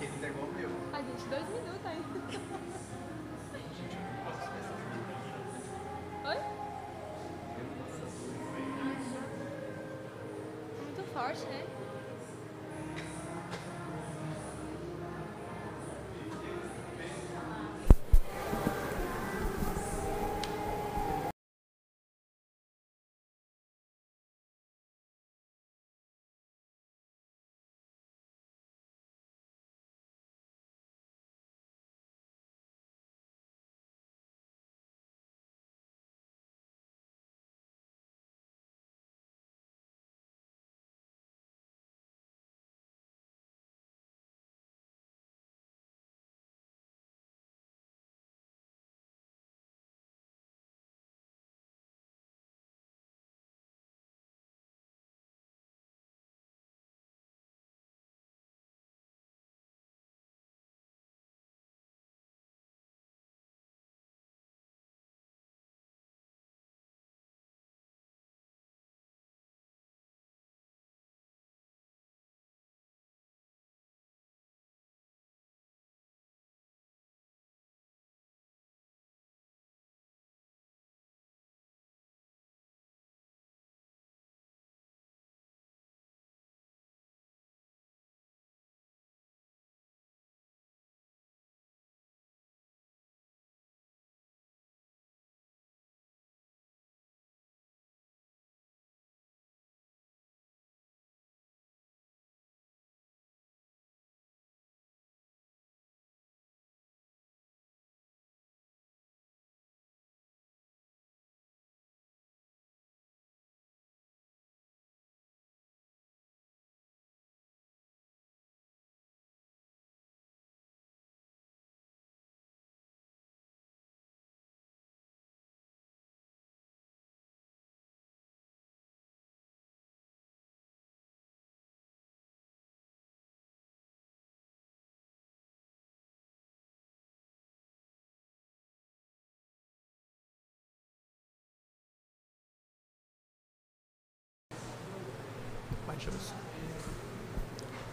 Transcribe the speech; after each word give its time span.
Aquele 0.00 0.18
tá 0.18 0.28
igual 0.28 0.48
o 0.48 0.52
meu. 0.54 0.70
Ai, 0.94 1.04
gente, 1.04 1.28
dois 1.28 1.46
minutos 1.50 1.84
ainda. 1.84 2.08
Oi? 6.24 6.36
Muito 10.78 11.12
forte, 11.12 11.44
né? 11.44 11.69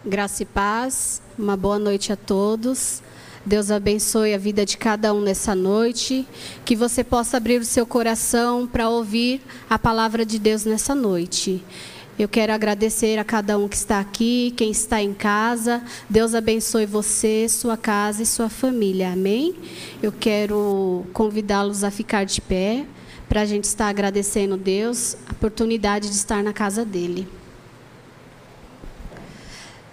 Graça 0.04 0.42
e 0.42 0.46
paz, 0.46 1.20
uma 1.38 1.56
boa 1.56 1.78
noite 1.78 2.12
a 2.12 2.16
todos. 2.16 3.02
Deus 3.44 3.70
abençoe 3.70 4.32
a 4.32 4.38
vida 4.38 4.64
de 4.64 4.78
cada 4.78 5.12
um 5.12 5.20
nessa 5.20 5.54
noite. 5.54 6.26
Que 6.64 6.74
você 6.74 7.04
possa 7.04 7.36
abrir 7.36 7.60
o 7.60 7.64
seu 7.64 7.84
coração 7.84 8.66
para 8.66 8.88
ouvir 8.88 9.42
a 9.68 9.78
palavra 9.78 10.24
de 10.24 10.38
Deus 10.38 10.64
nessa 10.64 10.94
noite. 10.94 11.62
Eu 12.18 12.28
quero 12.28 12.52
agradecer 12.52 13.18
a 13.18 13.24
cada 13.24 13.58
um 13.58 13.68
que 13.68 13.76
está 13.76 14.00
aqui, 14.00 14.52
quem 14.56 14.70
está 14.70 15.02
em 15.02 15.12
casa. 15.12 15.82
Deus 16.08 16.34
abençoe 16.34 16.86
você, 16.86 17.48
sua 17.48 17.76
casa 17.76 18.22
e 18.22 18.26
sua 18.26 18.48
família. 18.48 19.12
Amém? 19.12 19.54
Eu 20.02 20.12
quero 20.12 21.04
convidá-los 21.12 21.84
a 21.84 21.90
ficar 21.90 22.24
de 22.24 22.40
pé 22.40 22.86
para 23.28 23.42
a 23.42 23.44
gente 23.44 23.64
estar 23.64 23.88
agradecendo 23.88 24.56
Deus 24.56 25.16
a 25.28 25.32
oportunidade 25.32 26.08
de 26.08 26.14
estar 26.14 26.42
na 26.42 26.52
casa 26.52 26.84
dele. 26.84 27.28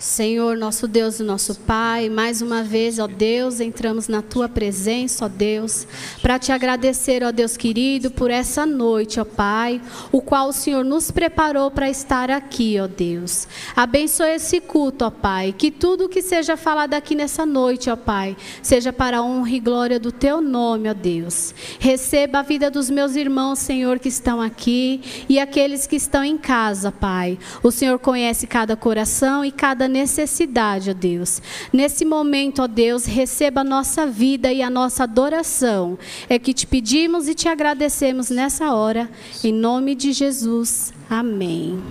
Senhor, 0.05 0.55
nosso 0.55 0.87
Deus 0.87 1.19
e 1.19 1.23
nosso 1.23 1.55
Pai, 1.55 2.09
mais 2.09 2.39
uma 2.39 2.61
vez, 2.61 2.99
ó 2.99 3.07
Deus, 3.07 3.59
entramos 3.59 4.07
na 4.07 4.21
tua 4.21 4.47
presença, 4.47 5.25
ó 5.25 5.27
Deus, 5.27 5.87
para 6.21 6.37
te 6.37 6.51
agradecer, 6.51 7.23
ó 7.23 7.31
Deus 7.31 7.57
querido, 7.57 8.11
por 8.11 8.29
essa 8.29 8.67
noite, 8.67 9.19
ó 9.19 9.25
Pai, 9.25 9.81
o 10.11 10.21
qual 10.21 10.49
o 10.49 10.53
Senhor 10.53 10.85
nos 10.85 11.09
preparou 11.09 11.71
para 11.71 11.89
estar 11.89 12.29
aqui, 12.29 12.77
ó 12.79 12.85
Deus. 12.85 13.47
Abençoe 13.75 14.35
esse 14.35 14.61
culto, 14.61 15.05
ó 15.05 15.09
Pai, 15.09 15.55
que 15.57 15.71
tudo 15.71 16.07
que 16.07 16.21
seja 16.21 16.55
falado 16.55 16.93
aqui 16.93 17.15
nessa 17.15 17.43
noite, 17.43 17.89
ó 17.89 17.95
Pai, 17.95 18.37
seja 18.61 18.93
para 18.93 19.17
a 19.17 19.23
honra 19.23 19.49
e 19.49 19.59
glória 19.59 19.99
do 19.99 20.11
teu 20.11 20.39
nome, 20.39 20.87
ó 20.87 20.93
Deus. 20.93 21.51
Receba 21.79 22.39
a 22.39 22.43
vida 22.43 22.69
dos 22.69 22.91
meus 22.91 23.15
irmãos, 23.15 23.57
Senhor, 23.57 23.97
que 23.97 24.09
estão 24.09 24.39
aqui 24.39 25.01
e 25.27 25.39
aqueles 25.39 25.87
que 25.87 25.95
estão 25.95 26.23
em 26.23 26.37
casa, 26.37 26.91
Pai. 26.91 27.39
O 27.63 27.71
Senhor 27.71 27.97
conhece 27.97 28.45
cada 28.45 28.75
coração 28.75 29.43
e 29.43 29.51
cada 29.51 29.94
necessidade, 29.95 30.89
ó 30.89 30.93
Deus. 30.93 31.41
Nesse 31.71 32.03
momento, 32.03 32.61
ó 32.61 32.67
Deus, 32.67 33.05
receba 33.05 33.61
a 33.61 33.63
nossa 33.63 34.05
vida 34.05 34.51
e 34.51 34.61
a 34.61 34.69
nossa 34.69 35.03
adoração. 35.03 35.97
É 36.27 36.37
que 36.37 36.53
te 36.53 36.67
pedimos 36.67 37.29
e 37.29 37.33
te 37.33 37.47
agradecemos 37.47 38.29
nessa 38.29 38.73
hora, 38.73 39.09
em 39.41 39.53
nome 39.53 39.95
de 39.95 40.11
Jesus. 40.11 40.93
Amém. 41.09 41.81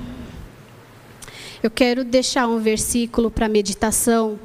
Eu 1.62 1.70
quero 1.70 2.04
deixar 2.04 2.46
um 2.46 2.58
versículo 2.58 3.30
para 3.30 3.48
meditação 3.48 4.38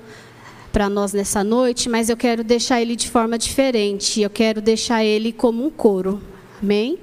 para 0.71 0.88
nós 0.88 1.12
nessa 1.12 1.44
noite, 1.44 1.89
mas 1.89 2.09
eu 2.09 2.15
quero 2.15 2.45
deixar 2.45 2.79
ele 2.81 2.95
de 2.95 3.09
forma 3.09 3.38
diferente. 3.38 4.21
Eu 4.21 4.29
quero 4.29 4.62
deixar 4.62 5.03
ele 5.03 5.33
como 5.33 5.65
um 5.65 5.69
coro. 5.69 6.21
Amém? 6.62 6.97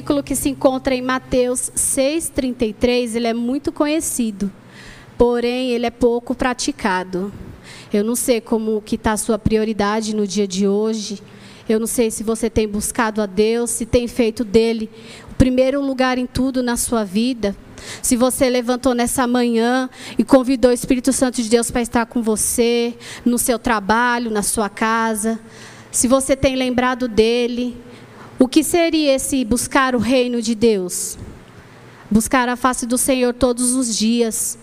Versículo 0.00 0.22
que 0.22 0.34
se 0.34 0.48
encontra 0.48 0.94
em 0.94 1.02
Mateus 1.02 1.70
6:33, 1.74 3.14
ele 3.14 3.26
é 3.26 3.34
muito 3.34 3.70
conhecido, 3.70 4.50
porém 5.18 5.72
ele 5.72 5.84
é 5.84 5.90
pouco 5.90 6.34
praticado. 6.34 7.30
Eu 7.92 8.02
não 8.02 8.16
sei 8.16 8.40
como 8.40 8.80
que 8.80 8.94
está 8.94 9.12
a 9.12 9.16
sua 9.18 9.38
prioridade 9.38 10.16
no 10.16 10.26
dia 10.26 10.48
de 10.48 10.66
hoje. 10.66 11.20
Eu 11.68 11.78
não 11.78 11.86
sei 11.86 12.10
se 12.10 12.22
você 12.22 12.48
tem 12.48 12.66
buscado 12.66 13.20
a 13.20 13.26
Deus, 13.26 13.68
se 13.68 13.84
tem 13.84 14.08
feito 14.08 14.42
dele 14.42 14.88
o 15.30 15.34
primeiro 15.34 15.82
lugar 15.82 16.16
em 16.16 16.26
tudo 16.26 16.62
na 16.62 16.78
sua 16.78 17.04
vida. 17.04 17.54
Se 18.00 18.16
você 18.16 18.48
levantou 18.48 18.94
nessa 18.94 19.26
manhã 19.26 19.90
e 20.16 20.24
convidou 20.24 20.70
o 20.70 20.74
Espírito 20.74 21.12
Santo 21.12 21.42
de 21.42 21.48
Deus 21.50 21.70
para 21.70 21.82
estar 21.82 22.06
com 22.06 22.22
você, 22.22 22.94
no 23.22 23.36
seu 23.36 23.58
trabalho, 23.58 24.30
na 24.30 24.42
sua 24.42 24.70
casa. 24.70 25.38
Se 25.92 26.08
você 26.08 26.34
tem 26.34 26.56
lembrado 26.56 27.06
dele, 27.06 27.76
o 28.40 28.48
que 28.48 28.64
seria 28.64 29.14
esse 29.14 29.44
buscar 29.44 29.94
o 29.94 29.98
reino 29.98 30.40
de 30.40 30.54
Deus? 30.54 31.18
Buscar 32.10 32.48
a 32.48 32.56
face 32.56 32.86
do 32.86 32.96
Senhor 32.96 33.34
todos 33.34 33.72
os 33.74 33.94
dias, 33.94 34.58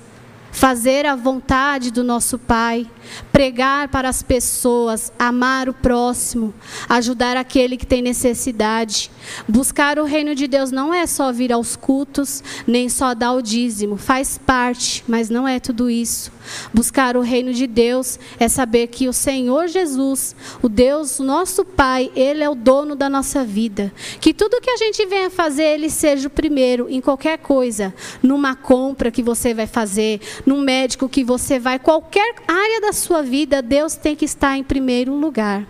fazer 0.51 1.05
a 1.05 1.15
vontade 1.15 1.91
do 1.91 2.03
nosso 2.03 2.39
Pai, 2.39 2.89
pregar 3.31 3.89
para 3.89 4.10
as 4.10 4.24
pessoas, 4.24 5.13
amar 5.19 5.69
o 5.69 5.75
próximo, 5.75 6.55
ajudar 6.89 7.38
aquele 7.38 7.77
que 7.77 7.86
tem 7.86 8.01
necessidade. 8.01 9.12
Buscar 9.48 10.00
o 10.00 10.05
reino 10.05 10.34
de 10.34 10.48
Deus 10.48 10.72
não 10.72 10.91
é 10.91 11.05
só 11.05 11.31
vir 11.31 11.53
aos 11.53 11.75
cultos, 11.75 12.43
nem 12.65 12.89
só 12.89 13.13
dar 13.13 13.34
o 13.34 13.43
dízimo, 13.43 13.96
faz 13.96 14.39
parte, 14.39 15.03
mas 15.07 15.29
não 15.29 15.48
é 15.48 15.60
tudo 15.60 15.88
isso. 15.88 16.31
Buscar 16.74 17.18
o 17.18 17.22
reino 17.22 17.54
de 17.54 17.68
Deus 17.68 18.20
é 18.39 18.48
saber 18.48 18.88
que 18.88 19.08
o 19.08 19.13
Senhor 19.13 19.68
Jesus, 19.68 20.36
o 20.62 20.70
Deus, 20.70 21.20
nosso 21.20 21.63
Pai, 21.63 22.12
Ele 22.16 22.44
é 22.44 22.50
o 22.50 22.56
dono 22.56 22.96
da 22.96 23.10
nossa 23.10 23.44
vida. 23.44 23.92
Que 24.20 24.34
tudo 24.34 24.62
que 24.62 24.70
a 24.70 24.77
gente 24.77 25.06
venha 25.06 25.30
fazer, 25.30 25.63
Ele 25.63 25.89
seja 25.89 26.27
o 26.27 26.32
primeiro 26.32 26.88
em 26.89 27.01
qualquer 27.01 27.38
coisa. 27.38 27.94
Numa 28.22 28.56
compra 28.56 29.12
que 29.12 29.24
você 29.24 29.54
vai 29.54 29.68
fazer, 29.68 30.22
num 30.46 30.62
médico 30.62 31.10
que 31.10 31.24
você 31.24 31.60
vai, 31.60 31.80
qualquer 31.80 32.36
área 32.48 32.82
da 32.82 32.94
sua 32.94 33.22
vida, 33.22 33.62
Deus 33.62 33.96
tem 33.96 34.16
que 34.16 34.25
estar 34.25 34.58
em 34.58 34.63
primeiro 34.63 35.13
lugar. 35.13 35.66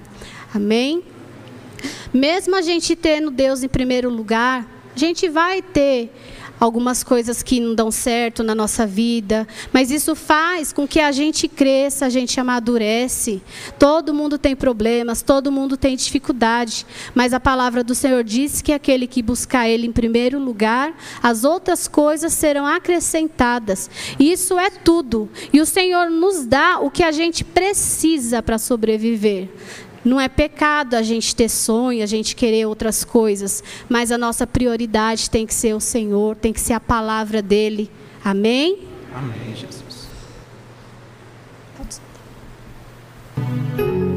Amém? 0.54 1.04
Mesmo 2.14 2.56
a 2.56 2.62
gente 2.62 2.96
tendo 2.96 3.30
Deus 3.30 3.64
em 3.64 3.68
primeiro 3.68 4.10
lugar, 4.10 4.68
a 4.96 5.00
gente 5.00 5.30
vai 5.30 5.62
ter 5.62 6.12
algumas 6.60 7.04
coisas 7.04 7.44
que 7.44 7.60
não 7.60 7.76
dão 7.76 7.92
certo 7.92 8.44
na 8.44 8.56
nossa 8.56 8.86
vida, 8.86 9.48
mas 9.72 9.92
isso 9.92 10.16
faz 10.16 10.74
com 10.74 10.88
que 10.88 11.00
a 11.00 11.12
gente 11.12 11.48
cresça, 11.48 12.06
a 12.06 12.10
gente 12.10 12.40
amadurece. 12.40 13.42
Todo 13.78 14.14
mundo 14.14 14.38
tem 14.38 14.56
problemas, 14.56 15.22
todo 15.22 15.52
mundo 15.52 15.78
tem 15.78 15.96
dificuldade, 15.96 16.86
mas 17.14 17.34
a 17.34 17.40
palavra 17.40 17.84
do 17.84 17.96
Senhor 17.96 18.24
diz 18.24 18.62
que 18.62 18.74
aquele 18.74 19.08
que 19.08 19.22
buscar 19.22 19.68
Ele 19.68 19.88
em 19.88 19.92
primeiro 19.92 20.40
lugar, 20.40 20.96
as 21.22 21.44
outras 21.44 21.88
coisas 21.88 22.34
serão 22.34 22.66
acrescentadas. 22.66 23.90
Isso 24.20 24.58
é 24.58 24.70
tudo. 24.70 25.30
E 25.52 25.62
o 25.62 25.66
Senhor 25.66 26.10
nos 26.10 26.46
dá 26.46 26.80
o 26.80 26.90
que 26.90 27.04
a 27.04 27.12
gente 27.12 27.44
precisa 27.44 28.42
para 28.42 28.58
sobreviver. 28.58 29.50
Não 30.08 30.20
é 30.20 30.30
pecado 30.30 30.96
a 30.96 31.02
gente 31.02 31.36
ter 31.36 31.50
sonho, 31.50 32.02
a 32.02 32.06
gente 32.06 32.36
querer 32.36 32.66
outras 32.66 33.04
coisas, 33.04 33.64
mas 33.90 34.12
a 34.12 34.18
nossa 34.18 34.48
prioridade 34.48 35.30
tem 35.30 35.46
que 35.46 35.54
ser 35.54 35.76
o 35.76 35.80
Senhor, 35.80 36.36
tem 36.36 36.54
que 36.54 36.62
ser 36.62 36.74
a 36.74 36.80
palavra 36.80 37.42
dele. 37.42 37.92
Amém? 38.24 38.88
Amém, 39.14 39.56
Jesus. 39.56 40.08
Em 43.78 44.17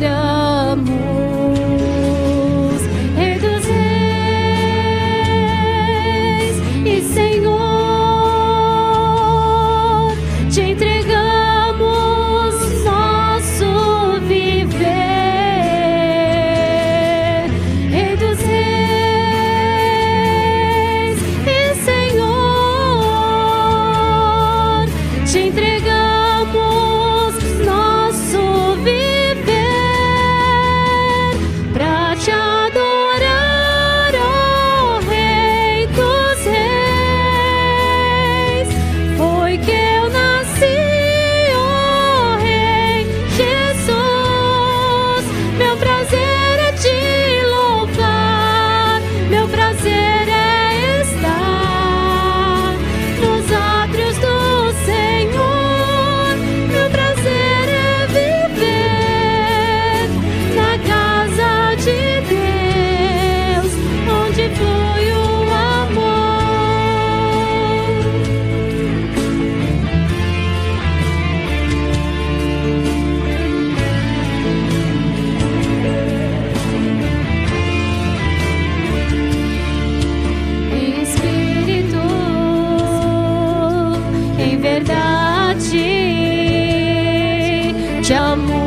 Te 88.11 88.60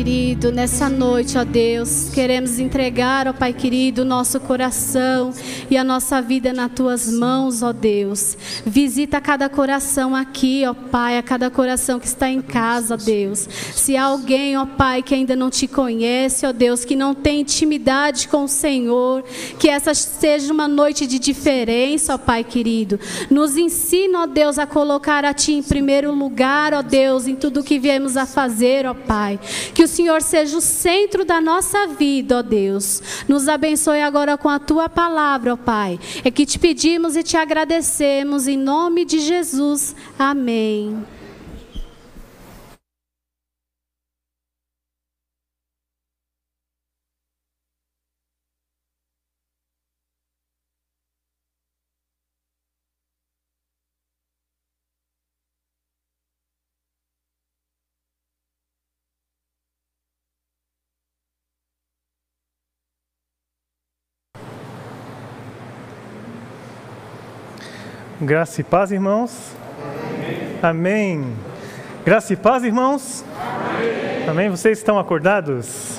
querido, 0.00 0.50
nessa 0.50 0.88
noite, 0.88 1.36
ó 1.36 1.44
Deus, 1.44 2.08
queremos 2.08 2.58
entregar, 2.58 3.28
ó 3.28 3.34
Pai 3.34 3.52
querido, 3.52 4.00
o 4.00 4.04
nosso 4.06 4.40
coração 4.40 5.30
e 5.70 5.76
a 5.76 5.84
nossa 5.84 6.22
vida 6.22 6.54
nas 6.54 6.72
tuas 6.72 7.12
mãos, 7.12 7.62
ó 7.62 7.70
Deus. 7.70 8.34
Visita 8.64 9.20
cada 9.20 9.46
coração 9.46 10.16
aqui, 10.16 10.64
ó 10.66 10.72
Pai, 10.72 11.18
a 11.18 11.22
cada 11.22 11.50
coração 11.50 12.00
que 12.00 12.06
está 12.06 12.30
em 12.30 12.40
casa, 12.40 12.94
ó 12.94 12.96
Deus. 12.96 13.46
Se 13.80 13.96
há 13.96 14.04
alguém, 14.04 14.58
ó 14.58 14.66
Pai, 14.66 15.02
que 15.02 15.14
ainda 15.14 15.34
não 15.34 15.48
te 15.48 15.66
conhece, 15.66 16.44
ó 16.44 16.52
Deus, 16.52 16.84
que 16.84 16.94
não 16.94 17.14
tem 17.14 17.40
intimidade 17.40 18.28
com 18.28 18.44
o 18.44 18.48
Senhor, 18.48 19.24
que 19.58 19.70
essa 19.70 19.94
seja 19.94 20.52
uma 20.52 20.68
noite 20.68 21.06
de 21.06 21.18
diferença, 21.18 22.14
ó 22.14 22.18
Pai 22.18 22.44
querido. 22.44 23.00
Nos 23.30 23.56
ensina, 23.56 24.24
ó 24.24 24.26
Deus, 24.26 24.58
a 24.58 24.66
colocar 24.66 25.24
a 25.24 25.32
Ti 25.32 25.54
em 25.54 25.62
primeiro 25.62 26.12
lugar, 26.12 26.74
ó 26.74 26.82
Deus, 26.82 27.26
em 27.26 27.34
tudo 27.34 27.64
que 27.64 27.78
viemos 27.78 28.18
a 28.18 28.26
fazer, 28.26 28.84
ó 28.84 28.92
Pai. 28.92 29.40
Que 29.74 29.82
o 29.82 29.88
Senhor 29.88 30.20
seja 30.20 30.58
o 30.58 30.60
centro 30.60 31.24
da 31.24 31.40
nossa 31.40 31.86
vida, 31.86 32.40
ó 32.40 32.42
Deus. 32.42 33.02
Nos 33.26 33.48
abençoe 33.48 34.02
agora 34.02 34.36
com 34.36 34.50
a 34.50 34.58
Tua 34.58 34.90
palavra, 34.90 35.54
ó 35.54 35.56
Pai. 35.56 35.98
É 36.22 36.30
que 36.30 36.44
te 36.44 36.58
pedimos 36.58 37.16
e 37.16 37.22
te 37.22 37.38
agradecemos 37.38 38.46
em 38.46 38.58
nome 38.58 39.06
de 39.06 39.20
Jesus. 39.20 39.96
Amém. 40.18 41.02
Graça 68.22 68.60
e 68.60 68.64
paz, 68.64 68.92
irmãos. 68.92 69.56
Amém. 70.62 71.24
Graça 72.04 72.34
e 72.34 72.36
paz, 72.36 72.62
irmãos. 72.62 73.24
Amém. 74.28 74.50
Vocês 74.50 74.76
estão 74.76 74.98
acordados? 74.98 75.98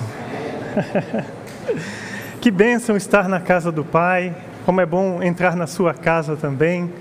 que 2.40 2.52
bênção 2.52 2.96
estar 2.96 3.28
na 3.28 3.40
casa 3.40 3.72
do 3.72 3.84
Pai. 3.84 4.36
Como 4.68 4.80
é 4.80 4.86
bom 4.86 5.24
entrar 5.24 5.56
na 5.56 5.66
sua 5.66 5.96
casa 5.96 6.36
também. 6.36 6.94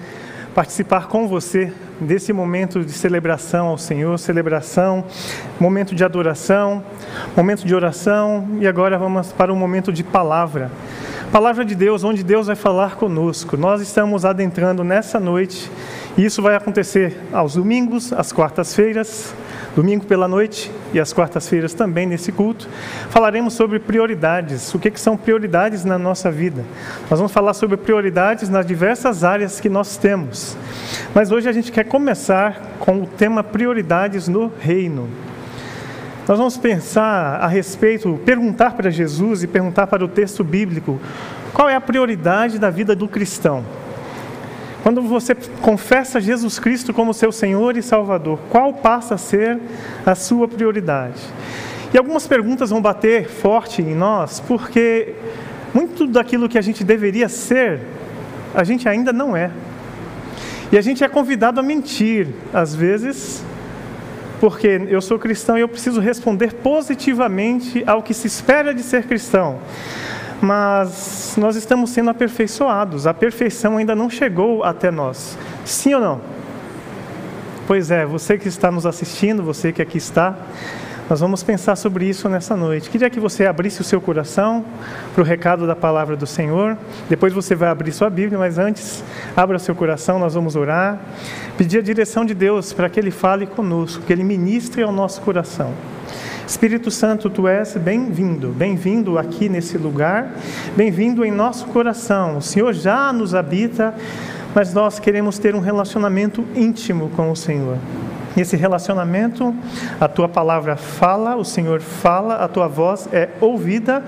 Participar 0.55 1.07
com 1.07 1.29
você 1.29 1.71
desse 2.01 2.33
momento 2.33 2.83
de 2.83 2.93
celebração 2.93 3.67
ao 3.67 3.77
Senhor, 3.77 4.19
celebração, 4.19 5.05
momento 5.61 5.95
de 5.95 6.03
adoração, 6.03 6.83
momento 7.37 7.67
de 7.67 7.75
oração 7.75 8.49
e 8.59 8.67
agora 8.67 8.97
vamos 8.97 9.33
para 9.33 9.53
um 9.53 9.57
momento 9.57 9.93
de 9.93 10.03
palavra. 10.03 10.71
Palavra 11.33 11.65
de 11.65 11.77
Deus, 11.77 12.03
onde 12.03 12.25
Deus 12.25 12.49
vai 12.49 12.57
falar 12.57 12.97
conosco. 12.97 13.57
Nós 13.57 13.81
estamos 13.81 14.25
adentrando 14.25 14.83
nessa 14.83 15.21
noite 15.21 15.71
e 16.19 16.25
isso 16.25 16.43
vai 16.43 16.57
acontecer 16.57 17.17
aos 17.33 17.55
domingos, 17.55 18.13
às 18.13 18.33
quartas-feiras, 18.33 19.33
domingo 19.77 20.05
pela 20.07 20.27
noite 20.27 20.73
e 20.93 20.99
às 20.99 21.13
quartas-feiras 21.13 21.73
também 21.73 22.05
nesse 22.05 22.33
culto. 22.33 22.69
Falaremos 23.11 23.55
sobre 23.55 23.79
prioridades, 23.79 24.75
o 24.75 24.79
que, 24.81 24.91
que 24.91 24.99
são 24.99 25.17
prioridades 25.17 25.85
na 25.85 25.97
nossa 25.97 26.33
vida. 26.33 26.65
Nós 27.09 27.21
vamos 27.21 27.31
falar 27.31 27.55
sobre 27.55 27.77
prioridades 27.77 28.49
nas 28.49 28.67
diversas 28.67 29.23
áreas 29.23 29.61
que 29.61 29.69
nós 29.69 29.97
temos. 29.97 30.57
Mas 31.15 31.31
hoje 31.31 31.49
a 31.49 31.53
gente 31.53 31.71
quer 31.71 31.85
começar 31.85 32.75
com 32.81 33.03
o 33.03 33.07
tema 33.07 33.45
prioridades 33.45 34.27
no 34.27 34.51
reino. 34.59 35.09
Nós 36.31 36.39
vamos 36.39 36.57
pensar 36.57 37.41
a 37.41 37.49
respeito, 37.49 38.21
perguntar 38.25 38.75
para 38.75 38.89
Jesus 38.89 39.43
e 39.43 39.49
perguntar 39.49 39.89
para 39.89 40.05
o 40.05 40.07
texto 40.07 40.45
bíblico 40.45 41.01
qual 41.53 41.69
é 41.69 41.75
a 41.75 41.81
prioridade 41.81 42.57
da 42.57 42.71
vida 42.71 42.95
do 42.95 43.09
cristão. 43.09 43.65
Quando 44.85 45.03
você 45.03 45.35
confessa 45.61 46.21
Jesus 46.21 46.57
Cristo 46.61 46.95
como 46.95 47.13
seu 47.13 47.33
Senhor 47.33 47.77
e 47.77 47.83
Salvador, 47.83 48.39
qual 48.49 48.73
passa 48.75 49.17
a 49.17 49.19
ser 49.19 49.59
a 50.07 50.15
sua 50.15 50.47
prioridade? 50.47 51.21
E 51.93 51.99
algumas 51.99 52.29
perguntas 52.29 52.71
vão 52.71 52.81
bater 52.81 53.29
forte 53.29 53.83
em 53.83 53.93
nós, 53.93 54.39
porque 54.39 55.15
muito 55.75 56.07
daquilo 56.07 56.49
que 56.49 56.59
a 56.59 56.63
gente 56.63 56.85
deveria 56.85 57.29
ser, 57.29 57.81
a 58.55 58.63
gente 58.63 58.89
ainda 58.89 59.13
não 59.13 59.37
é. 59.37 59.51
E 60.71 60.79
a 60.79 60.81
gente 60.81 61.03
é 61.03 61.09
convidado 61.09 61.59
a 61.59 61.63
mentir, 61.65 62.29
às 62.55 62.73
vezes, 62.73 63.45
porque 64.41 64.81
eu 64.89 65.03
sou 65.03 65.19
cristão 65.19 65.59
e 65.59 65.61
eu 65.61 65.69
preciso 65.69 66.01
responder 66.01 66.55
positivamente 66.55 67.85
ao 67.87 68.03
que 68.03 68.15
se 68.15 68.27
espera 68.27 68.73
de 68.73 68.83
ser 68.83 69.05
cristão. 69.05 69.59
Mas 70.41 71.35
nós 71.37 71.57
estamos 71.57 71.91
sendo 71.91 72.09
aperfeiçoados, 72.09 73.07
a 73.07 73.13
perfeição 73.13 73.77
ainda 73.77 73.95
não 73.95 74.09
chegou 74.09 74.65
até 74.65 74.91
nós. 74.91 75.37
Sim 75.67 75.93
ou 75.95 76.01
não? 76.01 76.21
Pois 77.67 77.91
é, 77.91 78.07
você 78.07 78.39
que 78.39 78.49
está 78.49 78.71
nos 78.71 78.87
assistindo, 78.87 79.43
você 79.43 79.73
que 79.73 79.83
aqui 79.83 79.99
está, 79.99 80.35
nós 81.11 81.19
vamos 81.19 81.43
pensar 81.43 81.75
sobre 81.75 82.09
isso 82.09 82.29
nessa 82.29 82.57
noite. 82.57 82.89
Queria 82.89 83.11
que 83.11 83.19
você 83.19 83.45
abrisse 83.45 83.81
o 83.81 83.85
seu 83.85 84.01
coração 84.01 84.65
para 85.13 85.21
o 85.21 85.25
recado 85.25 85.67
da 85.67 85.75
palavra 85.75 86.15
do 86.17 86.25
Senhor. 86.25 86.79
Depois 87.09 87.33
você 87.33 87.57
vai 87.57 87.69
abrir 87.69 87.91
sua 87.91 88.09
Bíblia, 88.09 88.39
mas 88.39 88.59
antes, 88.59 89.03
abra 89.37 89.59
seu 89.59 89.75
coração, 89.75 90.21
nós 90.21 90.35
vamos 90.35 90.55
orar. 90.55 91.01
Pedir 91.59 91.79
a 91.79 91.83
direção 91.83 92.25
de 92.25 92.33
Deus 92.33 92.73
para 92.73 92.89
que 92.89 93.01
Ele 93.01 93.11
fale 93.11 93.45
conosco, 93.45 94.05
que 94.05 94.13
Ele 94.13 94.23
ministre 94.23 94.85
ao 94.85 94.93
nosso 94.93 95.21
coração. 95.23 95.75
Espírito 96.47 96.93
Santo, 96.93 97.29
tu 97.29 97.49
és 97.49 97.77
bem-vindo, 97.77 98.51
bem-vindo 98.51 99.19
aqui 99.19 99.49
nesse 99.49 99.77
lugar, 99.77 100.33
bem-vindo 100.77 101.25
em 101.25 101.33
nosso 101.33 101.67
coração. 101.67 102.37
O 102.37 102.43
Senhor 102.43 102.73
já 102.73 103.13
nos 103.13 103.35
habita, 103.35 103.93
mas 104.55 104.73
nós 104.73 105.01
queremos 105.01 105.41
ter 105.41 105.57
um 105.57 105.61
relacionamento 105.61 106.45
íntimo 106.55 107.11
com 107.17 107.33
o 107.33 107.37
Senhor. 107.37 107.79
Nesse 108.37 108.57
relacionamento, 108.57 109.55
a 110.01 110.07
tua 110.07 110.29
palavra 110.29 110.77
fala, 110.77 111.37
o 111.37 111.45
Senhor 111.45 111.81
fala, 111.81 112.37
a 112.37 112.49
tua 112.49 112.69
voz 112.69 113.09
é 113.13 113.31
ouvida 113.41 114.05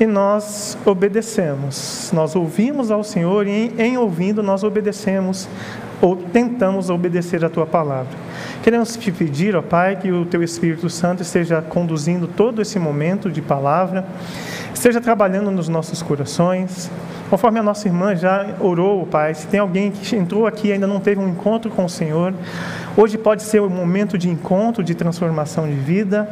e 0.00 0.06
nós 0.06 0.78
obedecemos. 0.84 2.10
Nós 2.12 2.36
ouvimos 2.36 2.90
ao 2.90 3.02
Senhor 3.02 3.46
e 3.46 3.50
em, 3.50 3.74
em 3.80 3.98
ouvindo 3.98 4.42
nós 4.42 4.62
obedecemos 4.62 5.48
ou 6.00 6.16
tentamos 6.16 6.90
obedecer 6.90 7.44
a 7.44 7.50
tua 7.50 7.66
palavra. 7.66 8.12
Queremos 8.62 8.96
te 8.96 9.10
pedir, 9.10 9.56
ó 9.56 9.62
Pai, 9.62 9.96
que 9.96 10.12
o 10.12 10.24
teu 10.24 10.42
Espírito 10.42 10.88
Santo 10.88 11.22
esteja 11.22 11.60
conduzindo 11.60 12.28
todo 12.28 12.62
esse 12.62 12.78
momento 12.78 13.30
de 13.30 13.42
palavra, 13.42 14.06
esteja 14.78 15.00
trabalhando 15.00 15.50
nos 15.50 15.68
nossos 15.68 16.02
corações. 16.02 16.90
Conforme 17.28 17.58
a 17.58 17.62
nossa 17.62 17.88
irmã 17.88 18.14
já 18.14 18.54
orou, 18.60 19.04
Pai, 19.06 19.34
se 19.34 19.46
tem 19.48 19.58
alguém 19.60 19.90
que 19.90 20.16
entrou 20.16 20.46
aqui 20.46 20.68
e 20.68 20.72
ainda 20.72 20.86
não 20.86 21.00
teve 21.00 21.20
um 21.20 21.28
encontro 21.28 21.70
com 21.70 21.84
o 21.84 21.88
Senhor, 21.88 22.32
hoje 22.96 23.18
pode 23.18 23.42
ser 23.42 23.60
um 23.60 23.68
momento 23.68 24.16
de 24.16 24.30
encontro, 24.30 24.82
de 24.82 24.94
transformação 24.94 25.66
de 25.66 25.74
vida. 25.74 26.28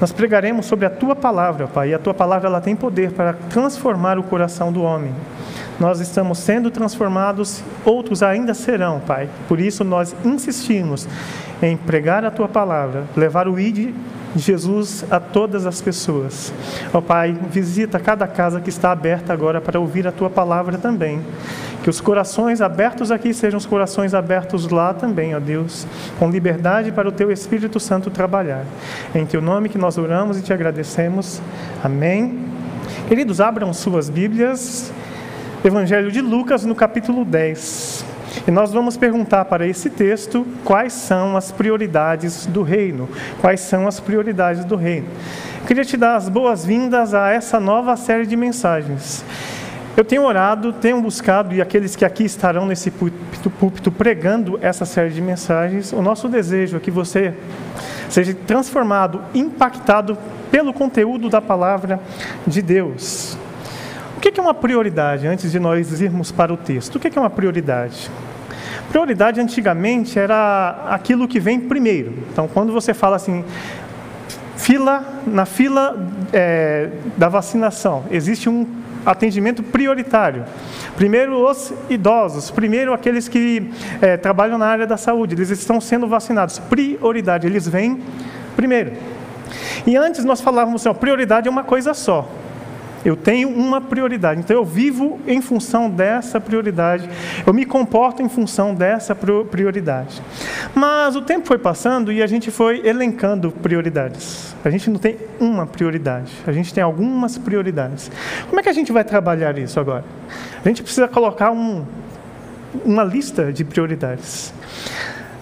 Nós 0.00 0.12
pregaremos 0.12 0.66
sobre 0.66 0.86
a 0.86 0.90
tua 0.90 1.16
palavra, 1.16 1.66
Pai, 1.66 1.90
e 1.90 1.94
a 1.94 1.98
tua 1.98 2.14
palavra 2.14 2.48
ela 2.48 2.60
tem 2.60 2.74
poder 2.76 3.12
para 3.12 3.34
transformar 3.50 4.16
o 4.18 4.22
coração 4.22 4.72
do 4.72 4.82
homem. 4.82 5.12
Nós 5.82 5.98
estamos 5.98 6.38
sendo 6.38 6.70
transformados, 6.70 7.60
outros 7.84 8.22
ainda 8.22 8.54
serão, 8.54 9.00
Pai. 9.00 9.28
Por 9.48 9.58
isso 9.58 9.82
nós 9.82 10.14
insistimos 10.24 11.08
em 11.60 11.76
pregar 11.76 12.24
a 12.24 12.30
tua 12.30 12.46
palavra, 12.46 13.02
levar 13.16 13.48
o 13.48 13.58
ID 13.58 13.92
Jesus 14.36 15.04
a 15.10 15.18
todas 15.18 15.66
as 15.66 15.82
pessoas. 15.82 16.54
Ó 16.94 17.00
Pai, 17.00 17.36
visita 17.50 17.98
cada 17.98 18.28
casa 18.28 18.60
que 18.60 18.68
está 18.70 18.92
aberta 18.92 19.32
agora 19.32 19.60
para 19.60 19.80
ouvir 19.80 20.06
a 20.06 20.12
tua 20.12 20.30
palavra 20.30 20.78
também. 20.78 21.20
Que 21.82 21.90
os 21.90 22.00
corações 22.00 22.60
abertos 22.60 23.10
aqui 23.10 23.34
sejam 23.34 23.58
os 23.58 23.66
corações 23.66 24.14
abertos 24.14 24.68
lá 24.68 24.94
também, 24.94 25.34
ó 25.34 25.40
Deus, 25.40 25.84
com 26.16 26.30
liberdade 26.30 26.92
para 26.92 27.08
o 27.08 27.12
teu 27.12 27.32
Espírito 27.32 27.80
Santo 27.80 28.08
trabalhar. 28.08 28.64
Em 29.12 29.26
teu 29.26 29.42
nome 29.42 29.68
que 29.68 29.78
nós 29.78 29.98
oramos 29.98 30.38
e 30.38 30.42
te 30.42 30.52
agradecemos. 30.52 31.42
Amém. 31.82 32.38
Queridos, 33.08 33.40
abram 33.40 33.72
suas 33.74 34.08
Bíblias 34.08 34.92
Evangelho 35.64 36.10
de 36.10 36.20
Lucas, 36.20 36.64
no 36.64 36.74
capítulo 36.74 37.24
10. 37.24 38.04
E 38.48 38.50
nós 38.50 38.72
vamos 38.72 38.96
perguntar 38.96 39.44
para 39.44 39.64
esse 39.64 39.88
texto 39.88 40.44
quais 40.64 40.92
são 40.92 41.36
as 41.36 41.52
prioridades 41.52 42.46
do 42.46 42.62
reino. 42.64 43.08
Quais 43.40 43.60
são 43.60 43.86
as 43.86 44.00
prioridades 44.00 44.64
do 44.64 44.74
reino. 44.74 45.06
Queria 45.64 45.84
te 45.84 45.96
dar 45.96 46.16
as 46.16 46.28
boas-vindas 46.28 47.14
a 47.14 47.30
essa 47.30 47.60
nova 47.60 47.96
série 47.96 48.26
de 48.26 48.34
mensagens. 48.34 49.24
Eu 49.96 50.04
tenho 50.04 50.24
orado, 50.24 50.72
tenho 50.72 51.00
buscado, 51.00 51.54
e 51.54 51.62
aqueles 51.62 51.94
que 51.94 52.04
aqui 52.04 52.24
estarão 52.24 52.66
nesse 52.66 52.90
púlpito, 52.90 53.48
púlpito 53.48 53.92
pregando 53.92 54.58
essa 54.60 54.84
série 54.84 55.10
de 55.10 55.20
mensagens, 55.20 55.92
o 55.92 56.02
nosso 56.02 56.28
desejo 56.28 56.76
é 56.76 56.80
que 56.80 56.90
você 56.90 57.34
seja 58.08 58.34
transformado, 58.34 59.20
impactado 59.32 60.18
pelo 60.50 60.72
conteúdo 60.72 61.28
da 61.28 61.40
palavra 61.40 62.00
de 62.48 62.60
Deus 62.60 63.38
que 64.30 64.38
é 64.38 64.42
uma 64.42 64.54
prioridade, 64.54 65.26
antes 65.26 65.50
de 65.50 65.58
nós 65.58 66.00
irmos 66.00 66.30
para 66.30 66.52
o 66.52 66.56
texto? 66.56 66.96
O 66.96 67.00
que 67.00 67.16
é 67.16 67.20
uma 67.20 67.30
prioridade? 67.30 68.10
Prioridade 68.90 69.40
antigamente 69.40 70.18
era 70.18 70.84
aquilo 70.90 71.26
que 71.26 71.40
vem 71.40 71.58
primeiro. 71.58 72.12
Então, 72.30 72.46
quando 72.46 72.72
você 72.72 72.92
fala 72.92 73.16
assim, 73.16 73.44
fila, 74.56 75.04
na 75.26 75.46
fila 75.46 76.08
é, 76.32 76.90
da 77.16 77.28
vacinação, 77.28 78.04
existe 78.10 78.48
um 78.48 78.66
atendimento 79.04 79.62
prioritário. 79.62 80.44
Primeiro 80.94 81.44
os 81.48 81.72
idosos, 81.88 82.50
primeiro 82.50 82.92
aqueles 82.92 83.28
que 83.28 83.70
é, 84.00 84.16
trabalham 84.16 84.58
na 84.58 84.66
área 84.66 84.86
da 84.86 84.96
saúde, 84.96 85.34
eles 85.34 85.50
estão 85.50 85.80
sendo 85.80 86.06
vacinados. 86.06 86.58
Prioridade, 86.58 87.46
eles 87.46 87.66
vêm 87.66 88.00
primeiro. 88.54 88.92
E 89.86 89.96
antes 89.96 90.24
nós 90.24 90.40
falávamos 90.40 90.82
assim, 90.82 90.88
ó, 90.88 90.94
prioridade 90.94 91.48
é 91.48 91.50
uma 91.50 91.64
coisa 91.64 91.94
só. 91.94 92.28
Eu 93.04 93.16
tenho 93.16 93.48
uma 93.48 93.80
prioridade, 93.80 94.40
então 94.40 94.56
eu 94.56 94.64
vivo 94.64 95.18
em 95.26 95.40
função 95.40 95.90
dessa 95.90 96.40
prioridade, 96.40 97.08
eu 97.44 97.52
me 97.52 97.66
comporto 97.66 98.22
em 98.22 98.28
função 98.28 98.74
dessa 98.74 99.14
prioridade. 99.14 100.22
Mas 100.74 101.16
o 101.16 101.22
tempo 101.22 101.46
foi 101.46 101.58
passando 101.58 102.12
e 102.12 102.22
a 102.22 102.26
gente 102.26 102.50
foi 102.50 102.86
elencando 102.86 103.50
prioridades. 103.50 104.54
A 104.64 104.70
gente 104.70 104.88
não 104.88 104.98
tem 104.98 105.16
uma 105.40 105.66
prioridade, 105.66 106.32
a 106.46 106.52
gente 106.52 106.72
tem 106.72 106.82
algumas 106.82 107.36
prioridades. 107.36 108.10
Como 108.48 108.60
é 108.60 108.62
que 108.62 108.68
a 108.68 108.72
gente 108.72 108.92
vai 108.92 109.02
trabalhar 109.02 109.58
isso 109.58 109.80
agora? 109.80 110.04
A 110.64 110.68
gente 110.68 110.82
precisa 110.82 111.08
colocar 111.08 111.50
um, 111.50 111.84
uma 112.84 113.02
lista 113.02 113.52
de 113.52 113.64
prioridades. 113.64 114.54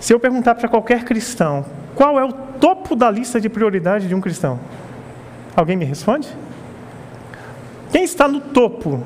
Se 0.01 0.15
eu 0.15 0.19
perguntar 0.19 0.55
para 0.55 0.67
qualquer 0.67 1.05
cristão, 1.05 1.67
qual 1.95 2.19
é 2.19 2.25
o 2.25 2.33
topo 2.33 2.97
da 2.97 3.11
lista 3.11 3.39
de 3.39 3.51
prioridade 3.51 4.09
de 4.09 4.15
um 4.15 4.21
cristão? 4.21 4.59
Alguém 5.55 5.77
me 5.77 5.85
responde? 5.85 6.27
Quem 7.93 8.05
está 8.05 8.29
no 8.29 8.41
topo 8.41 9.03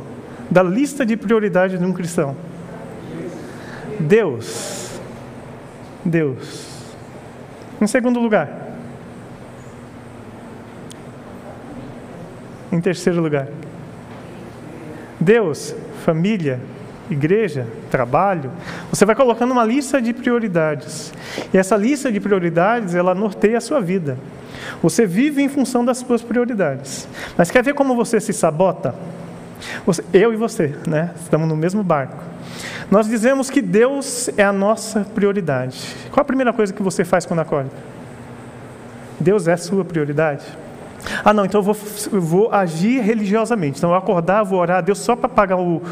da 0.50 0.62
lista 0.62 1.04
de 1.06 1.16
prioridades 1.16 1.78
de 1.78 1.84
um 1.84 1.92
cristão? 1.92 2.36
Deus. 3.98 5.00
Deus. 6.04 6.94
Em 7.80 7.86
segundo 7.86 8.20
lugar. 8.20 8.48
Em 12.70 12.80
terceiro 12.80 13.22
lugar. 13.22 13.48
Deus, 15.18 15.74
família, 16.04 16.60
igreja, 17.08 17.66
trabalho. 17.90 18.50
Você 18.90 19.04
vai 19.04 19.14
colocando 19.14 19.52
uma 19.52 19.64
lista 19.64 20.02
de 20.02 20.12
prioridades. 20.12 21.12
E 21.52 21.58
essa 21.58 21.76
lista 21.76 22.12
de 22.12 22.20
prioridades, 22.20 22.94
ela 22.94 23.14
norteia 23.14 23.58
a 23.58 23.60
sua 23.60 23.80
vida. 23.80 24.18
Você 24.82 25.06
vive 25.06 25.42
em 25.42 25.48
função 25.48 25.84
das 25.84 25.98
suas 25.98 26.22
prioridades. 26.22 27.08
Mas 27.36 27.50
quer 27.50 27.62
ver 27.62 27.74
como 27.74 27.94
você 27.94 28.20
se 28.20 28.32
sabota? 28.32 28.94
Você, 29.86 30.04
eu 30.12 30.32
e 30.32 30.36
você, 30.36 30.74
né? 30.86 31.10
Estamos 31.22 31.48
no 31.48 31.56
mesmo 31.56 31.82
barco. 31.82 32.22
Nós 32.90 33.06
dizemos 33.06 33.50
que 33.50 33.62
Deus 33.62 34.28
é 34.36 34.44
a 34.44 34.52
nossa 34.52 35.00
prioridade. 35.14 35.78
Qual 36.10 36.22
a 36.22 36.24
primeira 36.24 36.52
coisa 36.52 36.72
que 36.72 36.82
você 36.82 37.04
faz 37.04 37.24
quando 37.24 37.40
acorda? 37.40 37.70
Deus 39.18 39.48
é 39.48 39.52
a 39.52 39.56
sua 39.56 39.84
prioridade? 39.84 40.44
Ah, 41.24 41.32
não, 41.32 41.44
então 41.44 41.60
eu 41.60 41.62
vou, 41.62 41.76
eu 42.12 42.20
vou 42.20 42.52
agir 42.52 43.00
religiosamente. 43.00 43.78
Então 43.78 43.90
eu 43.90 43.96
acordar, 43.96 44.42
vou 44.42 44.58
orar 44.58 44.78
a 44.78 44.80
Deus 44.80 44.98
só 44.98 45.16
para 45.16 45.28
pagar 45.28 45.56
o, 45.56 45.82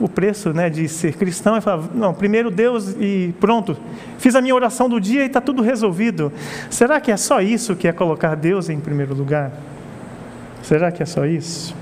o 0.00 0.08
preço 0.08 0.52
né, 0.52 0.70
de 0.70 0.88
ser 0.88 1.14
cristão 1.14 1.56
e 1.56 1.60
falar, 1.60 1.88
não, 1.92 2.14
primeiro 2.14 2.50
Deus 2.50 2.94
e 2.98 3.34
pronto, 3.40 3.76
fiz 4.18 4.34
a 4.34 4.40
minha 4.40 4.54
oração 4.54 4.88
do 4.88 5.00
dia 5.00 5.22
e 5.22 5.26
está 5.26 5.40
tudo 5.40 5.62
resolvido. 5.62 6.32
Será 6.70 7.00
que 7.00 7.10
é 7.10 7.16
só 7.16 7.40
isso 7.40 7.74
que 7.74 7.88
é 7.88 7.92
colocar 7.92 8.34
Deus 8.36 8.68
em 8.68 8.78
primeiro 8.78 9.14
lugar? 9.14 9.52
Será 10.62 10.92
que 10.92 11.02
é 11.02 11.06
só 11.06 11.26
isso? 11.26 11.74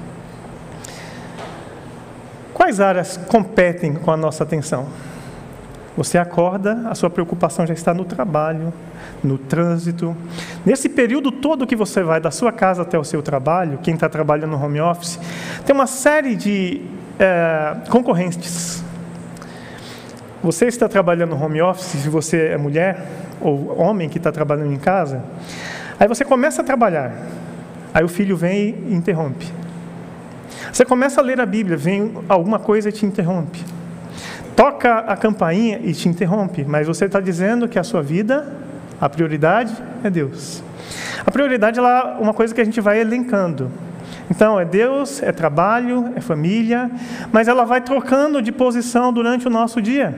Quais 2.55 2.81
áreas 2.81 3.17
competem 3.17 3.95
com 3.95 4.11
a 4.11 4.17
nossa 4.17 4.43
atenção? 4.43 4.87
Você 5.97 6.19
acorda, 6.19 6.83
a 6.91 6.95
sua 6.95 7.09
preocupação 7.09 7.67
já 7.67 7.73
está 7.73 7.95
no 7.95 8.05
trabalho, 8.05 8.73
no 9.25 9.39
trânsito. 9.39 10.15
Nesse 10.65 10.89
período 10.89 11.33
todo 11.33 11.67
que 11.67 11.75
você 11.75 12.03
vai 12.03 12.21
da 12.21 12.31
sua 12.31 12.53
casa 12.53 12.83
até 12.83 12.99
o 12.99 13.05
seu 13.05 13.23
trabalho, 13.23 13.79
quem 13.83 13.95
está 13.95 14.09
trabalhando 14.09 14.51
no 14.51 14.63
home 14.63 14.81
office, 14.81 15.19
tem 15.65 15.75
uma 15.75 15.87
série 15.87 16.35
de 16.37 16.83
é, 17.19 17.77
concorrentes. 17.91 18.85
Você 20.43 20.67
está 20.67 20.89
trabalhando 20.89 21.31
no 21.31 21.43
home 21.43 21.61
office, 21.61 22.03
se 22.03 22.09
você 22.09 22.49
é 22.49 22.57
mulher 22.57 23.05
ou 23.41 23.79
homem 23.81 24.09
que 24.09 24.19
está 24.19 24.31
trabalhando 24.31 24.73
em 24.73 24.79
casa, 24.79 25.23
aí 25.99 26.07
você 26.07 26.25
começa 26.25 26.63
a 26.63 26.65
trabalhar, 26.65 27.13
aí 27.93 28.05
o 28.05 28.09
filho 28.09 28.37
vem 28.37 28.77
e 28.89 28.95
interrompe. 28.95 29.47
Você 30.73 30.85
começa 30.85 31.21
a 31.21 31.25
ler 31.25 31.41
a 31.41 31.47
Bíblia, 31.47 31.77
vem 31.77 32.13
alguma 32.29 32.59
coisa 32.59 32.89
e 32.91 32.93
te 32.93 33.07
interrompe. 33.07 33.65
Toca 34.55 34.99
a 34.99 35.17
campainha 35.17 35.81
e 35.83 35.93
te 35.93 36.09
interrompe, 36.09 36.65
mas 36.65 36.87
você 36.87 37.07
está 37.07 37.21
dizendo 37.21 37.69
que 37.69 37.79
a 37.79 37.85
sua 37.85 38.03
vida, 38.03 38.47
a 39.01 39.09
prioridade 39.09 39.75
é 40.05 40.11
Deus. 40.11 40.63
A 41.27 41.31
prioridade 41.31 41.79
é 41.79 41.83
uma 42.21 42.33
coisa 42.33 42.55
que 42.55 42.61
a 42.61 42.65
gente 42.65 42.81
vai 42.81 43.01
elencando. 43.01 43.71
Então, 44.31 44.59
é 44.59 44.65
Deus, 44.65 45.23
é 45.23 45.31
trabalho, 45.31 46.13
é 46.17 46.21
família, 46.21 46.91
mas 47.33 47.49
ela 47.49 47.65
vai 47.65 47.81
trocando 47.81 48.43
de 48.43 48.51
posição 48.51 49.13
durante 49.13 49.47
o 49.47 49.51
nosso 49.51 49.81
dia. 49.81 50.15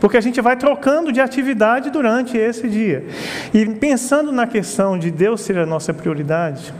Porque 0.00 0.16
a 0.16 0.20
gente 0.20 0.40
vai 0.40 0.56
trocando 0.56 1.10
de 1.10 1.20
atividade 1.20 1.90
durante 1.90 2.36
esse 2.36 2.68
dia. 2.68 3.06
E 3.52 3.66
pensando 3.66 4.30
na 4.30 4.46
questão 4.46 4.98
de 4.98 5.10
Deus 5.10 5.40
ser 5.40 5.58
a 5.58 5.66
nossa 5.66 5.92
prioridade, 5.92 6.72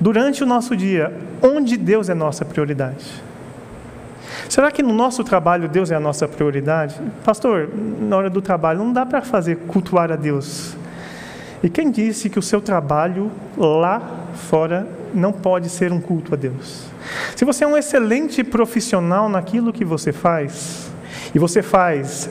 durante 0.00 0.42
o 0.42 0.46
nosso 0.46 0.76
dia, 0.76 1.12
onde 1.42 1.76
Deus 1.76 2.08
é 2.08 2.14
nossa 2.14 2.44
prioridade? 2.44 3.22
Será 4.48 4.70
que 4.70 4.82
no 4.82 4.92
nosso 4.92 5.22
trabalho 5.22 5.68
Deus 5.68 5.90
é 5.90 5.94
a 5.94 6.00
nossa 6.00 6.26
prioridade? 6.26 7.00
Pastor, 7.24 7.68
na 8.00 8.16
hora 8.16 8.30
do 8.30 8.42
trabalho 8.42 8.80
não 8.80 8.92
dá 8.92 9.06
para 9.06 9.22
fazer 9.22 9.56
cultuar 9.68 10.10
a 10.10 10.16
Deus. 10.16 10.76
E 11.62 11.68
quem 11.68 11.90
disse 11.90 12.28
que 12.28 12.38
o 12.38 12.42
seu 12.42 12.60
trabalho 12.60 13.30
lá 13.56 14.02
fora 14.34 14.86
não 15.14 15.32
pode 15.32 15.68
ser 15.68 15.92
um 15.92 16.00
culto 16.00 16.34
a 16.34 16.36
Deus. 16.36 16.86
Se 17.36 17.44
você 17.44 17.64
é 17.64 17.66
um 17.66 17.76
excelente 17.76 18.42
profissional 18.42 19.28
naquilo 19.28 19.72
que 19.72 19.84
você 19.84 20.12
faz, 20.12 20.90
e 21.34 21.38
você 21.38 21.62
faz 21.62 22.30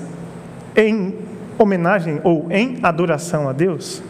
em 0.75 1.15
homenagem 1.57 2.19
ou 2.23 2.47
em 2.51 2.79
adoração 2.81 3.47
a 3.47 3.53
Deus, 3.53 4.01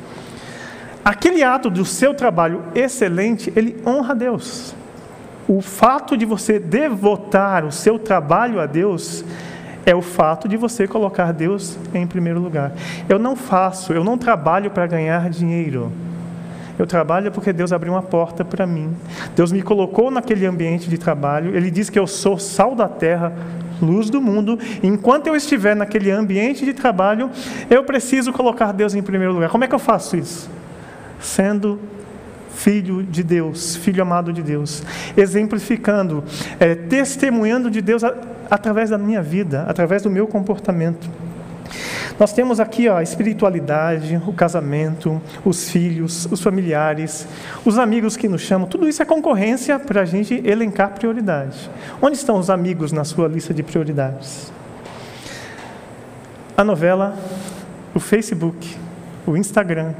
aquele 1.04 1.44
ato 1.44 1.70
do 1.70 1.86
seu 1.86 2.14
trabalho 2.14 2.64
excelente, 2.74 3.52
ele 3.56 3.82
honra 3.86 4.12
a 4.12 4.16
Deus. 4.16 4.76
O 5.48 5.62
fato 5.62 6.16
de 6.16 6.26
você 6.26 6.58
devotar 6.58 7.66
o 7.66 7.72
seu 7.72 8.00
trabalho 8.00 8.62
a 8.62 8.66
Deus 8.66 9.26
é 9.86 9.94
o 9.94 10.02
fato 10.02 10.48
de 10.48 10.56
você 10.56 10.88
colocar 10.88 11.34
Deus 11.34 11.78
em 11.94 12.08
primeiro 12.08 12.40
lugar. 12.40 12.72
Eu 13.10 13.20
não 13.20 13.36
faço, 13.36 13.92
eu 13.92 14.04
não 14.04 14.18
trabalho 14.18 14.72
para 14.72 14.88
ganhar 14.88 15.30
dinheiro. 15.30 15.92
Eu 16.78 16.88
trabalho 16.88 17.32
porque 17.32 17.54
Deus 17.54 17.72
abriu 17.72 17.94
uma 17.94 18.02
porta 18.02 18.44
para 18.44 18.66
mim. 18.66 18.92
Deus 19.36 19.52
me 19.52 19.62
colocou 19.62 20.10
naquele 20.10 20.46
ambiente 20.46 20.90
de 20.90 20.98
trabalho. 20.98 21.56
Ele 21.56 21.70
diz 21.70 21.90
que 21.90 22.00
eu 22.00 22.08
sou 22.08 22.40
sal 22.40 22.76
da 22.76 22.88
terra, 22.88 23.34
luz 23.82 24.10
do 24.10 24.22
mundo. 24.22 24.58
Enquanto 24.82 25.28
eu 25.28 25.36
estiver 25.36 25.76
naquele 25.76 26.10
ambiente 26.10 26.66
de 26.66 26.74
trabalho, 26.74 27.30
eu 27.70 27.84
preciso 27.84 28.34
colocar 28.34 28.72
Deus 28.72 28.96
em 28.96 29.02
primeiro 29.02 29.34
lugar. 29.34 29.50
Como 29.50 29.64
é 29.64 29.68
que 29.68 29.76
eu 29.76 29.80
faço 29.80 30.18
isso? 30.18 30.50
Sendo 31.20 31.80
filho 32.54 33.04
de 33.04 33.24
Deus, 33.24 33.76
filho 33.76 34.02
amado 34.02 34.32
de 34.32 34.42
Deus, 34.42 34.84
exemplificando, 35.18 36.24
é, 36.60 36.76
testemunhando 36.76 37.70
de 37.70 37.82
Deus 37.82 38.04
a, 38.04 38.14
através 38.50 38.90
da 38.90 38.98
minha 38.98 39.22
vida, 39.22 39.66
através 39.68 40.04
do 40.04 40.10
meu 40.10 40.28
comportamento. 40.28 41.10
Nós 42.20 42.32
temos 42.32 42.60
aqui 42.60 42.88
ó, 42.88 42.98
a 42.98 43.04
espiritualidade, 43.04 44.22
o 44.28 44.34
casamento, 44.34 45.22
os 45.44 45.70
filhos, 45.70 46.28
os 46.32 46.42
familiares, 46.42 47.28
os 47.66 47.78
amigos 47.78 48.16
que 48.16 48.28
nos 48.28 48.42
chamam, 48.42 48.68
tudo 48.68 48.88
isso 48.88 49.02
é 49.02 49.06
concorrência 49.06 49.80
para 49.80 50.02
a 50.02 50.06
gente 50.06 50.42
elencar 50.46 50.92
prioridades. 50.92 51.70
Onde 52.02 52.18
estão 52.18 52.38
os 52.38 52.50
amigos 52.50 52.92
na 52.92 53.04
sua 53.04 53.28
lista 53.28 53.54
de 53.54 53.64
prioridades? 53.64 54.52
A 56.56 56.64
novela, 56.64 57.18
o 57.96 58.00
Facebook, 58.00 58.78
o 59.26 59.36
Instagram, 59.36 59.94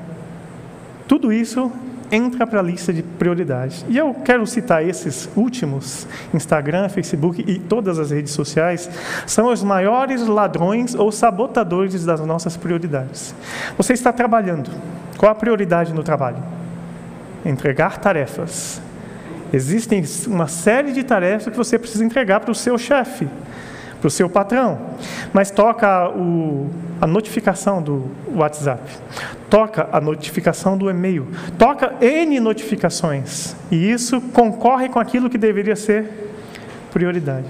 tudo 1.08 1.34
isso 1.34 1.72
entra 2.12 2.46
para 2.46 2.60
a 2.60 2.64
lista 2.64 2.94
de 2.94 3.02
prioridades. 3.02 3.86
E 3.90 3.98
eu 3.98 4.14
quero 4.14 4.46
citar 4.46 4.88
esses 4.88 5.30
últimos, 5.36 6.08
Instagram, 6.34 6.90
Facebook 6.90 7.44
e 7.48 7.60
todas 7.60 8.00
as 8.00 8.12
redes 8.12 8.34
sociais, 8.34 8.90
são 9.26 9.52
os 9.52 9.64
maiores 9.64 10.26
ladrões 10.28 10.96
ou 10.96 11.12
sabotadores 11.12 12.06
das 12.06 12.20
nossas 12.22 12.58
prioridades. 12.58 13.34
Você 13.78 13.94
está 13.94 14.12
trabalhando. 14.12 14.70
Qual 15.18 15.32
a 15.32 15.36
prioridade 15.36 15.94
no 15.94 16.04
trabalho? 16.04 16.44
Entregar 17.46 18.00
tarefas. 18.00 18.82
Existem 19.52 20.04
uma 20.28 20.48
série 20.48 20.92
de 20.92 21.04
tarefas 21.04 21.52
que 21.52 21.58
você 21.58 21.78
precisa 21.78 22.04
entregar 22.04 22.40
para 22.40 22.52
o 22.52 22.56
seu 22.56 22.78
chefe 22.78 23.28
para 24.04 24.08
o 24.10 24.12
seu 24.12 24.30
patrão. 24.30 24.78
Mas 25.32 25.50
toca 25.50 26.10
o, 26.10 26.70
a 27.00 27.08
notificação 27.08 27.82
do 27.82 28.12
WhatsApp, 28.36 28.82
toca 29.50 29.88
a 29.94 30.02
notificação 30.02 30.78
do 30.78 30.90
e-mail, 30.90 31.28
toca 31.58 31.94
N 32.02 32.38
notificações. 32.42 33.56
E 33.72 33.90
isso 33.90 34.20
concorre 34.20 34.90
com 34.90 35.00
aquilo 35.00 35.30
que 35.30 35.38
deveria 35.38 35.78
ser 35.78 36.34
prioridade. 36.92 37.48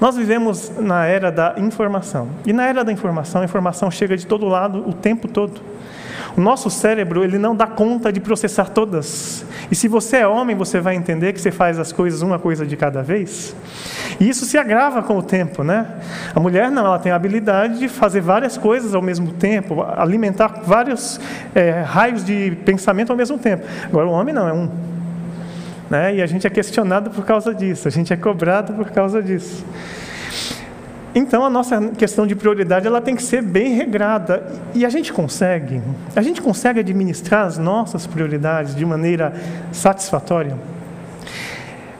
Nós 0.00 0.16
vivemos 0.16 0.72
na 0.78 1.04
era 1.04 1.30
da 1.30 1.54
informação. 1.58 2.30
E 2.46 2.52
na 2.54 2.64
era 2.66 2.82
da 2.82 2.90
informação, 2.90 3.42
a 3.42 3.44
informação 3.44 3.90
chega 3.90 4.16
de 4.16 4.26
todo 4.26 4.46
lado 4.46 4.82
o 4.88 4.94
tempo 4.94 5.28
todo. 5.28 5.60
O 6.34 6.40
nosso 6.40 6.70
cérebro, 6.70 7.22
ele 7.22 7.38
não 7.38 7.54
dá 7.54 7.66
conta 7.66 8.10
de 8.10 8.20
processar 8.20 8.70
todas. 8.70 9.44
E 9.70 9.74
se 9.74 9.88
você 9.88 10.18
é 10.18 10.26
homem, 10.26 10.56
você 10.56 10.80
vai 10.80 10.94
entender 10.94 11.32
que 11.34 11.40
você 11.40 11.50
faz 11.50 11.78
as 11.78 11.92
coisas 11.92 12.22
uma 12.22 12.38
coisa 12.38 12.66
de 12.66 12.76
cada 12.76 13.02
vez. 13.02 13.54
E 14.18 14.28
isso 14.28 14.44
se 14.44 14.56
agrava 14.56 15.02
com 15.02 15.18
o 15.18 15.22
tempo, 15.22 15.62
né? 15.62 15.86
A 16.34 16.40
mulher 16.40 16.70
não, 16.70 16.86
ela 16.86 16.98
tem 16.98 17.12
a 17.12 17.16
habilidade 17.16 17.78
de 17.78 17.88
fazer 17.88 18.20
várias 18.20 18.56
coisas 18.56 18.94
ao 18.94 19.02
mesmo 19.02 19.32
tempo, 19.32 19.82
alimentar 19.82 20.62
vários 20.64 21.20
é, 21.54 21.82
raios 21.82 22.24
de 22.24 22.56
pensamento 22.64 23.10
ao 23.10 23.16
mesmo 23.16 23.38
tempo. 23.38 23.64
Agora 23.84 24.06
o 24.06 24.12
homem 24.12 24.34
não, 24.34 24.48
é 24.48 24.52
um. 24.52 24.70
Né? 25.90 26.16
E 26.16 26.22
a 26.22 26.26
gente 26.26 26.46
é 26.46 26.50
questionado 26.50 27.10
por 27.10 27.24
causa 27.24 27.54
disso, 27.54 27.86
a 27.86 27.90
gente 27.90 28.12
é 28.12 28.16
cobrado 28.16 28.72
por 28.72 28.90
causa 28.90 29.22
disso. 29.22 29.64
Então 31.14 31.44
a 31.44 31.48
nossa 31.48 31.80
questão 31.92 32.26
de 32.26 32.34
prioridade 32.34 32.86
ela 32.86 33.00
tem 33.00 33.16
que 33.16 33.22
ser 33.22 33.42
bem 33.42 33.74
regrada 33.74 34.52
e 34.74 34.84
a 34.84 34.90
gente 34.90 35.12
consegue, 35.12 35.80
a 36.14 36.20
gente 36.20 36.42
consegue 36.42 36.80
administrar 36.80 37.46
as 37.46 37.56
nossas 37.56 38.06
prioridades 38.06 38.74
de 38.74 38.84
maneira 38.84 39.32
satisfatória. 39.72 40.54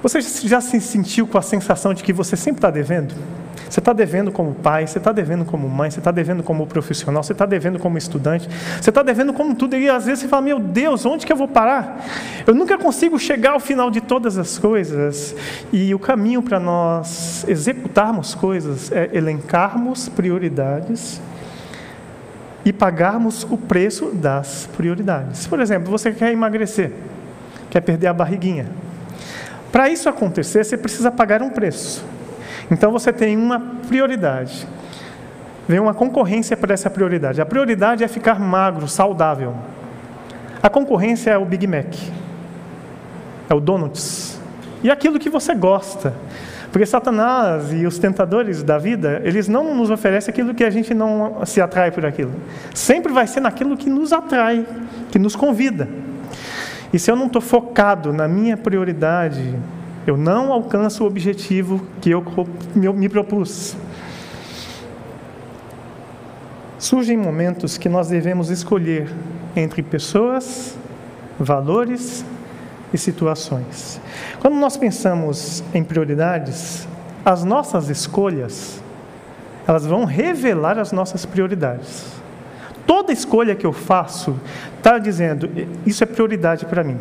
Você 0.07 0.21
já 0.21 0.61
se 0.61 0.81
sentiu 0.81 1.27
com 1.27 1.37
a 1.37 1.42
sensação 1.42 1.92
de 1.92 2.05
que 2.05 2.12
você 2.12 2.37
sempre 2.37 2.59
está 2.59 2.71
devendo? 2.71 3.12
Você 3.69 3.81
está 3.81 3.92
devendo 3.92 4.31
como 4.31 4.55
pai, 4.55 4.87
você 4.87 4.99
está 4.99 5.11
devendo 5.11 5.45
como 5.45 5.69
mãe, 5.69 5.90
você 5.90 5.99
está 5.99 6.12
devendo 6.12 6.45
como 6.45 6.64
profissional, 6.64 7.25
você 7.25 7.33
está 7.33 7.45
devendo 7.45 7.81
como 7.81 7.99
estudante, 7.99 8.49
você 8.81 8.90
está 8.90 9.03
devendo 9.03 9.33
como 9.33 9.53
tudo. 9.57 9.75
E 9.75 9.90
às 9.90 10.07
vezes 10.07 10.21
você 10.21 10.29
fala: 10.29 10.42
Meu 10.42 10.61
Deus, 10.61 11.05
onde 11.05 11.27
que 11.27 11.33
eu 11.33 11.37
vou 11.37 11.49
parar? 11.49 12.07
Eu 12.47 12.55
nunca 12.55 12.79
consigo 12.79 13.19
chegar 13.19 13.55
ao 13.55 13.59
final 13.59 13.90
de 13.90 14.01
todas 14.01 14.38
as 14.38 14.59
coisas. 14.59 15.35
E 15.73 15.92
o 15.92 15.99
caminho 15.99 16.40
para 16.40 16.61
nós 16.61 17.45
executarmos 17.49 18.33
coisas 18.33 18.92
é 18.92 19.11
elencarmos 19.12 20.09
prioridades 20.09 21.21
e 22.64 22.73
pagarmos 22.73 23.42
o 23.51 23.59
preço 23.59 24.12
das 24.14 24.69
prioridades. 24.77 25.49
Por 25.49 25.59
exemplo, 25.59 25.90
você 25.90 26.12
quer 26.12 26.31
emagrecer, 26.31 26.92
quer 27.69 27.81
perder 27.81 28.07
a 28.07 28.12
barriguinha. 28.12 28.86
Para 29.77 29.91
isso 29.91 30.09
acontecer, 30.09 30.65
você 30.65 30.75
precisa 30.75 31.11
pagar 31.11 31.43
um 31.43 31.51
preço. 31.51 32.03
Então 32.71 32.91
você 32.91 33.12
tem 33.12 33.37
uma 33.37 33.61
prioridade. 33.87 34.67
Vem 35.69 35.79
uma 35.79 35.93
concorrência 35.93 36.57
para 36.57 36.73
essa 36.73 36.89
prioridade. 36.89 37.43
A 37.43 37.45
prioridade 37.45 38.03
é 38.03 38.09
ficar 38.09 38.41
magro, 38.41 38.89
saudável. 38.89 39.55
A 40.62 40.71
concorrência 40.71 41.31
é 41.31 41.37
o 41.37 41.45
Big 41.45 41.67
Mac, 41.67 41.95
é 43.51 43.55
o 43.55 43.61
Donuts. 43.61 44.41
E 44.83 44.91
aquilo 44.91 45.19
que 45.19 45.29
você 45.29 45.55
gosta. 45.55 46.15
Porque 46.73 46.87
Satanás 46.87 47.71
e 47.71 47.87
os 47.87 47.99
tentadores 47.99 48.62
da 48.62 48.79
vida, 48.79 49.21
eles 49.25 49.47
não 49.47 49.75
nos 49.75 49.91
oferecem 49.91 50.33
aquilo 50.33 50.55
que 50.55 50.65
a 50.65 50.71
gente 50.71 50.95
não 50.95 51.45
se 51.45 51.61
atrai 51.61 51.91
por 51.91 52.07
aquilo. 52.07 52.33
Sempre 52.73 53.12
vai 53.12 53.27
ser 53.27 53.41
naquilo 53.41 53.77
que 53.77 53.91
nos 53.91 54.11
atrai, 54.11 54.67
que 55.11 55.19
nos 55.19 55.37
convida. 55.37 55.87
E 56.97 56.99
se 56.99 57.11
eu 57.11 57.15
não 57.15 57.27
estou 57.27 57.43
focado 57.43 58.11
na 58.11 58.27
minha 58.27 58.57
prioridade, 58.57 59.55
eu 60.07 60.17
não 60.17 60.51
alcanço 60.51 61.05
o 61.05 61.07
objetivo 61.07 61.87
que 62.01 62.09
eu 62.09 62.25
me 62.75 63.07
propus. 63.07 63.77
Surgem 66.79 67.15
momentos 67.15 67.77
que 67.77 67.87
nós 67.87 68.09
devemos 68.09 68.49
escolher 68.49 69.13
entre 69.55 69.83
pessoas, 69.83 70.79
valores 71.39 72.25
e 72.95 72.97
situações. 72.97 74.01
Quando 74.41 74.55
nós 74.55 74.79
pensamos 74.79 75.63
em 75.75 75.85
prioridades, 75.85 76.89
as 77.23 77.45
nossas 77.45 77.91
escolhas, 77.91 78.83
elas 79.69 79.85
vão 79.85 80.07
revelar 80.07 80.79
as 80.79 80.93
nossas 80.93 81.27
prioridades. 81.27 82.07
Toda 82.87 83.12
escolha 83.12 83.55
que 83.55 83.66
eu 83.66 83.72
faço 83.72 84.38
está 84.77 84.99
dizendo, 84.99 85.51
isso 85.85 86.05
é 86.05 86.07
prioridade 86.07 86.64
para 86.66 86.85
mim. 86.85 86.99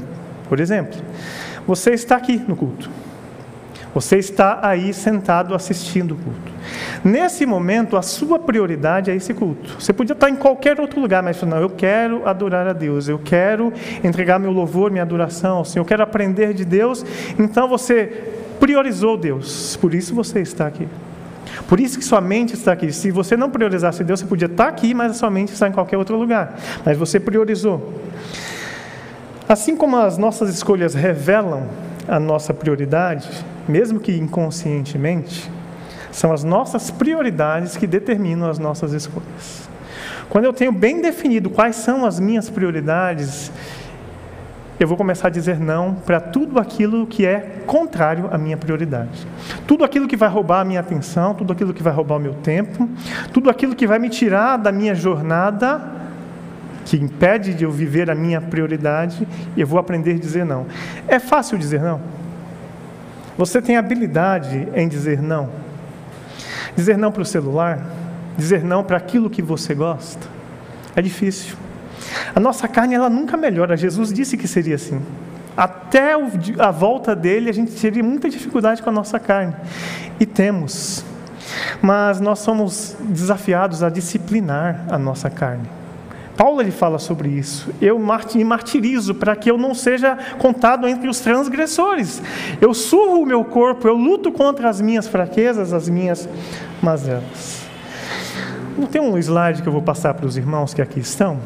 Por 0.49 0.59
exemplo, 0.59 0.99
você 1.67 1.91
está 1.91 2.15
aqui 2.15 2.41
no 2.47 2.55
culto. 2.55 2.89
Você 3.93 4.17
está 4.17 4.59
aí 4.61 4.93
sentado 4.93 5.55
assistindo 5.55 6.15
o 6.15 6.17
culto. 6.17 6.51
Nesse 7.01 7.45
momento, 7.45 7.95
a 7.95 8.01
sua 8.01 8.37
prioridade 8.37 9.09
é 9.09 9.15
esse 9.15 9.33
culto. 9.33 9.79
Você 9.79 9.93
podia 9.93 10.11
estar 10.11 10.29
em 10.29 10.35
qualquer 10.35 10.81
outro 10.81 10.99
lugar, 10.99 11.23
mas 11.23 11.41
não, 11.43 11.57
eu 11.57 11.69
quero 11.69 12.27
adorar 12.27 12.67
a 12.67 12.73
Deus, 12.73 13.07
eu 13.07 13.17
quero 13.17 13.71
entregar 14.03 14.37
meu 14.37 14.51
louvor, 14.51 14.91
minha 14.91 15.03
adoração 15.03 15.57
ao 15.57 15.65
Senhor, 15.65 15.83
eu 15.83 15.87
quero 15.87 16.03
aprender 16.03 16.53
de 16.53 16.65
Deus. 16.65 17.05
Então 17.39 17.69
você 17.69 18.05
priorizou 18.59 19.15
Deus, 19.15 19.77
por 19.77 19.93
isso 19.93 20.13
você 20.13 20.41
está 20.41 20.67
aqui. 20.67 20.89
Por 21.67 21.79
isso 21.79 21.97
que 21.97 22.05
sua 22.05 22.21
mente 22.21 22.53
está 22.53 22.71
aqui. 22.71 22.91
Se 22.91 23.11
você 23.11 23.35
não 23.35 23.49
priorizasse 23.49 24.03
Deus, 24.03 24.19
você 24.19 24.25
podia 24.25 24.47
estar 24.47 24.67
aqui, 24.67 24.93
mas 24.93 25.11
a 25.11 25.13
sua 25.13 25.29
mente 25.29 25.53
está 25.53 25.67
em 25.67 25.71
qualquer 25.71 25.97
outro 25.97 26.17
lugar. 26.17 26.57
Mas 26.85 26.97
você 26.97 27.19
priorizou. 27.19 27.93
Assim 29.47 29.75
como 29.75 29.97
as 29.97 30.17
nossas 30.17 30.49
escolhas 30.49 30.93
revelam 30.93 31.67
a 32.07 32.19
nossa 32.19 32.53
prioridade, 32.53 33.29
mesmo 33.67 33.99
que 33.99 34.11
inconscientemente, 34.15 35.49
são 36.11 36.31
as 36.31 36.43
nossas 36.43 36.89
prioridades 36.89 37.77
que 37.77 37.85
determinam 37.85 38.49
as 38.49 38.57
nossas 38.57 38.93
escolhas. 38.93 39.69
Quando 40.29 40.45
eu 40.45 40.53
tenho 40.53 40.71
bem 40.71 41.01
definido 41.01 41.49
quais 41.49 41.75
são 41.75 42.05
as 42.05 42.19
minhas 42.19 42.49
prioridades, 42.49 43.51
eu 44.79 44.87
vou 44.87 44.97
começar 44.97 45.27
a 45.27 45.31
dizer 45.31 45.59
não 45.59 45.93
para 45.93 46.19
tudo 46.19 46.59
aquilo 46.59 47.07
que 47.07 47.25
é 47.25 47.61
contrário 47.65 48.27
à 48.31 48.37
minha 48.37 48.57
prioridade. 48.57 49.25
Tudo 49.65 49.83
aquilo 49.83 50.07
que 50.07 50.17
vai 50.17 50.27
roubar 50.27 50.61
a 50.61 50.65
minha 50.65 50.81
atenção, 50.81 51.33
tudo 51.33 51.53
aquilo 51.53 51.73
que 51.73 51.81
vai 51.81 51.93
roubar 51.93 52.17
o 52.17 52.19
meu 52.19 52.33
tempo, 52.33 52.89
tudo 53.33 53.49
aquilo 53.49 53.75
que 53.75 53.87
vai 53.87 53.99
me 53.99 54.09
tirar 54.09 54.57
da 54.57 54.71
minha 54.71 54.93
jornada 54.93 55.95
que 56.85 56.97
impede 56.97 57.53
de 57.53 57.63
eu 57.63 57.71
viver 57.71 58.11
a 58.11 58.15
minha 58.15 58.39
prioridade, 58.39 59.27
eu 59.57 59.65
vou 59.65 59.79
aprender 59.79 60.15
a 60.15 60.19
dizer 60.19 60.45
não. 60.45 60.67
É 61.07 61.19
fácil 61.19 61.57
dizer 61.57 61.81
não? 61.81 61.99
Você 63.37 63.61
tem 63.61 63.75
habilidade 63.75 64.67
em 64.75 64.87
dizer 64.87 65.21
não? 65.21 65.49
Dizer 66.75 66.97
não 66.97 67.11
para 67.11 67.23
o 67.23 67.25
celular? 67.25 67.79
Dizer 68.37 68.63
não 68.63 68.83
para 68.83 68.97
aquilo 68.97 69.29
que 69.29 69.41
você 69.41 69.73
gosta? 69.73 70.27
É 70.95 71.01
difícil. 71.01 71.64
A 72.33 72.39
nossa 72.39 72.67
carne 72.67 72.95
ela 72.95 73.09
nunca 73.09 73.37
melhora. 73.37 73.77
Jesus 73.77 74.11
disse 74.11 74.37
que 74.37 74.47
seria 74.47 74.75
assim. 74.75 75.01
Até 75.55 76.13
a 76.59 76.71
volta 76.71 77.15
dele, 77.15 77.49
a 77.49 77.53
gente 77.53 77.71
teria 77.71 78.03
muita 78.03 78.29
dificuldade 78.29 78.81
com 78.81 78.89
a 78.89 78.93
nossa 78.93 79.19
carne. 79.19 79.55
E 80.19 80.25
temos. 80.25 81.05
Mas 81.81 82.19
nós 82.19 82.39
somos 82.39 82.95
desafiados 82.99 83.83
a 83.83 83.89
disciplinar 83.89 84.85
a 84.89 84.97
nossa 84.97 85.29
carne. 85.29 85.69
Paulo 86.35 86.61
ele 86.61 86.71
fala 86.71 86.99
sobre 86.99 87.29
isso. 87.29 87.73
Eu 87.81 87.97
me 87.97 88.43
martirizo 88.43 89.15
para 89.15 89.35
que 89.35 89.49
eu 89.49 89.57
não 89.57 89.73
seja 89.73 90.17
contado 90.37 90.87
entre 90.87 91.07
os 91.07 91.19
transgressores. 91.21 92.21
Eu 92.59 92.73
surro 92.73 93.21
o 93.21 93.25
meu 93.25 93.45
corpo, 93.45 93.87
eu 93.87 93.95
luto 93.95 94.31
contra 94.31 94.69
as 94.69 94.81
minhas 94.81 95.07
fraquezas, 95.07 95.71
as 95.71 95.87
minhas 95.87 96.27
mazelas. 96.81 97.63
Não 98.77 98.85
tem 98.85 99.01
um 99.01 99.17
slide 99.17 99.61
que 99.61 99.69
eu 99.69 99.73
vou 99.73 99.81
passar 99.81 100.13
para 100.13 100.25
os 100.25 100.35
irmãos 100.35 100.73
que 100.73 100.81
aqui 100.81 100.99
estão? 100.99 101.39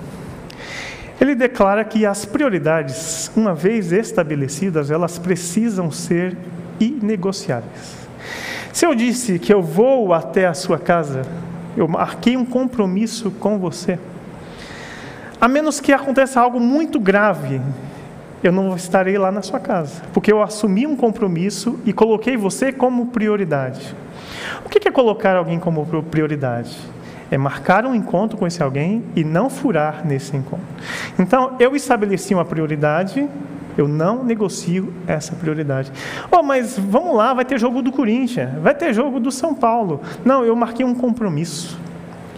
Ele 1.20 1.36
declara 1.36 1.84
que 1.84 2.06
as 2.06 2.26
prioridades, 2.26 3.30
uma 3.36 3.54
vez 3.54 3.92
estabelecidas, 3.92 4.90
elas 4.90 5.20
precisam 5.20 5.92
ser 5.92 6.38
inegociáveis. 6.80 8.08
Se 8.72 8.86
eu 8.86 8.96
disse 8.96 9.38
que 9.38 9.54
eu 9.54 9.62
vou 9.62 10.14
até 10.14 10.46
a 10.46 10.54
sua 10.54 10.80
casa, 10.80 11.24
eu 11.76 11.88
marquei 11.88 12.38
um 12.38 12.46
compromisso 12.46 13.32
com 13.32 13.60
você. 13.60 14.00
A 15.42 15.48
menos 15.48 15.80
que 15.80 15.92
aconteça 15.92 16.40
algo 16.40 16.60
muito 16.60 17.00
grave, 17.00 17.62
eu 18.42 18.52
não 18.52 18.74
estarei 18.76 19.18
lá 19.18 19.32
na 19.32 19.42
sua 19.42 19.60
casa, 19.60 20.02
porque 20.14 20.32
eu 20.32 20.42
assumi 20.42 20.88
um 20.88 20.96
compromisso 20.96 21.80
e 21.86 21.92
coloquei 21.92 22.38
você 22.38 22.72
como 22.72 23.08
prioridade. 23.08 23.94
O 24.66 24.70
que 24.70 24.88
é 24.88 24.92
colocar 24.92 25.36
alguém 25.36 25.60
como 25.60 25.86
prioridade? 26.04 26.78
É 27.32 27.38
marcar 27.38 27.86
um 27.86 27.94
encontro 27.94 28.38
com 28.38 28.48
esse 28.48 28.62
alguém 28.62 29.04
e 29.16 29.24
não 29.24 29.50
furar 29.50 30.06
nesse 30.06 30.36
encontro. 30.36 30.66
Então, 31.18 31.56
eu 31.60 31.76
estabeleci 31.76 32.34
uma 32.34 32.46
prioridade, 32.46 33.28
eu 33.78 33.88
não 33.88 34.24
negocio 34.24 34.94
essa 35.08 35.36
prioridade. 35.36 35.92
Oh, 36.32 36.44
mas 36.44 36.78
vamos 36.78 37.16
lá, 37.16 37.34
vai 37.34 37.46
ter 37.46 37.60
jogo 37.60 37.82
do 37.82 37.92
Corinthians, 37.92 38.52
vai 38.62 38.74
ter 38.74 38.94
jogo 38.94 39.20
do 39.20 39.32
São 39.32 39.54
Paulo. 39.54 40.02
Não, 40.26 40.44
eu 40.44 40.56
marquei 40.56 40.86
um 40.86 40.96
compromisso. 40.96 41.80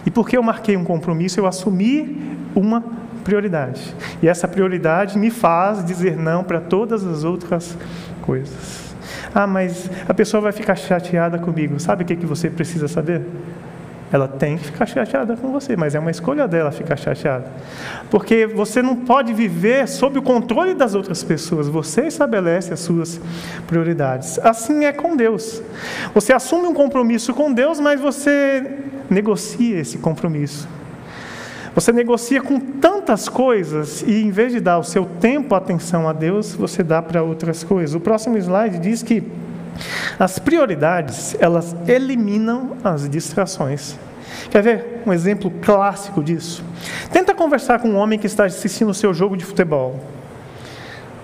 E 0.04 0.10
porque 0.10 0.36
eu 0.36 0.42
marquei 0.42 0.76
um 0.76 0.84
compromisso, 0.84 1.40
eu 1.40 1.46
assumi 1.46 2.36
uma 2.54 2.82
prioridade. 3.24 3.94
E 4.22 4.28
essa 4.28 4.46
prioridade 4.46 5.18
me 5.18 5.30
faz 5.30 5.84
dizer 5.84 6.16
não 6.16 6.44
para 6.44 6.60
todas 6.60 7.04
as 7.04 7.24
outras 7.24 7.76
coisas. 8.20 8.94
Ah, 9.34 9.46
mas 9.46 9.90
a 10.08 10.14
pessoa 10.14 10.40
vai 10.40 10.52
ficar 10.52 10.74
chateada 10.74 11.38
comigo. 11.38 11.78
Sabe 11.80 12.02
o 12.02 12.06
que, 12.06 12.16
que 12.16 12.26
você 12.26 12.50
precisa 12.50 12.88
saber? 12.88 13.22
Ela 14.12 14.28
tem 14.28 14.58
que 14.58 14.66
ficar 14.66 14.84
chateada 14.84 15.36
com 15.36 15.50
você, 15.50 15.74
mas 15.74 15.94
é 15.94 15.98
uma 15.98 16.10
escolha 16.10 16.46
dela 16.46 16.70
ficar 16.70 16.96
chateada. 16.96 17.50
Porque 18.10 18.46
você 18.46 18.82
não 18.82 18.94
pode 18.94 19.32
viver 19.32 19.88
sob 19.88 20.18
o 20.18 20.22
controle 20.22 20.74
das 20.74 20.94
outras 20.94 21.24
pessoas, 21.24 21.66
você 21.66 22.02
estabelece 22.02 22.74
as 22.74 22.80
suas 22.80 23.18
prioridades. 23.66 24.38
Assim 24.40 24.84
é 24.84 24.92
com 24.92 25.16
Deus. 25.16 25.62
Você 26.14 26.32
assume 26.32 26.66
um 26.68 26.74
compromisso 26.74 27.32
com 27.32 27.50
Deus, 27.50 27.80
mas 27.80 28.00
você 28.00 28.62
negocia 29.08 29.80
esse 29.80 29.96
compromisso. 29.96 30.68
Você 31.74 31.90
negocia 31.90 32.42
com 32.42 32.60
tantas 32.60 33.30
coisas 33.30 34.02
e, 34.02 34.22
em 34.22 34.30
vez 34.30 34.52
de 34.52 34.60
dar 34.60 34.78
o 34.78 34.84
seu 34.84 35.06
tempo, 35.06 35.54
atenção 35.54 36.06
a 36.06 36.12
Deus, 36.12 36.52
você 36.54 36.82
dá 36.82 37.00
para 37.00 37.22
outras 37.22 37.64
coisas. 37.64 37.94
O 37.94 38.00
próximo 38.00 38.36
slide 38.36 38.78
diz 38.78 39.02
que 39.02 39.22
as 40.18 40.38
prioridades, 40.38 41.36
elas 41.38 41.74
eliminam 41.86 42.76
as 42.82 43.08
distrações. 43.08 43.96
Quer 44.50 44.62
ver 44.62 45.02
um 45.06 45.12
exemplo 45.12 45.50
clássico 45.62 46.22
disso? 46.22 46.64
Tenta 47.12 47.34
conversar 47.34 47.80
com 47.80 47.88
um 47.88 47.96
homem 47.96 48.18
que 48.18 48.26
está 48.26 48.44
assistindo 48.44 48.90
o 48.90 48.94
seu 48.94 49.12
jogo 49.12 49.36
de 49.36 49.44
futebol. 49.44 50.00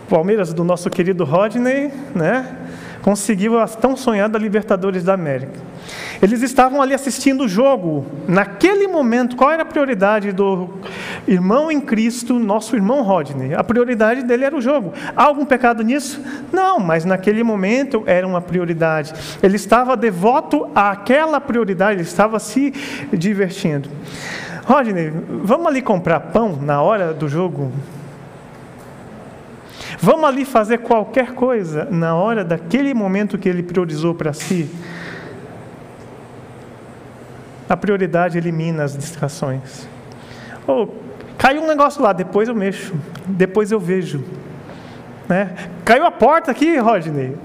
Palmeiras 0.09 0.55
do 0.55 0.65
nosso 0.65 0.89
querido 0.89 1.25
Rodney, 1.25 1.93
né? 2.15 2.68
Conseguiu 3.03 3.59
a 3.59 3.67
tão 3.67 3.97
sonhada 3.97 4.39
Libertadores 4.39 5.05
da 5.05 5.15
América. 5.15 5.69
Eles 6.21 6.43
estavam 6.43 6.83
ali 6.83 6.95
assistindo 6.95 7.45
o 7.45 7.49
jogo. 7.49 8.05
Naquele 8.27 8.89
momento, 8.89 9.37
qual 9.37 9.51
era 9.51 9.63
a 9.63 9.67
prioridade 9.67 10.33
do 10.33 10.69
irmão 11.27 11.71
em 11.71 11.81
Cristo, 11.81 12.39
nosso 12.39 12.75
irmão 12.75 13.03
Rodney? 13.03 13.55
A 13.55 13.63
prioridade 13.63 14.23
dele 14.23 14.45
era 14.45 14.57
o 14.57 14.61
jogo. 14.61 14.93
Há 15.17 15.25
algum 15.25 15.45
pecado 15.45 15.83
nisso? 15.83 16.21
Não, 16.53 16.81
mas 16.81 17.05
naquele 17.05 17.43
momento 17.43 18.03
era 18.07 18.27
uma 18.27 18.41
prioridade. 18.41 19.13
Ele 19.43 19.57
estava 19.57 19.97
devoto 19.97 20.69
àquela 20.75 21.41
prioridade, 21.41 22.01
ele 22.01 22.03
estava 22.03 22.39
se 22.39 22.73
divertindo. 23.13 23.89
Rodney, 24.65 25.11
vamos 25.43 25.67
ali 25.67 25.81
comprar 25.81 26.21
pão 26.21 26.59
na 26.61 26.83
hora 26.83 27.15
do 27.15 27.29
jogo? 27.29 27.73
Vamos 30.01 30.25
ali 30.25 30.45
fazer 30.45 30.79
qualquer 30.79 31.35
coisa 31.35 31.87
na 31.91 32.15
hora 32.15 32.45
daquele 32.45 32.95
momento 32.95 33.37
que 33.37 33.49
ele 33.49 33.63
priorizou 33.63 34.15
para 34.15 34.33
si? 34.33 34.71
A 37.69 37.77
prioridade 37.77 38.39
elimina 38.39 38.85
as 38.85 38.97
distrações. 38.97 39.89
Oh, 40.67 40.89
caiu 41.37 41.63
um 41.63 41.67
negócio 41.67 42.01
lá, 42.01 42.13
depois 42.13 42.49
eu 42.49 42.55
mexo, 42.55 42.95
depois 43.27 43.73
eu 43.73 43.81
vejo. 43.81 44.25
Né? 45.29 45.55
Caiu 45.85 46.07
a 46.07 46.11
porta 46.11 46.53
aqui, 46.53 46.79
Rodney. 46.79 47.37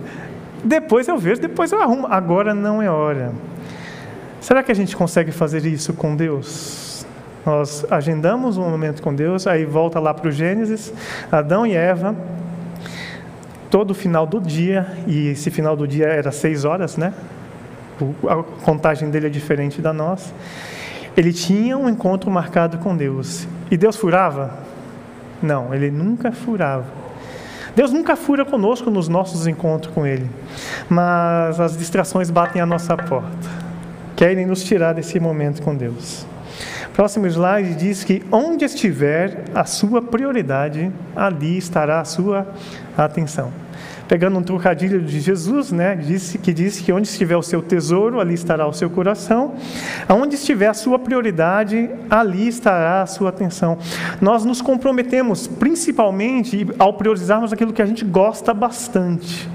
Depois 0.64 1.08
eu 1.08 1.18
vejo, 1.18 1.42
depois 1.42 1.72
eu 1.72 1.82
arrumo. 1.82 2.08
Agora 2.08 2.54
não 2.54 2.82
é 2.82 2.90
hora. 2.90 3.34
Será 4.40 4.62
que 4.62 4.72
a 4.72 4.76
gente 4.76 4.96
consegue 4.96 5.32
fazer 5.32 5.66
isso 5.66 5.94
com 5.94 6.16
Deus? 6.16 7.06
Nós 7.46 7.86
agendamos 7.92 8.58
um 8.58 8.70
momento 8.70 9.02
com 9.02 9.14
Deus, 9.14 9.48
aí 9.48 9.66
volta 9.66 10.00
lá 10.00 10.14
para 10.14 10.30
o 10.30 10.32
Gênesis, 10.32 10.94
Adão 11.30 11.66
e 11.66 11.76
Eva, 11.76 12.16
todo 13.74 13.96
final 13.96 14.28
do 14.28 14.40
dia, 14.40 14.86
e 15.08 15.30
esse 15.30 15.50
final 15.50 15.76
do 15.76 15.88
dia 15.88 16.06
era 16.06 16.32
seis 16.32 16.64
horas, 16.64 16.96
né? 16.96 17.12
a 18.30 18.44
contagem 18.64 19.10
dele 19.10 19.26
é 19.26 19.30
diferente 19.32 19.82
da 19.82 19.92
nossa. 19.92 20.32
Ele 21.18 21.34
tinha 21.34 21.76
um 21.76 21.90
encontro 21.90 22.30
marcado 22.30 22.78
com 22.78 22.96
Deus. 22.96 23.48
E 23.72 23.76
Deus 23.76 23.96
furava? 23.96 24.60
Não, 25.42 25.74
ele 25.74 25.90
nunca 25.90 26.32
furava. 26.32 26.86
Deus 27.76 27.92
nunca 27.92 28.16
fura 28.16 28.46
conosco 28.46 28.92
nos 28.92 29.08
nossos 29.08 29.48
encontros 29.48 29.92
com 29.92 30.06
Ele, 30.06 30.30
mas 30.88 31.60
as 31.60 31.76
distrações 31.76 32.30
batem 32.30 32.62
à 32.62 32.68
nossa 32.68 32.96
porta, 32.96 33.50
querem 34.16 34.46
nos 34.46 34.64
tirar 34.64 34.94
desse 34.94 35.20
momento 35.20 35.64
com 35.64 35.76
Deus. 35.76 36.28
Próximo 36.94 37.26
slide 37.26 37.74
diz 37.74 38.04
que 38.04 38.24
onde 38.32 38.66
estiver 38.66 39.46
a 39.56 39.66
sua 39.66 40.00
prioridade, 40.00 40.92
ali 41.16 41.58
estará 41.58 42.02
a 42.02 42.06
sua 42.06 42.46
atenção 42.96 43.63
pegando 44.14 44.38
um 44.38 44.44
trocadilho 44.44 45.02
de 45.02 45.20
Jesus, 45.20 45.72
né, 45.72 45.96
disse, 45.96 46.38
que 46.38 46.54
disse 46.54 46.84
que 46.84 46.94
onde 46.94 47.08
estiver 47.08 47.36
o 47.36 47.42
seu 47.42 47.64
tesouro, 47.64 48.20
ali 48.20 48.36
estará 48.36 48.68
o 48.68 48.72
seu 48.72 48.88
coração. 48.88 49.56
Aonde 50.08 50.36
estiver 50.36 50.68
a 50.68 50.74
sua 50.76 51.00
prioridade, 51.00 51.90
ali 52.12 52.48
estará 52.48 53.02
a 53.02 53.08
sua 53.08 53.30
atenção. 53.30 53.76
Nós 54.22 54.46
nos 54.46 54.62
comprometemos 54.62 55.48
principalmente 55.48 56.68
ao 56.78 56.94
priorizarmos 56.94 57.52
aquilo 57.52 57.74
que 57.74 57.82
a 57.82 57.88
gente 57.88 58.06
gosta 58.06 58.54
bastante. 58.54 59.50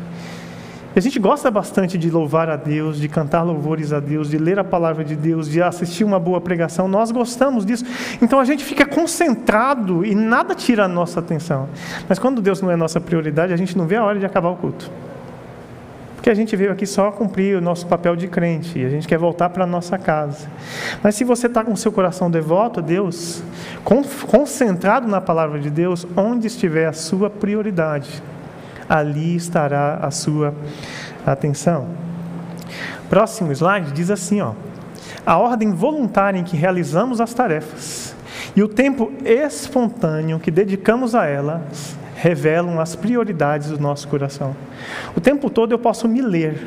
A 0.98 1.00
gente 1.00 1.20
gosta 1.20 1.48
bastante 1.48 1.96
de 1.96 2.11
louvar 2.11 2.50
a 2.50 2.56
Deus, 2.56 2.98
de 2.98 3.08
cantar 3.08 3.44
louvores 3.44 3.92
a 3.92 4.00
Deus, 4.00 4.28
de 4.28 4.37
ler 4.37 4.58
a 4.58 4.64
palavra 4.64 5.04
de 5.04 5.14
Deus, 5.14 5.48
de 5.48 5.62
assistir 5.62 6.02
uma 6.02 6.18
boa 6.18 6.40
pregação. 6.40 6.88
Nós 6.88 7.12
gostamos 7.12 7.64
disso. 7.64 7.84
Então 8.20 8.40
a 8.40 8.44
gente 8.44 8.64
fica 8.64 8.84
concentrado 8.84 10.04
e 10.04 10.12
nada 10.12 10.56
tira 10.56 10.87
a 10.87 10.88
nossa 10.88 11.20
atenção. 11.20 11.68
Mas 12.08 12.18
quando 12.18 12.42
Deus 12.42 12.61
não 12.61 12.68
é 12.68 12.74
nossa 12.74 13.00
prioridade, 13.00 13.52
a 13.52 13.56
gente 13.56 13.78
não 13.78 13.87
vê 13.87 13.94
a 13.94 14.02
hora 14.02 14.18
de 14.18 14.26
acabar 14.26 14.48
o 14.48 14.56
culto. 14.56 14.90
Porque 16.16 16.30
a 16.30 16.34
gente 16.34 16.56
veio 16.56 16.72
aqui 16.72 16.84
só 16.84 17.12
cumprir 17.12 17.56
o 17.56 17.61
nosso 17.61 17.87
papel 17.87 18.16
de 18.16 18.26
crente 18.26 18.76
e 18.76 18.84
a 18.84 18.88
gente 18.88 19.06
quer 19.06 19.18
voltar 19.18 19.50
para 19.50 19.62
a 19.62 19.68
nossa 19.68 19.96
casa. 19.98 20.48
Mas 21.00 21.14
se 21.14 21.22
você 21.22 21.46
está 21.46 21.62
com 21.62 21.76
seu 21.76 21.92
coração 21.92 22.28
devoto 22.28 22.80
a 22.80 22.82
Deus, 22.82 23.40
concentrado 24.26 25.06
na 25.06 25.20
palavra 25.20 25.61
de 25.61 25.70
Deus, 25.70 26.04
onde 26.16 26.48
estiver 26.48 26.88
a 26.88 26.92
sua 26.92 27.30
prioridade, 27.30 28.20
ali 28.88 29.37
estará 29.37 29.98
a 30.03 30.11
sua 30.11 30.55
atenção. 31.27 31.87
Próximo 33.09 33.53
slide 33.53 33.92
diz 33.92 34.11
assim, 34.11 34.40
ó: 34.40 34.53
a 35.24 35.37
ordem 35.38 35.72
voluntária 35.72 36.38
em 36.38 36.44
que 36.44 36.57
realizamos 36.57 37.20
as 37.20 37.35
tarefas 37.35 38.14
e 38.57 38.62
o 38.62 38.68
tempo 38.68 39.12
espontâneo 39.24 40.38
que 40.38 40.51
dedicamos 40.51 41.14
a 41.14 41.27
elas 41.27 41.96
revelam 42.16 42.81
as 42.81 42.96
prioridades 42.96 43.70
do 43.70 43.79
nosso 43.79 44.09
coração. 44.09 44.55
O 45.16 45.20
tempo 45.20 45.48
todo 45.48 45.72
eu 45.72 45.79
posso 45.79 46.09
me 46.09 46.20
ler. 46.20 46.66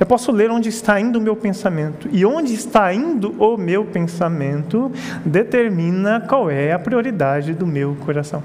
Eu 0.00 0.06
posso 0.06 0.32
ler 0.32 0.50
onde 0.50 0.68
está 0.68 0.98
indo 0.98 1.18
o 1.18 1.22
meu 1.22 1.36
pensamento. 1.36 2.08
E 2.10 2.26
onde 2.26 2.52
está 2.52 2.92
indo 2.92 3.30
o 3.38 3.56
meu 3.56 3.84
pensamento 3.84 4.90
determina 5.24 6.20
qual 6.20 6.50
é 6.50 6.72
a 6.72 6.78
prioridade 6.78 7.54
do 7.54 7.66
meu 7.66 7.96
coração. 8.04 8.42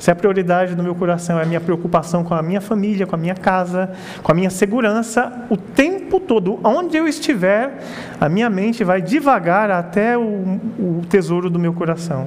Se 0.00 0.10
a 0.10 0.14
prioridade 0.14 0.74
do 0.74 0.82
meu 0.82 0.94
coração 0.94 1.38
é 1.38 1.42
a 1.42 1.46
minha 1.46 1.60
preocupação 1.60 2.24
com 2.24 2.32
a 2.34 2.42
minha 2.42 2.60
família, 2.60 3.06
com 3.06 3.14
a 3.14 3.18
minha 3.18 3.34
casa, 3.34 3.92
com 4.22 4.32
a 4.32 4.34
minha 4.34 4.48
segurança, 4.48 5.44
o 5.50 5.58
tempo 5.58 6.18
todo, 6.18 6.58
onde 6.64 6.96
eu 6.96 7.06
estiver, 7.06 7.78
a 8.18 8.26
minha 8.26 8.48
mente 8.48 8.82
vai 8.82 9.02
devagar 9.02 9.70
até 9.70 10.16
o, 10.16 10.58
o 10.78 11.02
tesouro 11.10 11.50
do 11.50 11.58
meu 11.58 11.74
coração, 11.74 12.26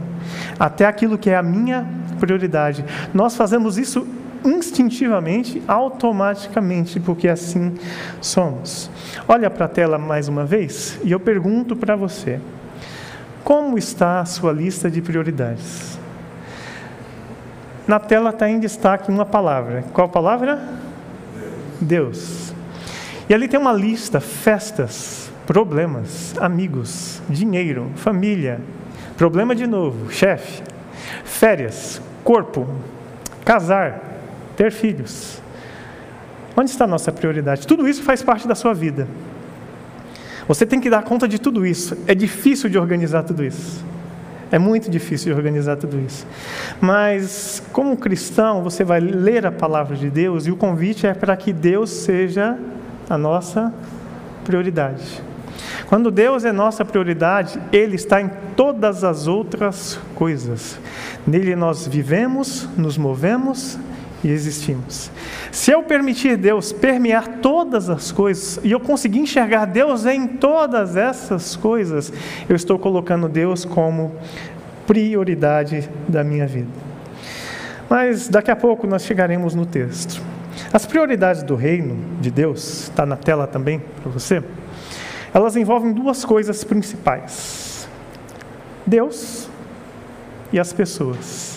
até 0.59 0.85
aquilo 0.85 1.17
que 1.17 1.31
é 1.31 1.35
a 1.35 1.41
minha 1.41 1.83
prioridade. 2.19 2.85
Nós 3.11 3.35
fazemos 3.35 3.79
isso 3.79 4.07
instintivamente, 4.45 5.59
automaticamente, 5.67 6.99
porque 6.99 7.27
assim 7.27 7.73
somos. 8.21 8.87
Olha 9.27 9.49
para 9.49 9.65
a 9.65 9.69
tela 9.69 9.97
mais 9.97 10.27
uma 10.27 10.45
vez 10.45 10.99
e 11.03 11.11
eu 11.11 11.19
pergunto 11.19 11.75
para 11.75 11.95
você: 11.95 12.39
como 13.43 13.79
está 13.79 14.19
a 14.19 14.25
sua 14.25 14.51
lista 14.51 14.91
de 14.91 15.01
prioridades? 15.01 16.02
Na 17.87 17.99
tela 17.99 18.29
está 18.29 18.49
em 18.49 18.59
destaque 18.59 19.11
uma 19.11 19.25
palavra. 19.25 19.83
Qual 19.93 20.07
palavra? 20.07 20.61
Deus. 21.81 22.53
E 23.29 23.33
ali 23.33 23.47
tem 23.47 23.59
uma 23.59 23.73
lista: 23.73 24.19
festas, 24.19 25.31
problemas, 25.45 26.35
amigos, 26.39 27.21
dinheiro, 27.29 27.91
família, 27.95 28.61
problema 29.17 29.53
de 29.53 29.67
novo, 29.67 30.11
chefe, 30.11 30.63
férias, 31.23 32.01
corpo, 32.23 32.67
casar, 33.43 34.01
ter 34.55 34.71
filhos. 34.71 35.41
Onde 36.55 36.69
está 36.69 36.85
a 36.85 36.87
nossa 36.87 37.11
prioridade? 37.11 37.67
Tudo 37.67 37.87
isso 37.87 38.03
faz 38.03 38.21
parte 38.21 38.47
da 38.47 38.55
sua 38.55 38.73
vida. 38.73 39.07
Você 40.47 40.65
tem 40.65 40.79
que 40.79 40.89
dar 40.89 41.03
conta 41.03 41.27
de 41.27 41.39
tudo 41.39 41.65
isso. 41.65 41.97
É 42.05 42.13
difícil 42.13 42.69
de 42.69 42.77
organizar 42.77 43.23
tudo 43.23 43.43
isso. 43.43 43.83
É 44.53 44.59
muito 44.59 44.87
difícil 44.87 45.33
de 45.33 45.35
organizar 45.35 45.77
tudo 45.77 45.99
isso. 45.99 46.27
Mas, 46.79 47.59
como 47.73 47.97
cristão, 47.97 48.61
você 48.61 48.83
vai 48.83 48.99
ler 48.99 49.47
a 49.47 49.51
palavra 49.51 49.95
de 49.95 50.11
Deus 50.11 50.45
e 50.45 50.51
o 50.51 50.55
convite 50.55 51.07
é 51.07 51.13
para 51.15 51.35
que 51.35 51.51
Deus 51.51 51.89
seja 51.89 52.55
a 53.09 53.17
nossa 53.17 53.73
prioridade. 54.45 55.23
Quando 55.87 56.11
Deus 56.11 56.45
é 56.45 56.51
nossa 56.51 56.85
prioridade, 56.85 57.59
Ele 57.71 57.95
está 57.95 58.21
em 58.21 58.29
todas 58.55 59.03
as 59.03 59.25
outras 59.25 59.99
coisas. 60.13 60.79
Nele 61.25 61.55
nós 61.55 61.87
vivemos, 61.87 62.69
nos 62.77 62.95
movemos 62.95 63.79
e 64.23 64.29
existimos. 64.29 65.11
Se 65.51 65.71
eu 65.71 65.83
permitir 65.83 66.37
Deus 66.37 66.71
permear 66.71 67.39
todas 67.41 67.89
as 67.89 68.11
coisas 68.11 68.59
e 68.63 68.71
eu 68.71 68.79
conseguir 68.79 69.19
enxergar 69.19 69.65
Deus 69.65 70.05
em 70.05 70.25
todas 70.27 70.95
essas 70.95 71.55
coisas, 71.55 72.11
eu 72.47 72.55
estou 72.55 72.79
colocando 72.79 73.27
Deus 73.27 73.65
como 73.65 74.15
prioridade 74.87 75.89
da 76.07 76.23
minha 76.23 76.47
vida. 76.47 76.69
Mas 77.89 78.27
daqui 78.27 78.49
a 78.49 78.55
pouco 78.55 78.87
nós 78.87 79.03
chegaremos 79.03 79.53
no 79.53 79.65
texto. 79.65 80.21
As 80.71 80.85
prioridades 80.85 81.43
do 81.43 81.55
reino 81.55 81.97
de 82.19 82.31
Deus, 82.31 82.83
está 82.83 83.05
na 83.05 83.15
tela 83.15 83.45
também 83.45 83.79
para 84.01 84.11
você, 84.11 84.41
elas 85.33 85.55
envolvem 85.55 85.91
duas 85.91 86.23
coisas 86.23 86.63
principais: 86.63 87.87
Deus 88.85 89.49
e 90.51 90.59
as 90.59 90.71
pessoas 90.71 91.52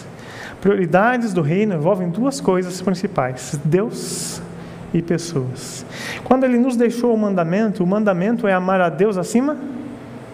prioridades 0.67 1.33
do 1.33 1.43
reino 1.43 1.77
envolvem 1.77 2.09
duas 2.09 2.41
coisas 2.41 2.83
principais: 2.83 3.57
Deus 3.65 4.43
e 4.93 5.01
pessoas. 5.01 5.87
Quando 6.25 6.43
ele 6.43 6.59
nos 6.59 6.77
deixou 6.77 7.15
o 7.15 7.17
mandamento, 7.17 7.85
o 7.85 7.87
mandamento 7.87 8.49
é 8.49 8.53
amar 8.53 8.81
a 8.81 8.89
Deus 8.89 9.17
acima 9.17 9.57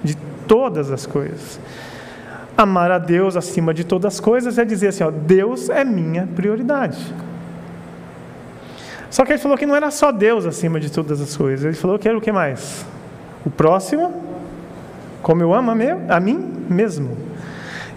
de 0.02 0.16
todas 0.48 0.90
as 0.90 1.04
coisas. 1.04 1.60
Amar 2.56 2.90
a 2.90 2.98
Deus 2.98 3.36
acima 3.36 3.74
de 3.74 3.84
todas 3.84 4.14
as 4.14 4.20
coisas 4.20 4.56
é 4.56 4.64
dizer 4.64 4.88
assim: 4.88 5.04
ó, 5.04 5.10
Deus 5.10 5.68
é 5.68 5.84
minha 5.84 6.26
prioridade. 6.34 7.14
Só 9.10 9.26
que 9.26 9.32
ele 9.32 9.38
falou 9.38 9.58
que 9.58 9.66
não 9.66 9.76
era 9.76 9.90
só 9.90 10.10
Deus 10.10 10.46
acima 10.46 10.80
de 10.80 10.90
todas 10.90 11.20
as 11.20 11.36
coisas, 11.36 11.66
ele 11.66 11.74
falou 11.74 11.98
que 11.98 12.08
era 12.08 12.16
o 12.16 12.22
que 12.22 12.32
mais? 12.32 12.86
O 13.44 13.50
próximo, 13.50 14.14
como 15.20 15.42
eu 15.42 15.52
amo 15.52 15.70
a 16.08 16.20
mim 16.20 16.64
mesmo. 16.70 17.18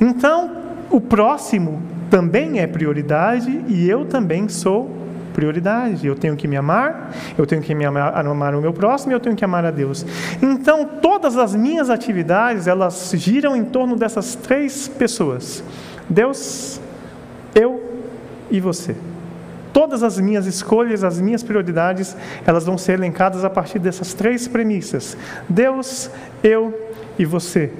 Então, 0.02 0.52
o 0.92 1.00
próximo 1.00 1.95
também 2.16 2.62
é 2.62 2.66
prioridade 2.66 3.66
e 3.68 3.90
eu 3.90 4.06
também 4.06 4.48
sou 4.48 4.90
prioridade. 5.34 6.08
Eu 6.08 6.16
tenho 6.16 6.38
que 6.38 6.48
me 6.48 6.56
amar, 6.56 7.14
eu 7.38 7.46
tenho 7.46 7.62
que 7.62 7.76
me 7.76 7.84
amar, 7.84 8.26
amar 8.26 8.56
o 8.56 8.62
meu 8.62 8.72
próximo 8.72 9.12
eu 9.12 9.20
tenho 9.20 9.36
que 9.36 9.44
amar 9.44 9.66
a 9.66 9.70
Deus. 9.70 10.06
Então, 10.42 10.86
todas 11.02 11.36
as 11.36 11.54
minhas 11.54 11.90
atividades, 11.90 12.68
elas 12.68 13.12
giram 13.16 13.54
em 13.54 13.66
torno 13.66 13.98
dessas 13.98 14.34
três 14.34 14.88
pessoas: 14.88 15.62
Deus, 16.10 16.80
eu 17.54 17.84
e 18.50 18.62
você. 18.62 18.96
Todas 19.74 20.02
as 20.02 20.18
minhas 20.18 20.46
escolhas, 20.46 21.04
as 21.04 21.20
minhas 21.20 21.44
prioridades, 21.44 22.16
elas 22.48 22.66
vão 22.66 22.78
ser 22.78 22.94
elencadas 22.94 23.44
a 23.44 23.50
partir 23.50 23.80
dessas 23.80 24.14
três 24.14 24.48
premissas: 24.48 25.18
Deus, 25.50 26.10
eu 26.42 26.74
e 27.20 27.26
você. 27.26 27.74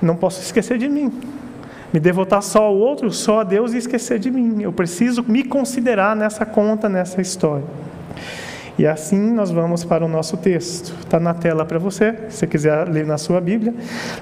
Não 0.00 0.14
posso 0.14 0.40
esquecer 0.40 0.78
de 0.78 0.88
mim 0.88 1.33
me 1.94 2.00
devotar 2.00 2.42
só 2.42 2.64
ao 2.64 2.76
outro, 2.76 3.08
só 3.12 3.42
a 3.42 3.44
Deus 3.44 3.72
e 3.72 3.78
esquecer 3.78 4.18
de 4.18 4.28
mim. 4.28 4.60
Eu 4.60 4.72
preciso 4.72 5.22
me 5.22 5.44
considerar 5.44 6.16
nessa 6.16 6.44
conta, 6.44 6.88
nessa 6.88 7.20
história. 7.20 7.64
E 8.76 8.84
assim 8.84 9.32
nós 9.32 9.52
vamos 9.52 9.84
para 9.84 10.04
o 10.04 10.08
nosso 10.08 10.36
texto. 10.36 10.92
Está 10.98 11.20
na 11.20 11.32
tela 11.32 11.64
para 11.64 11.78
você, 11.78 12.12
se 12.28 12.38
você 12.38 12.46
quiser 12.48 12.88
ler 12.88 13.06
na 13.06 13.16
sua 13.16 13.40
Bíblia. 13.40 13.72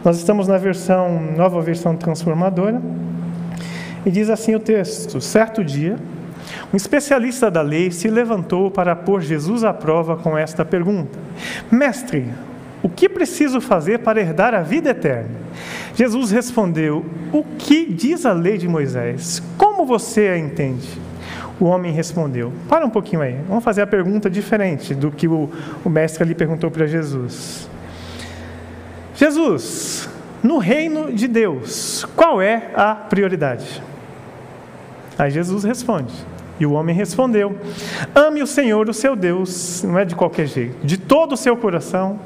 Nós 0.04 0.18
estamos 0.18 0.46
na 0.46 0.58
versão, 0.58 1.18
nova 1.34 1.62
versão 1.62 1.96
transformadora. 1.96 2.78
E 4.04 4.10
diz 4.10 4.28
assim 4.28 4.54
o 4.54 4.60
texto: 4.60 5.18
Certo 5.18 5.64
dia, 5.64 5.96
um 6.74 6.76
especialista 6.76 7.50
da 7.50 7.62
lei 7.62 7.90
se 7.90 8.06
levantou 8.06 8.70
para 8.70 8.94
pôr 8.94 9.22
Jesus 9.22 9.64
à 9.64 9.72
prova 9.72 10.14
com 10.18 10.36
esta 10.36 10.62
pergunta: 10.62 11.18
Mestre, 11.70 12.28
o 12.82 12.88
que 12.88 13.08
preciso 13.08 13.60
fazer 13.60 14.00
para 14.00 14.20
herdar 14.20 14.54
a 14.54 14.60
vida 14.60 14.90
eterna? 14.90 15.40
Jesus 15.94 16.30
respondeu: 16.30 17.04
O 17.32 17.44
que 17.44 17.86
diz 17.86 18.26
a 18.26 18.32
lei 18.32 18.58
de 18.58 18.66
Moisés? 18.66 19.42
Como 19.56 19.86
você 19.86 20.28
a 20.28 20.38
entende? 20.38 20.88
O 21.60 21.66
homem 21.66 21.92
respondeu: 21.92 22.52
Para 22.68 22.84
um 22.84 22.90
pouquinho 22.90 23.22
aí, 23.22 23.38
vamos 23.48 23.62
fazer 23.62 23.82
a 23.82 23.86
pergunta 23.86 24.28
diferente 24.28 24.94
do 24.94 25.10
que 25.10 25.28
o, 25.28 25.48
o 25.84 25.88
mestre 25.88 26.24
ali 26.24 26.34
perguntou 26.34 26.70
para 26.70 26.86
Jesus. 26.86 27.68
Jesus, 29.14 30.08
no 30.42 30.58
reino 30.58 31.12
de 31.12 31.28
Deus, 31.28 32.04
qual 32.16 32.42
é 32.42 32.70
a 32.74 32.94
prioridade? 32.94 33.82
Aí 35.16 35.30
Jesus 35.30 35.62
responde: 35.62 36.12
e 36.58 36.66
o 36.66 36.72
homem 36.72 36.94
respondeu: 36.94 37.56
Ame 38.14 38.42
o 38.42 38.46
Senhor, 38.46 38.88
o 38.88 38.94
seu 38.94 39.16
Deus, 39.16 39.82
não 39.82 39.98
é 39.98 40.04
de 40.04 40.14
qualquer 40.14 40.46
jeito, 40.46 40.86
de 40.86 40.96
todo 40.96 41.32
o 41.32 41.36
seu 41.36 41.56
coração, 41.56 42.18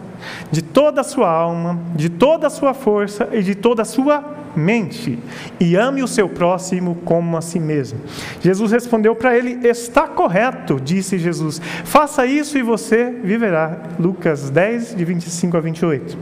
de 0.51 0.63
toda 0.63 1.01
a 1.01 1.05
sua 1.05 1.31
alma, 1.31 1.79
de 1.95 2.09
toda 2.09 2.47
a 2.47 2.51
sua 2.51 2.75
força 2.75 3.29
e 3.33 3.43
de 3.43 3.55
toda 3.55 3.83
a 3.83 3.85
sua 3.85 4.25
mente, 4.57 5.19
e 5.61 5.77
ame 5.77 6.03
o 6.03 6.09
seu 6.09 6.29
próximo 6.29 6.97
como 7.05 7.37
a 7.37 7.43
si 7.43 7.61
mesmo. 7.61 8.01
Jesus 8.41 8.73
respondeu 8.73 9.15
para 9.15 9.37
ele: 9.37 9.67
Está 9.69 10.09
correto, 10.09 10.81
disse 10.83 11.19
Jesus, 11.19 11.61
faça 11.85 12.27
isso 12.27 12.57
e 12.57 12.63
você 12.63 13.11
viverá. 13.23 13.77
Lucas 13.99 14.51
10, 14.51 14.97
de 14.97 15.05
25 15.05 15.57
a 15.57 15.61
28. 15.61 16.19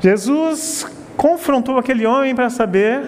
Jesus 0.00 0.86
confrontou 1.16 1.76
aquele 1.78 2.06
homem 2.06 2.34
para 2.34 2.48
saber. 2.48 3.02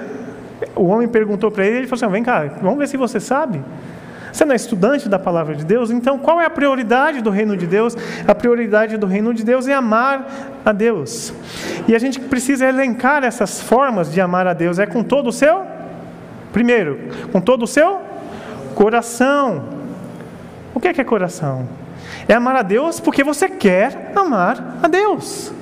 O 0.76 0.84
homem 0.84 1.08
perguntou 1.08 1.50
para 1.50 1.66
ele, 1.66 1.78
ele 1.78 1.86
falou 1.86 2.04
assim: 2.04 2.12
Vem 2.12 2.22
cá, 2.22 2.44
vamos 2.60 2.78
ver 2.78 2.88
se 2.88 2.96
você 2.96 3.20
sabe. 3.20 3.60
Você 4.32 4.44
não 4.46 4.52
é 4.52 4.56
estudante 4.56 5.08
da 5.08 5.18
palavra 5.18 5.54
de 5.54 5.64
Deus? 5.64 5.90
Então, 5.90 6.18
qual 6.18 6.40
é 6.40 6.46
a 6.46 6.50
prioridade 6.50 7.20
do 7.20 7.30
reino 7.30 7.56
de 7.56 7.66
Deus? 7.66 7.94
A 8.26 8.34
prioridade 8.34 8.96
do 8.96 9.06
reino 9.06 9.34
de 9.34 9.44
Deus 9.44 9.68
é 9.68 9.74
amar 9.74 10.26
a 10.64 10.72
Deus. 10.72 11.34
E 11.86 11.94
a 11.94 11.98
gente 11.98 12.18
precisa 12.18 12.66
elencar 12.66 13.24
essas 13.24 13.60
formas 13.60 14.10
de 14.10 14.20
amar 14.20 14.46
a 14.46 14.54
Deus. 14.54 14.78
É 14.78 14.86
com 14.86 15.02
todo 15.02 15.28
o 15.28 15.32
seu? 15.32 15.66
Primeiro, 16.52 16.98
com 17.30 17.40
todo 17.40 17.64
o 17.64 17.66
seu 17.66 18.00
coração. 18.74 19.64
O 20.74 20.80
que 20.80 20.88
é, 20.88 20.92
que 20.94 21.00
é 21.00 21.04
coração? 21.04 21.68
É 22.26 22.34
amar 22.34 22.56
a 22.56 22.62
Deus 22.62 23.00
porque 23.00 23.22
você 23.22 23.48
quer 23.48 24.12
amar 24.16 24.78
a 24.82 24.88
Deus. 24.88 25.52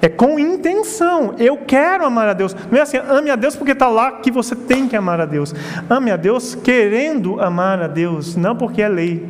É 0.00 0.08
com 0.08 0.38
intenção. 0.38 1.34
Eu 1.38 1.56
quero 1.58 2.04
amar 2.04 2.28
a 2.28 2.32
Deus. 2.32 2.54
Não 2.70 2.78
é 2.78 2.82
assim, 2.82 2.98
ame 2.98 3.30
a 3.30 3.36
Deus 3.36 3.56
porque 3.56 3.72
está 3.72 3.88
lá 3.88 4.12
que 4.12 4.30
você 4.30 4.54
tem 4.54 4.88
que 4.88 4.96
amar 4.96 5.20
a 5.20 5.26
Deus. 5.26 5.54
Ame 5.90 6.10
a 6.10 6.16
Deus 6.16 6.54
querendo 6.54 7.40
amar 7.40 7.82
a 7.82 7.88
Deus, 7.88 8.36
não 8.36 8.54
porque 8.54 8.80
é 8.80 8.88
lei. 8.88 9.26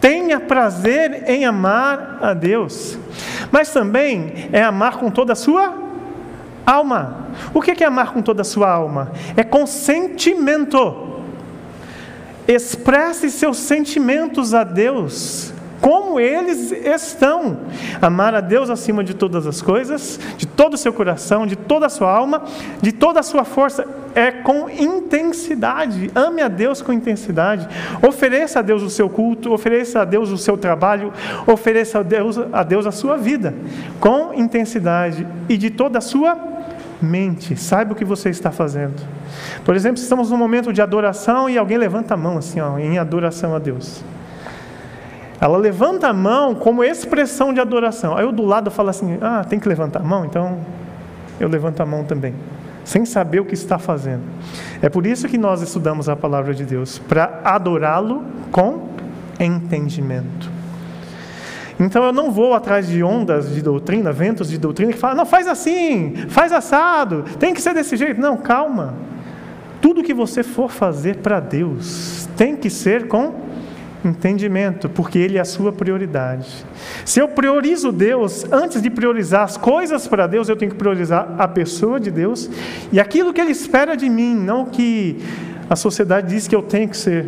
Tenha 0.00 0.40
prazer 0.40 1.24
em 1.28 1.44
amar 1.44 2.18
a 2.22 2.32
Deus. 2.32 2.98
Mas 3.50 3.72
também 3.72 4.48
é 4.52 4.62
amar 4.62 4.96
com 4.96 5.10
toda 5.10 5.32
a 5.32 5.36
sua 5.36 5.74
alma. 6.64 7.26
O 7.52 7.60
que 7.60 7.82
é 7.82 7.86
amar 7.86 8.12
com 8.12 8.22
toda 8.22 8.42
a 8.42 8.44
sua 8.44 8.70
alma? 8.70 9.12
É 9.36 9.42
com 9.42 9.66
sentimento. 9.66 11.08
Expresse 12.46 13.30
seus 13.30 13.58
sentimentos 13.58 14.54
a 14.54 14.64
Deus 14.64 15.52
como 15.80 16.20
eles 16.20 16.70
estão. 16.70 17.58
Amar 18.00 18.34
a 18.34 18.40
Deus 18.40 18.70
acima 18.70 19.02
de 19.02 19.14
todas 19.14 19.46
as 19.46 19.62
coisas, 19.62 20.20
de 20.36 20.46
todo 20.46 20.74
o 20.74 20.78
seu 20.78 20.92
coração, 20.92 21.46
de 21.46 21.56
toda 21.56 21.86
a 21.86 21.88
sua 21.88 22.10
alma, 22.10 22.42
de 22.80 22.92
toda 22.92 23.20
a 23.20 23.22
sua 23.22 23.44
força, 23.44 23.86
é 24.14 24.30
com 24.30 24.68
intensidade. 24.68 26.10
Ame 26.14 26.42
a 26.42 26.48
Deus 26.48 26.82
com 26.82 26.92
intensidade. 26.92 27.68
Ofereça 28.06 28.58
a 28.58 28.62
Deus 28.62 28.82
o 28.82 28.90
seu 28.90 29.08
culto, 29.08 29.52
ofereça 29.52 30.02
a 30.02 30.04
Deus 30.04 30.30
o 30.30 30.38
seu 30.38 30.58
trabalho, 30.58 31.12
ofereça 31.46 32.00
a 32.00 32.02
Deus 32.02 32.38
a, 32.52 32.62
Deus 32.62 32.86
a 32.86 32.92
sua 32.92 33.16
vida, 33.16 33.54
com 33.98 34.34
intensidade 34.34 35.26
e 35.48 35.56
de 35.56 35.70
toda 35.70 35.98
a 35.98 36.00
sua 36.00 36.36
mente. 37.00 37.56
Saiba 37.56 37.92
o 37.92 37.96
que 37.96 38.04
você 38.04 38.28
está 38.28 38.50
fazendo. 38.50 39.00
Por 39.64 39.74
exemplo, 39.74 40.00
estamos 40.00 40.30
num 40.30 40.36
momento 40.36 40.72
de 40.72 40.82
adoração 40.82 41.48
e 41.48 41.56
alguém 41.56 41.78
levanta 41.78 42.14
a 42.14 42.16
mão 42.16 42.36
assim, 42.36 42.60
ó, 42.60 42.78
em 42.78 42.98
adoração 42.98 43.54
a 43.54 43.58
Deus. 43.58 44.02
Ela 45.40 45.56
levanta 45.56 46.08
a 46.08 46.12
mão 46.12 46.54
como 46.54 46.84
expressão 46.84 47.52
de 47.52 47.60
adoração. 47.60 48.16
Aí 48.16 48.24
eu 48.24 48.32
do 48.32 48.44
lado 48.44 48.70
falo 48.70 48.90
assim: 48.90 49.18
ah, 49.20 49.44
tem 49.48 49.58
que 49.58 49.68
levantar 49.68 50.00
a 50.00 50.04
mão? 50.04 50.24
Então 50.24 50.58
eu 51.38 51.48
levanto 51.48 51.80
a 51.80 51.86
mão 51.86 52.04
também, 52.04 52.34
sem 52.84 53.06
saber 53.06 53.40
o 53.40 53.44
que 53.46 53.54
está 53.54 53.78
fazendo. 53.78 54.22
É 54.82 54.88
por 54.88 55.06
isso 55.06 55.26
que 55.26 55.38
nós 55.38 55.62
estudamos 55.62 56.08
a 56.08 56.14
palavra 56.14 56.52
de 56.52 56.64
Deus, 56.64 56.98
para 56.98 57.40
adorá-lo 57.42 58.22
com 58.52 58.88
entendimento. 59.38 60.50
Então 61.78 62.04
eu 62.04 62.12
não 62.12 62.30
vou 62.30 62.52
atrás 62.52 62.86
de 62.86 63.02
ondas 63.02 63.54
de 63.54 63.62
doutrina, 63.62 64.12
ventos 64.12 64.50
de 64.50 64.58
doutrina 64.58 64.92
que 64.92 64.98
falam, 64.98 65.16
não, 65.16 65.24
faz 65.24 65.48
assim, 65.48 66.14
faz 66.28 66.52
assado, 66.52 67.24
tem 67.38 67.54
que 67.54 67.62
ser 67.62 67.72
desse 67.72 67.96
jeito. 67.96 68.20
Não, 68.20 68.36
calma. 68.36 68.92
Tudo 69.80 70.02
que 70.02 70.12
você 70.12 70.42
for 70.42 70.70
fazer 70.70 71.16
para 71.16 71.40
Deus 71.40 72.28
tem 72.36 72.54
que 72.54 72.68
ser 72.68 73.08
com 73.08 73.39
entendimento, 74.04 74.88
porque 74.88 75.18
Ele 75.18 75.38
é 75.38 75.40
a 75.40 75.44
sua 75.44 75.72
prioridade. 75.72 76.64
Se 77.04 77.20
eu 77.20 77.28
priorizo 77.28 77.92
Deus, 77.92 78.44
antes 78.50 78.80
de 78.80 78.90
priorizar 78.90 79.42
as 79.42 79.56
coisas 79.56 80.06
para 80.06 80.26
Deus, 80.26 80.48
eu 80.48 80.56
tenho 80.56 80.70
que 80.70 80.76
priorizar 80.76 81.34
a 81.38 81.46
pessoa 81.46 82.00
de 82.00 82.10
Deus 82.10 82.50
e 82.92 82.98
aquilo 82.98 83.32
que 83.32 83.40
Ele 83.40 83.52
espera 83.52 83.96
de 83.96 84.08
mim, 84.08 84.34
não 84.34 84.62
o 84.62 84.66
que 84.66 85.18
a 85.68 85.76
sociedade 85.76 86.28
diz 86.28 86.48
que 86.48 86.54
eu 86.56 86.62
tenho 86.62 86.88
que 86.88 86.96
ser, 86.96 87.26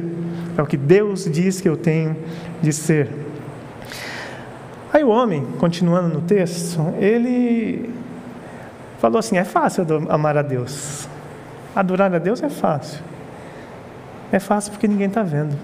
é 0.56 0.62
o 0.62 0.66
que 0.66 0.76
Deus 0.76 1.24
diz 1.30 1.60
que 1.60 1.68
eu 1.68 1.76
tenho 1.76 2.16
de 2.60 2.72
ser. 2.72 3.08
Aí 4.92 5.02
o 5.02 5.08
homem, 5.08 5.46
continuando 5.58 6.08
no 6.08 6.20
texto, 6.20 6.78
ele 7.00 7.88
falou 9.00 9.18
assim: 9.18 9.38
é 9.38 9.44
fácil 9.44 9.86
amar 10.10 10.36
a 10.36 10.42
Deus, 10.42 11.08
adorar 11.74 12.14
a 12.14 12.18
Deus 12.18 12.42
é 12.42 12.50
fácil. 12.50 13.00
É 14.30 14.38
fácil 14.38 14.72
porque 14.72 14.88
ninguém 14.88 15.08
está 15.08 15.22
vendo. 15.22 15.56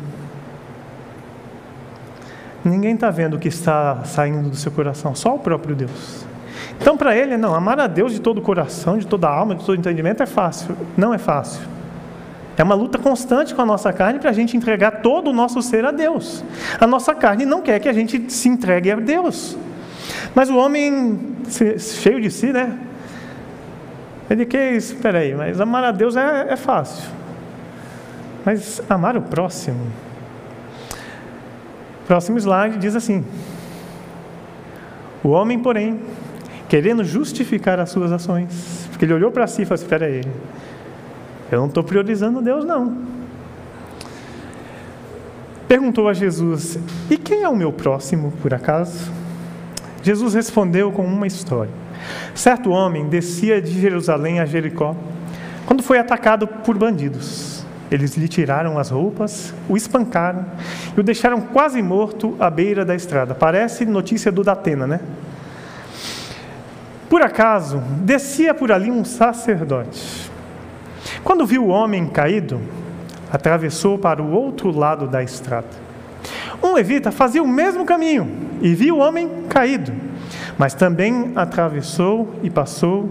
Ninguém 2.65 2.95
está 2.95 3.11
vendo 3.11 3.35
o 3.35 3.39
que 3.39 3.49
está 3.49 4.05
saindo 4.05 4.51
do 4.51 4.57
seu 4.57 4.73
coração, 4.73 5.15
só 5.15 5.35
o 5.35 5.39
próprio 5.39 5.75
Deus. 5.75 6.27
Então, 6.81 6.97
para 6.97 7.17
ele, 7.17 7.37
não, 7.37 7.55
amar 7.55 7.79
a 7.81 7.87
Deus 7.87 8.13
de 8.13 8.21
todo 8.21 8.39
o 8.39 8.43
coração, 8.43 8.99
de 8.99 9.07
toda 9.07 9.29
a 9.29 9.33
alma, 9.33 9.55
de 9.55 9.65
todo 9.65 9.77
o 9.77 9.81
entendimento 9.81 10.23
é 10.23 10.27
fácil. 10.27 10.77
Não 10.97 11.13
é 11.13 11.19
fácil. 11.19 11.61
É 12.57 12.63
uma 12.63 12.75
luta 12.75 12.99
constante 12.99 13.55
com 13.55 13.63
a 13.63 13.67
nossa 13.67 13.93
carne 13.93 14.19
para 14.19 14.31
a 14.31 14.33
gente 14.33 14.57
entregar 14.57 15.01
todo 15.01 15.31
o 15.31 15.33
nosso 15.33 15.63
ser 15.63 15.85
a 15.85 15.93
Deus. 15.93 16.45
A 16.81 16.87
nossa 16.87 17.15
carne 17.15 17.47
não 17.47 17.63
quer 17.63 17.79
que 17.79 17.89
a 17.89 17.93
gente 17.93 18.33
se 18.33 18.49
entregue 18.49 18.91
a 18.91 18.97
Deus. 18.97 19.57
Mas 20.35 20.51
o 20.51 20.57
homem, 20.57 21.37
cheio 21.79 22.21
de 22.21 22.31
si, 22.31 22.53
né? 22.53 22.77
Ele 24.29 24.45
quer, 24.45 24.75
espera 24.75 25.21
aí, 25.21 25.35
mas 25.35 25.61
amar 25.61 25.85
a 25.85 25.91
Deus 25.91 26.17
é, 26.17 26.49
é 26.51 26.57
fácil. 26.57 27.09
Mas 28.45 28.83
amar 28.89 29.17
o 29.17 29.23
próximo, 29.23 29.81
Próximo 32.09 32.39
slide 32.39 32.79
diz 32.79 32.97
assim: 32.97 33.23
O 35.23 35.29
homem, 35.29 35.59
porém, 35.59 36.01
querendo 36.67 37.05
justificar 37.05 37.79
as 37.79 37.91
suas 37.91 38.11
ações, 38.11 38.89
porque 38.89 39.05
ele 39.05 39.13
olhou 39.13 39.31
para 39.31 39.47
si 39.47 39.61
e 39.61 39.65
falou 39.67 39.75
assim: 39.75 39.85
espera 39.85 40.07
aí, 40.07 40.23
eu 41.53 41.61
não 41.61 41.67
estou 41.67 41.85
priorizando 41.85 42.41
Deus, 42.41 42.65
não. 42.65 42.97
Perguntou 45.69 46.09
a 46.09 46.15
Jesus: 46.15 46.79
E 47.11 47.19
quem 47.19 47.43
é 47.43 47.49
o 47.49 47.55
meu 47.55 47.75
próximo, 47.75 48.33
por 48.41 48.55
acaso? 48.55 49.13
Jesus 50.03 50.33
respondeu 50.33 50.91
com 50.91 51.05
uma 51.05 51.27
história. 51.27 51.73
Certo 52.35 52.71
homem 52.71 53.07
descia 53.07 53.61
de 53.61 53.79
Jerusalém 53.79 54.41
a 54.41 54.47
Jericó 54.47 54.97
quando 55.67 55.83
foi 55.83 55.99
atacado 55.99 56.47
por 56.47 56.79
bandidos. 56.79 57.58
Eles 57.91 58.17
lhe 58.17 58.29
tiraram 58.29 58.79
as 58.79 58.91
roupas, 58.91 59.55
o 59.69 59.77
espancaram 59.77 60.45
e 60.97 61.01
o 61.01 61.03
deixaram 61.03 61.41
quase 61.41 61.81
morto 61.83 62.37
à 62.39 62.51
beira 62.51 62.85
da 62.85 62.95
estrada. 62.95 63.35
Parece 63.35 63.85
notícia 63.87 64.31
do 64.31 64.45
Datena, 64.45 64.87
né? 64.87 65.01
Por 67.09 67.23
acaso, 67.23 67.79
descia 68.03 68.53
por 68.53 68.71
ali 68.71 68.91
um 68.91 69.05
sacerdote. 69.05 70.31
Quando 71.25 71.47
viu 71.47 71.65
o 71.65 71.69
homem 71.69 72.07
caído, 72.07 72.61
atravessou 73.33 73.99
para 73.99 74.23
o 74.23 74.31
outro 74.31 74.71
lado 74.71 75.07
da 75.07 75.23
estrada. 75.23 75.89
Um 76.63 76.75
levita 76.75 77.11
fazia 77.11 77.43
o 77.43 77.49
mesmo 77.49 77.85
caminho 77.87 78.31
e 78.61 78.75
viu 78.75 78.97
o 78.97 78.99
homem 78.99 79.45
caído, 79.49 79.93
mas 80.59 80.75
também 80.75 81.33
atravessou 81.35 82.35
e 82.43 82.51
passou 82.51 83.09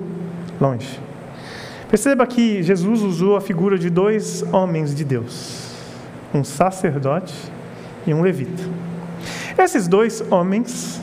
longe. 0.60 1.07
Perceba 1.90 2.28
que 2.28 2.62
Jesus 2.62 3.02
usou 3.02 3.38
a 3.38 3.42
figura 3.42 3.78
de 3.78 3.90
dois 3.90 4.44
homens 4.52 4.94
de 4.94 5.06
Deus, 5.06 5.72
um 6.34 6.44
sacerdote 6.44 7.34
e 8.06 8.14
um 8.14 8.22
levita. 8.22 8.64
Esses 9.58 9.88
dois 9.88 10.22
homens, 10.30 11.02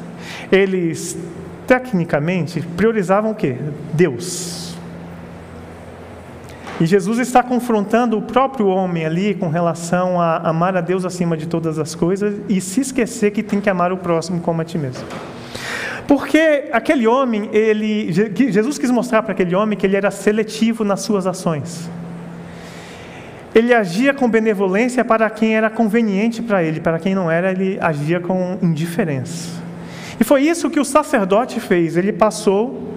eles 0.53 1.19
tecnicamente 1.67 2.61
priorizavam 2.77 3.31
o 3.31 3.35
quê? 3.35 3.57
Deus. 3.95 4.75
E 6.81 6.87
Jesus 6.87 7.19
está 7.19 7.43
confrontando 7.43 8.19
o 8.19 8.23
próprio 8.23 8.67
homem 8.67 9.07
ali 9.07 9.35
com 9.35 9.49
relação 9.49 10.21
a 10.21 10.39
amar 10.39 10.77
a 10.77 10.81
Deus 10.81 11.05
acima 11.05 11.37
de 11.37 11.47
todas 11.47 11.79
as 11.79 11.95
coisas 11.95 12.35
e 12.49 12.61
se 12.61 12.81
esquecer 12.81 13.31
que 13.31 13.43
tem 13.43 13.61
que 13.61 13.71
amar 13.71 13.93
o 13.93 13.97
próximo 13.97 14.41
como 14.41 14.61
a 14.61 14.65
ti 14.65 14.77
mesmo. 14.77 15.07
Porque 16.07 16.65
aquele 16.73 17.07
homem, 17.07 17.49
ele, 17.53 18.13
Jesus 18.13 18.79
quis 18.79 18.91
mostrar 18.91 19.23
para 19.23 19.33
aquele 19.33 19.55
homem 19.55 19.79
que 19.79 19.87
ele 19.87 19.97
era 19.97 20.11
seletivo 20.11 20.85
nas 20.85 21.01
suas 21.01 21.27
ações. 21.27 21.91
Ele 23.55 23.73
agia 23.73 24.13
com 24.13 24.29
benevolência 24.29 25.05
para 25.05 25.31
quem 25.31 25.57
era 25.57 25.71
conveniente 25.71 26.43
para 26.43 26.63
ele, 26.63 26.81
para 26.81 26.99
quem 26.99 27.15
não 27.15 27.31
era, 27.31 27.53
ele 27.53 27.79
agia 27.81 28.21
com 28.21 28.59
indiferença. 28.61 29.63
E 30.19 30.25
foi 30.25 30.43
isso 30.43 30.71
que 30.71 30.81
o 30.81 30.85
sacerdote 30.85 31.61
fez. 31.61 31.97
Ele 31.97 32.13
passou 32.13 32.94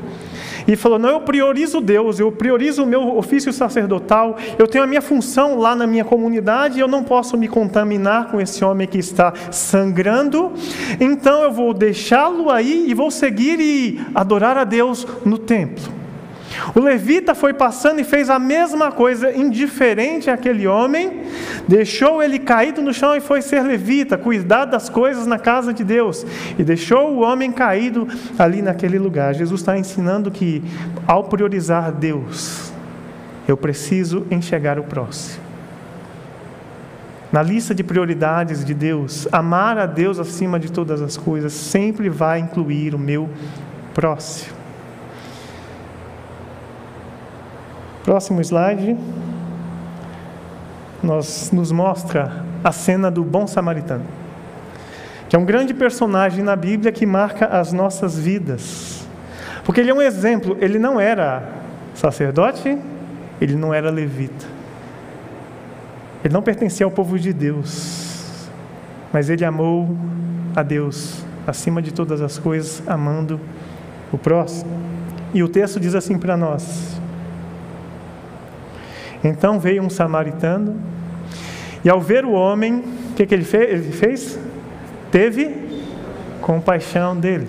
e 0.67 0.75
falou: 0.75 0.99
Não, 0.99 1.09
eu 1.09 1.21
priorizo 1.21 1.79
Deus, 1.79 2.19
eu 2.19 2.31
priorizo 2.31 2.83
o 2.83 2.87
meu 2.87 3.17
ofício 3.17 3.53
sacerdotal, 3.53 4.37
eu 4.59 4.67
tenho 4.67 4.83
a 4.83 4.87
minha 4.87 5.01
função 5.01 5.57
lá 5.57 5.75
na 5.75 5.87
minha 5.87 6.03
comunidade, 6.03 6.79
eu 6.79 6.87
não 6.87 7.03
posso 7.03 7.37
me 7.37 7.47
contaminar 7.47 8.29
com 8.29 8.41
esse 8.41 8.63
homem 8.63 8.87
que 8.87 8.97
está 8.97 9.33
sangrando, 9.51 10.51
então 10.99 11.43
eu 11.43 11.51
vou 11.51 11.73
deixá-lo 11.73 12.49
aí 12.49 12.85
e 12.87 12.93
vou 12.93 13.09
seguir 13.09 13.59
e 13.59 14.01
adorar 14.13 14.57
a 14.57 14.63
Deus 14.63 15.07
no 15.25 15.37
templo. 15.37 16.06
O 16.75 16.79
levita 16.79 17.35
foi 17.35 17.53
passando 17.53 17.99
e 17.99 18.03
fez 18.03 18.29
a 18.29 18.39
mesma 18.39 18.91
coisa, 18.91 19.35
indiferente 19.35 20.29
àquele 20.29 20.67
homem, 20.67 21.23
deixou 21.67 22.21
ele 22.21 22.39
caído 22.39 22.81
no 22.81 22.93
chão 22.93 23.15
e 23.15 23.19
foi 23.19 23.41
ser 23.41 23.61
levita, 23.61 24.17
cuidar 24.17 24.65
das 24.65 24.89
coisas 24.89 25.25
na 25.25 25.39
casa 25.39 25.73
de 25.73 25.83
Deus, 25.83 26.25
e 26.57 26.63
deixou 26.63 27.13
o 27.13 27.21
homem 27.21 27.51
caído 27.51 28.07
ali 28.37 28.61
naquele 28.61 28.97
lugar. 28.97 29.33
Jesus 29.33 29.61
está 29.61 29.77
ensinando 29.77 30.31
que, 30.31 30.63
ao 31.05 31.25
priorizar 31.25 31.91
Deus, 31.91 32.71
eu 33.47 33.55
preciso 33.55 34.25
enxergar 34.29 34.79
o 34.79 34.83
próximo. 34.83 35.47
Na 37.31 37.43
lista 37.43 37.75
de 37.75 37.83
prioridades 37.83 38.63
de 38.63 38.73
Deus, 38.73 39.27
amar 39.31 39.77
a 39.77 39.85
Deus 39.85 40.17
acima 40.17 40.57
de 40.57 40.71
todas 40.71 41.01
as 41.01 41.17
coisas 41.17 41.51
sempre 41.51 42.09
vai 42.09 42.39
incluir 42.39 42.95
o 42.95 42.99
meu 42.99 43.29
próximo. 43.93 44.56
Próximo 48.07 48.39
slide. 48.39 48.95
Nós, 51.03 51.51
nos 51.51 51.73
mostra 51.73 52.41
a 52.63 52.71
cena 52.71 53.11
do 53.11 53.21
bom 53.21 53.45
samaritano, 53.45 54.05
que 55.27 55.35
é 55.35 55.39
um 55.39 55.43
grande 55.43 55.73
personagem 55.73 56.41
na 56.41 56.55
Bíblia 56.55 56.89
que 56.93 57.05
marca 57.05 57.47
as 57.47 57.73
nossas 57.73 58.17
vidas. 58.17 59.05
Porque 59.65 59.81
ele 59.81 59.91
é 59.91 59.93
um 59.93 60.01
exemplo, 60.01 60.55
ele 60.61 60.79
não 60.79 60.97
era 60.97 61.49
sacerdote, 61.93 62.77
ele 63.41 63.57
não 63.57 63.73
era 63.73 63.91
levita. 63.91 64.45
Ele 66.23 66.33
não 66.33 66.41
pertencia 66.41 66.85
ao 66.85 66.91
povo 66.91 67.19
de 67.19 67.33
Deus, 67.33 68.49
mas 69.11 69.29
ele 69.29 69.43
amou 69.43 69.97
a 70.55 70.63
Deus 70.63 71.25
acima 71.45 71.81
de 71.81 71.91
todas 71.93 72.21
as 72.21 72.39
coisas, 72.39 72.81
amando 72.87 73.37
o 74.13 74.17
próximo. 74.17 74.71
E 75.33 75.43
o 75.43 75.49
texto 75.49 75.77
diz 75.77 75.93
assim 75.93 76.17
para 76.17 76.37
nós: 76.37 76.96
então 79.27 79.59
veio 79.59 79.83
um 79.83 79.89
samaritano, 79.89 80.79
e 81.83 81.89
ao 81.89 82.01
ver 82.01 82.25
o 82.25 82.31
homem, 82.31 82.83
o 83.11 83.13
que, 83.15 83.25
que 83.25 83.33
ele, 83.33 83.43
fez? 83.43 84.39
Teve 85.11 85.55
compaixão 86.41 87.15
dele. 87.15 87.47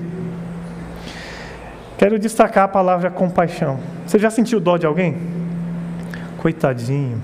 Quero 1.96 2.18
destacar 2.18 2.64
a 2.64 2.68
palavra 2.68 3.10
compaixão. 3.10 3.80
Você 4.06 4.18
já 4.18 4.30
sentiu 4.30 4.60
dó 4.60 4.76
de 4.76 4.86
alguém? 4.86 5.16
Coitadinho. 6.38 7.20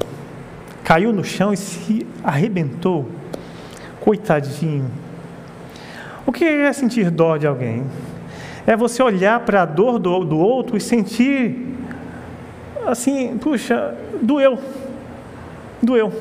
Caiu 0.83 1.13
no 1.13 1.23
chão 1.23 1.53
e 1.53 1.57
se 1.57 2.07
arrebentou. 2.23 3.09
Coitadinho. 4.01 4.91
O 6.27 6.33
que 6.33 6.45
é 6.45 6.73
sentir 6.73 7.11
dó 7.11 7.37
de 7.37 7.47
alguém? 7.47 7.85
É 8.67 8.77
você 8.77 9.03
olhar 9.03 9.41
para 9.41 9.63
a 9.63 9.65
dor 9.65 9.99
do, 9.99 10.25
do 10.25 10.39
outro 10.39 10.77
e 10.77 10.81
sentir 10.81 11.74
assim, 12.87 13.39
puxa, 13.39 13.95
doeu. 14.23 14.59
Doeu. 15.83 16.13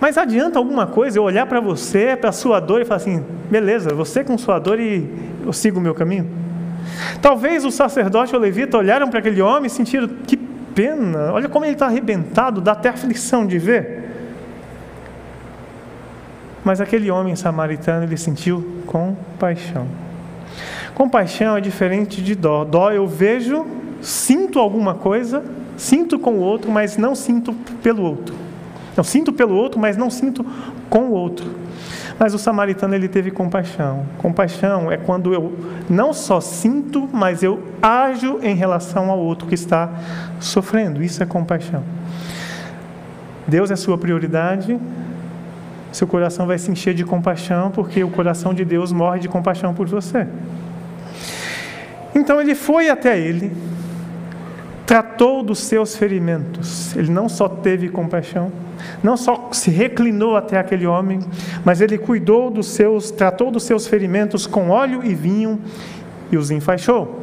Mas 0.00 0.18
adianta 0.18 0.58
alguma 0.58 0.86
coisa 0.86 1.18
eu 1.18 1.22
olhar 1.22 1.46
para 1.46 1.60
você, 1.60 2.16
para 2.16 2.30
a 2.30 2.32
sua 2.32 2.58
dor 2.58 2.80
e 2.80 2.84
falar 2.84 2.96
assim: 2.96 3.24
beleza, 3.48 3.94
você 3.94 4.24
com 4.24 4.36
sua 4.36 4.58
dor 4.58 4.80
e 4.80 5.08
eu 5.46 5.52
sigo 5.52 5.78
o 5.78 5.82
meu 5.82 5.94
caminho? 5.94 6.28
Talvez 7.20 7.64
o 7.64 7.70
sacerdote 7.70 8.34
ou 8.34 8.40
o 8.40 8.42
levita 8.42 8.76
olharam 8.76 9.08
para 9.08 9.20
aquele 9.20 9.40
homem 9.40 9.66
e 9.66 9.70
sentiram: 9.70 10.08
que 10.26 10.36
pena, 10.36 11.32
olha 11.32 11.48
como 11.48 11.64
ele 11.64 11.74
está 11.74 11.86
arrebentado, 11.86 12.60
dá 12.60 12.72
até 12.72 12.88
aflição 12.88 13.46
de 13.46 13.58
ver. 13.58 14.02
Mas 16.64 16.80
aquele 16.80 17.10
homem 17.10 17.36
samaritano, 17.36 18.04
ele 18.04 18.16
sentiu 18.16 18.82
compaixão. 18.86 19.86
Compaixão 20.94 21.56
é 21.56 21.60
diferente 21.60 22.22
de 22.22 22.34
dó. 22.34 22.64
Dó 22.64 22.90
eu 22.90 23.06
vejo, 23.06 23.66
sinto 24.02 24.58
alguma 24.58 24.94
coisa, 24.94 25.42
sinto 25.76 26.18
com 26.18 26.32
o 26.32 26.40
outro, 26.40 26.70
mas 26.70 26.96
não 26.96 27.14
sinto 27.14 27.54
pelo 27.82 28.02
outro. 28.02 28.34
Eu 28.96 29.04
sinto 29.04 29.32
pelo 29.32 29.54
outro, 29.54 29.80
mas 29.80 29.96
não 29.96 30.10
sinto 30.10 30.44
com 30.90 31.06
o 31.06 31.12
outro. 31.12 31.46
Mas 32.18 32.34
o 32.34 32.38
samaritano 32.38 32.94
ele 32.94 33.08
teve 33.08 33.30
compaixão. 33.30 34.04
Compaixão 34.18 34.92
é 34.92 34.96
quando 34.96 35.32
eu 35.32 35.56
não 35.88 36.12
só 36.12 36.40
sinto, 36.40 37.08
mas 37.12 37.42
eu 37.42 37.62
ajo 37.80 38.38
em 38.42 38.54
relação 38.54 39.10
ao 39.10 39.18
outro 39.18 39.48
que 39.48 39.54
está 39.54 39.90
sofrendo. 40.38 41.02
Isso 41.02 41.22
é 41.22 41.26
compaixão. 41.26 41.82
Deus 43.46 43.70
é 43.70 43.76
sua 43.76 43.98
prioridade, 43.98 44.78
seu 45.90 46.06
coração 46.06 46.46
vai 46.46 46.58
se 46.58 46.70
encher 46.70 46.94
de 46.94 47.04
compaixão, 47.04 47.70
porque 47.70 48.04
o 48.04 48.10
coração 48.10 48.54
de 48.54 48.64
Deus 48.64 48.92
morre 48.92 49.20
de 49.20 49.28
compaixão 49.28 49.74
por 49.74 49.86
você. 49.86 50.26
Então 52.14 52.40
ele 52.40 52.54
foi 52.54 52.88
até 52.88 53.18
ele, 53.18 53.52
tratou 54.86 55.42
dos 55.42 55.60
seus 55.60 55.96
ferimentos. 55.96 56.94
Ele 56.96 57.10
não 57.10 57.28
só 57.28 57.48
teve 57.48 57.88
compaixão, 57.88 58.52
não 59.02 59.16
só 59.16 59.50
se 59.52 59.70
reclinou 59.70 60.36
até 60.36 60.58
aquele 60.58 60.86
homem, 60.86 61.20
mas 61.64 61.80
ele 61.80 61.98
cuidou 61.98 62.50
dos 62.50 62.68
seus, 62.68 63.10
tratou 63.10 63.50
dos 63.50 63.62
seus 63.62 63.86
ferimentos 63.86 64.46
com 64.46 64.70
óleo 64.70 65.04
e 65.04 65.14
vinho 65.14 65.60
e 66.30 66.36
os 66.36 66.50
enfaixou. 66.50 67.20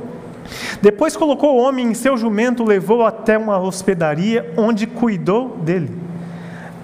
Depois 0.81 1.15
colocou 1.15 1.55
o 1.55 1.61
homem 1.61 1.87
em 1.87 1.93
seu 1.93 2.17
jumento, 2.17 2.63
levou 2.63 3.05
até 3.05 3.37
uma 3.37 3.59
hospedaria 3.59 4.51
onde 4.57 4.87
cuidou 4.87 5.57
dele. 5.57 5.91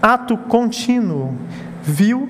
Ato 0.01 0.37
contínuo 0.37 1.33
viu, 1.81 2.29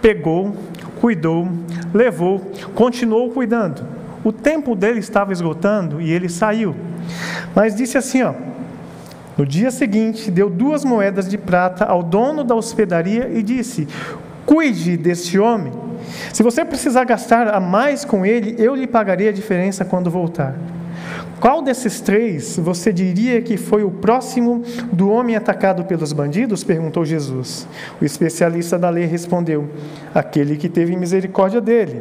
pegou, 0.00 0.56
cuidou, 1.00 1.48
levou, 1.92 2.40
continuou 2.74 3.30
cuidando. 3.30 3.84
O 4.24 4.32
tempo 4.32 4.74
dele 4.74 5.00
estava 5.00 5.32
esgotando 5.32 6.00
e 6.00 6.10
ele 6.10 6.28
saiu. 6.28 6.74
Mas 7.54 7.74
disse 7.74 7.98
assim, 7.98 8.22
ó: 8.22 8.34
No 9.36 9.46
dia 9.46 9.70
seguinte, 9.70 10.30
deu 10.30 10.48
duas 10.48 10.84
moedas 10.84 11.28
de 11.28 11.38
prata 11.38 11.84
ao 11.84 12.02
dono 12.02 12.44
da 12.44 12.54
hospedaria 12.54 13.30
e 13.32 13.42
disse: 13.42 13.88
Cuide 14.46 14.96
deste 14.96 15.38
homem. 15.38 15.72
Se 16.32 16.42
você 16.42 16.64
precisar 16.64 17.04
gastar 17.04 17.48
a 17.48 17.60
mais 17.60 18.04
com 18.04 18.26
ele, 18.26 18.56
eu 18.58 18.74
lhe 18.74 18.86
pagarei 18.86 19.28
a 19.28 19.32
diferença 19.32 19.84
quando 19.84 20.10
voltar. 20.10 20.54
Qual 21.40 21.60
desses 21.60 22.00
três 22.00 22.56
você 22.56 22.92
diria 22.92 23.42
que 23.42 23.56
foi 23.56 23.82
o 23.82 23.90
próximo 23.90 24.62
do 24.92 25.10
homem 25.10 25.34
atacado 25.34 25.84
pelos 25.84 26.12
bandidos? 26.12 26.62
perguntou 26.62 27.04
Jesus. 27.04 27.66
O 28.00 28.04
especialista 28.04 28.78
da 28.78 28.88
lei 28.88 29.06
respondeu: 29.06 29.68
Aquele 30.14 30.56
que 30.56 30.68
teve 30.68 30.94
misericórdia 30.96 31.60
dele. 31.60 32.00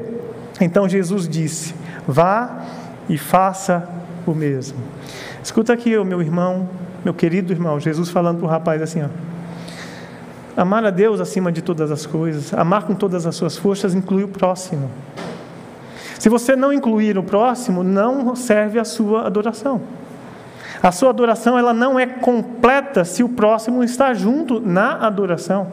Então 0.60 0.88
Jesus 0.88 1.28
disse: 1.28 1.74
Vá 2.08 2.66
e 3.10 3.18
faça 3.18 3.90
o 4.26 4.36
mesmo. 4.36 4.78
Escuta 5.44 5.74
aqui, 5.74 5.98
meu 6.04 6.22
irmão, 6.22 6.70
meu 7.04 7.14
querido 7.14 7.52
irmão, 7.52 7.80
Jesus 7.80 8.10
falando 8.10 8.38
para 8.38 8.46
o 8.46 8.50
rapaz 8.50 8.82
assim: 8.82 9.02
ó, 9.02 9.08
Amar 10.56 10.84
a 10.84 10.90
Deus 10.90 11.22
acima 11.22 11.52
de 11.52 11.62
todas 11.62 11.92
as 11.92 12.06
coisas, 12.06 12.54
amar 12.54 12.84
com 12.84 12.94
todas 12.94 13.26
as 13.26 13.36
suas 13.36 13.58
forças, 13.58 13.96
inclui 13.96 14.24
o 14.24 14.28
próximo. 14.28 14.90
Se 16.20 16.30
você 16.30 16.56
não 16.56 16.72
incluir 16.74 17.18
o 17.18 17.24
próximo, 17.24 17.84
não 17.84 18.36
serve 18.36 18.78
a 18.78 18.84
sua 18.84 19.26
adoração. 19.26 19.82
A 20.84 20.92
sua 20.92 21.10
adoração 21.10 21.58
ela 21.58 21.74
não 21.74 22.00
é 22.00 22.06
completa 22.06 23.06
se 23.06 23.24
o 23.24 23.30
próximo 23.30 23.84
está 23.84 24.14
junto 24.14 24.60
na 24.60 24.98
adoração. 24.98 25.72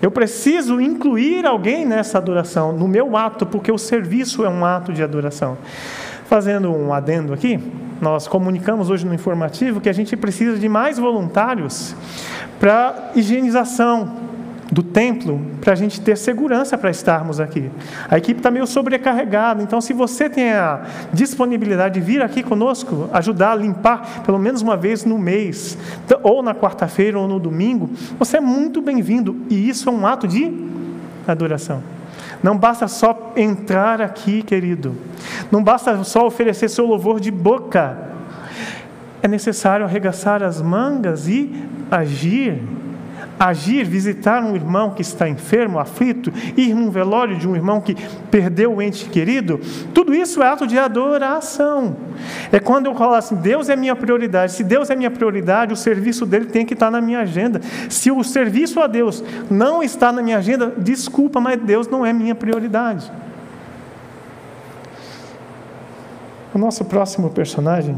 Eu 0.00 0.10
preciso 0.10 0.80
incluir 0.80 1.44
alguém 1.44 1.84
nessa 1.84 2.18
adoração, 2.18 2.72
no 2.72 2.86
meu 2.86 3.16
ato, 3.16 3.44
porque 3.44 3.72
o 3.72 3.78
serviço 3.78 4.44
é 4.44 4.48
um 4.48 4.64
ato 4.64 4.92
de 4.92 5.02
adoração. 5.02 5.58
Fazendo 6.26 6.70
um 6.70 6.92
adendo 6.92 7.32
aqui, 7.32 7.58
nós 8.00 8.28
comunicamos 8.28 8.90
hoje 8.90 9.04
no 9.06 9.14
informativo 9.14 9.80
que 9.80 9.88
a 9.88 9.92
gente 9.92 10.16
precisa 10.16 10.58
de 10.58 10.68
mais 10.68 10.98
voluntários 10.98 11.96
para 12.60 13.12
higienização, 13.14 14.17
do 14.70 14.82
templo 14.82 15.40
para 15.60 15.72
a 15.72 15.76
gente 15.76 16.00
ter 16.00 16.16
segurança 16.16 16.76
para 16.76 16.90
estarmos 16.90 17.40
aqui. 17.40 17.70
A 18.08 18.18
equipe 18.18 18.40
está 18.40 18.50
meio 18.50 18.66
sobrecarregada, 18.66 19.62
então 19.62 19.80
se 19.80 19.92
você 19.92 20.28
tem 20.28 20.52
a 20.52 20.82
disponibilidade 21.12 21.94
de 21.94 22.00
vir 22.00 22.22
aqui 22.22 22.42
conosco, 22.42 23.08
ajudar 23.12 23.52
a 23.52 23.56
limpar 23.56 24.22
pelo 24.24 24.38
menos 24.38 24.60
uma 24.60 24.76
vez 24.76 25.04
no 25.04 25.18
mês, 25.18 25.78
ou 26.22 26.42
na 26.42 26.54
quarta-feira 26.54 27.18
ou 27.18 27.26
no 27.26 27.40
domingo, 27.40 27.90
você 28.18 28.36
é 28.36 28.40
muito 28.40 28.82
bem-vindo 28.82 29.36
e 29.48 29.68
isso 29.68 29.88
é 29.88 29.92
um 29.92 30.06
ato 30.06 30.28
de 30.28 30.52
adoração. 31.26 31.82
Não 32.42 32.56
basta 32.56 32.86
só 32.86 33.32
entrar 33.36 34.00
aqui, 34.00 34.42
querido. 34.42 34.94
Não 35.50 35.62
basta 35.62 36.04
só 36.04 36.26
oferecer 36.26 36.68
seu 36.68 36.86
louvor 36.86 37.18
de 37.18 37.30
boca. 37.30 37.98
É 39.20 39.26
necessário 39.26 39.84
arregaçar 39.84 40.42
as 40.42 40.62
mangas 40.62 41.26
e 41.26 41.52
agir 41.90 42.62
agir, 43.38 43.84
visitar 43.84 44.42
um 44.42 44.54
irmão 44.54 44.90
que 44.90 45.02
está 45.02 45.28
enfermo, 45.28 45.78
aflito, 45.78 46.32
ir 46.56 46.74
num 46.74 46.90
velório 46.90 47.36
de 47.36 47.46
um 47.46 47.54
irmão 47.54 47.80
que 47.80 47.94
perdeu 48.30 48.74
o 48.74 48.82
ente 48.82 49.08
querido, 49.08 49.60
tudo 49.94 50.14
isso 50.14 50.42
é 50.42 50.48
ato 50.48 50.66
de 50.66 50.78
adoração. 50.78 51.96
É 52.50 52.58
quando 52.58 52.86
eu 52.86 52.94
falo 52.94 53.14
assim: 53.14 53.36
Deus 53.36 53.68
é 53.68 53.76
minha 53.76 53.94
prioridade. 53.94 54.52
Se 54.52 54.64
Deus 54.64 54.90
é 54.90 54.96
minha 54.96 55.10
prioridade, 55.10 55.72
o 55.72 55.76
serviço 55.76 56.26
dele 56.26 56.46
tem 56.46 56.66
que 56.66 56.74
estar 56.74 56.90
na 56.90 57.00
minha 57.00 57.20
agenda. 57.20 57.60
Se 57.88 58.10
o 58.10 58.24
serviço 58.24 58.80
a 58.80 58.86
Deus 58.86 59.22
não 59.50 59.82
está 59.82 60.10
na 60.10 60.22
minha 60.22 60.38
agenda, 60.38 60.72
desculpa, 60.76 61.40
mas 61.40 61.60
Deus 61.60 61.88
não 61.88 62.04
é 62.04 62.12
minha 62.12 62.34
prioridade. 62.34 63.10
O 66.54 66.58
nosso 66.58 66.84
próximo 66.84 67.30
personagem 67.30 67.96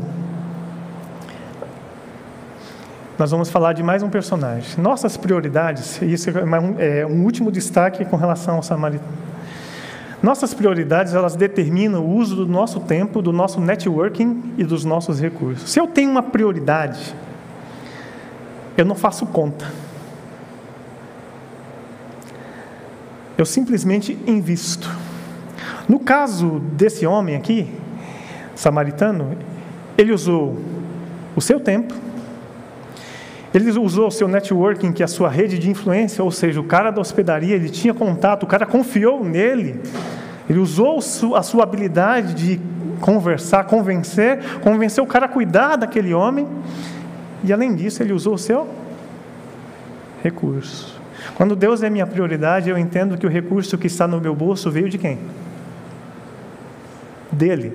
nós 3.21 3.31
vamos 3.31 3.51
falar 3.51 3.75
de 3.75 3.83
mais 3.83 4.03
um 4.03 4.09
personagem. 4.09 4.81
Nossas 4.83 5.15
prioridades, 5.15 6.01
e 6.01 6.11
isso 6.11 6.31
é 6.79 7.05
um 7.05 7.23
último 7.23 7.53
destaque 7.53 8.03
com 8.07 8.17
relação 8.17 8.57
ao 8.57 8.63
samaritano. 8.63 9.13
Nossas 10.23 10.55
prioridades, 10.55 11.13
elas 11.13 11.37
determinam 11.37 12.03
o 12.03 12.17
uso 12.17 12.35
do 12.35 12.47
nosso 12.47 12.81
tempo, 12.81 13.21
do 13.21 13.31
nosso 13.31 13.61
networking 13.61 14.55
e 14.57 14.65
dos 14.65 14.87
nossos 14.87 15.21
recursos. 15.21 15.71
Se 15.71 15.79
eu 15.79 15.87
tenho 15.87 16.11
uma 16.11 16.23
prioridade, 16.23 17.15
eu 18.75 18.87
não 18.87 18.95
faço 18.95 19.27
conta. 19.27 19.71
Eu 23.37 23.45
simplesmente 23.45 24.19
invisto. 24.27 24.91
No 25.87 26.01
caso 26.01 26.59
desse 26.73 27.05
homem 27.05 27.37
aqui, 27.37 27.71
samaritano, 28.55 29.37
ele 29.99 30.11
usou 30.11 30.57
o 31.37 31.41
seu 31.43 31.61
tempo, 31.61 31.93
ele 33.53 33.71
usou 33.79 34.07
o 34.07 34.11
seu 34.11 34.29
networking, 34.29 34.93
que 34.93 35.03
é 35.03 35.05
a 35.05 35.09
sua 35.09 35.29
rede 35.29 35.59
de 35.59 35.69
influência, 35.69 36.23
ou 36.23 36.31
seja, 36.31 36.61
o 36.61 36.65
cara 36.65 36.91
da 36.91 37.01
hospedaria, 37.01 37.57
ele 37.57 37.69
tinha 37.69 37.93
contato, 37.93 38.45
o 38.45 38.47
cara 38.47 38.65
confiou 38.65 39.25
nele. 39.25 39.81
Ele 40.49 40.59
usou 40.59 40.99
a 41.35 41.43
sua 41.43 41.63
habilidade 41.65 42.35
de 42.35 42.61
conversar, 43.01 43.65
convencer, 43.65 44.61
convenceu 44.61 45.03
o 45.03 45.07
cara 45.07 45.27
a 45.27 45.29
cuidar 45.29 45.77
daquele 45.77 46.15
homem. 46.15 46.47
E 47.43 47.53
além 47.53 47.75
disso, 47.75 48.03
ele 48.03 48.13
usou 48.13 48.35
o 48.35 48.39
seu 48.39 48.69
recurso. 50.23 51.01
Quando 51.35 51.57
Deus 51.57 51.83
é 51.83 51.91
minha 51.91 52.07
prioridade, 52.07 52.71
eu 52.71 52.79
entendo 52.79 53.17
que 53.17 53.27
o 53.27 53.31
recurso 53.31 53.77
que 53.79 53.87
está 53.87 54.07
no 54.07 54.21
meu 54.21 54.35
bolso 54.35 54.71
veio 54.71 54.89
de 54.89 54.99
quem? 54.99 55.19
Dele. 57.33 57.73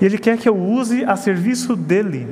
E 0.00 0.04
Ele 0.04 0.18
quer 0.18 0.36
que 0.36 0.48
eu 0.48 0.56
use 0.56 1.04
a 1.04 1.16
serviço 1.16 1.76
dele. 1.76 2.28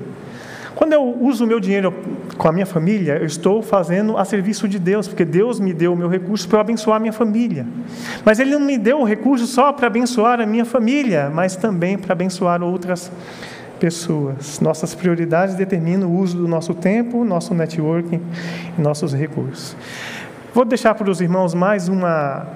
Quando 0.81 0.95
eu 0.95 1.15
uso 1.21 1.45
o 1.45 1.47
meu 1.47 1.61
dinheiro 1.61 1.93
com 2.39 2.49
a 2.49 2.53
minha 2.53 2.65
família, 2.65 3.19
eu 3.19 3.27
estou 3.27 3.61
fazendo 3.61 4.17
a 4.17 4.25
serviço 4.25 4.67
de 4.67 4.79
Deus, 4.79 5.07
porque 5.07 5.27
Deus 5.27 5.61
me 5.61 5.75
deu 5.75 5.93
o 5.93 5.97
meu 5.97 6.09
recurso 6.09 6.49
para 6.49 6.63
abençoar 6.63 6.97
a 6.97 6.99
minha 6.99 7.13
família. 7.13 7.67
Mas 8.25 8.41
Ele 8.41 8.53
não 8.53 8.61
me 8.61 8.79
deu 8.79 8.99
o 8.99 9.05
recurso 9.05 9.47
só 9.47 9.75
para 9.75 9.89
abençoar 9.89 10.41
a 10.41 10.47
minha 10.47 10.65
família, 10.65 11.31
mas 11.31 11.55
também 11.55 11.99
para 11.99 12.15
abençoar 12.15 12.63
outras 12.63 13.13
pessoas. 13.79 14.59
Nossas 14.61 14.95
prioridades 14.95 15.55
determinam 15.55 16.09
o 16.09 16.19
uso 16.19 16.39
do 16.39 16.49
nosso 16.49 16.73
tempo, 16.73 17.27
nosso 17.27 17.53
networking 17.53 18.23
e 18.79 18.81
nossos 18.81 19.13
recursos. 19.13 19.77
Vou 20.55 20.65
deixar 20.65 20.95
para 20.95 21.11
os 21.11 21.21
irmãos 21.21 21.53
mais 21.53 21.89
uma 21.89 22.47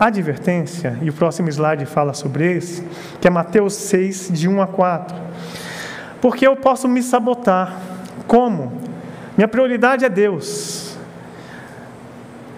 advertência, 0.00 0.96
e 1.02 1.10
o 1.10 1.12
próximo 1.12 1.50
slide 1.50 1.84
fala 1.84 2.14
sobre 2.14 2.50
isso, 2.56 2.82
que 3.20 3.28
é 3.28 3.30
Mateus 3.30 3.74
6, 3.74 4.30
de 4.32 4.48
1 4.48 4.62
a 4.62 4.66
4. 4.66 5.14
Porque 6.22 6.46
eu 6.46 6.56
posso 6.56 6.88
me 6.88 7.02
sabotar. 7.02 7.78
Como? 8.26 8.72
Minha 9.36 9.48
prioridade 9.48 10.04
é 10.04 10.08
Deus 10.08 10.96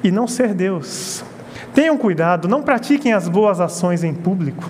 e 0.04 0.10
não 0.10 0.28
ser 0.28 0.52
Deus. 0.52 1.24
Tenham 1.74 1.96
cuidado, 1.96 2.46
não 2.46 2.62
pratiquem 2.62 3.14
as 3.14 3.26
boas 3.26 3.60
ações 3.60 4.04
em 4.04 4.12
público. 4.12 4.68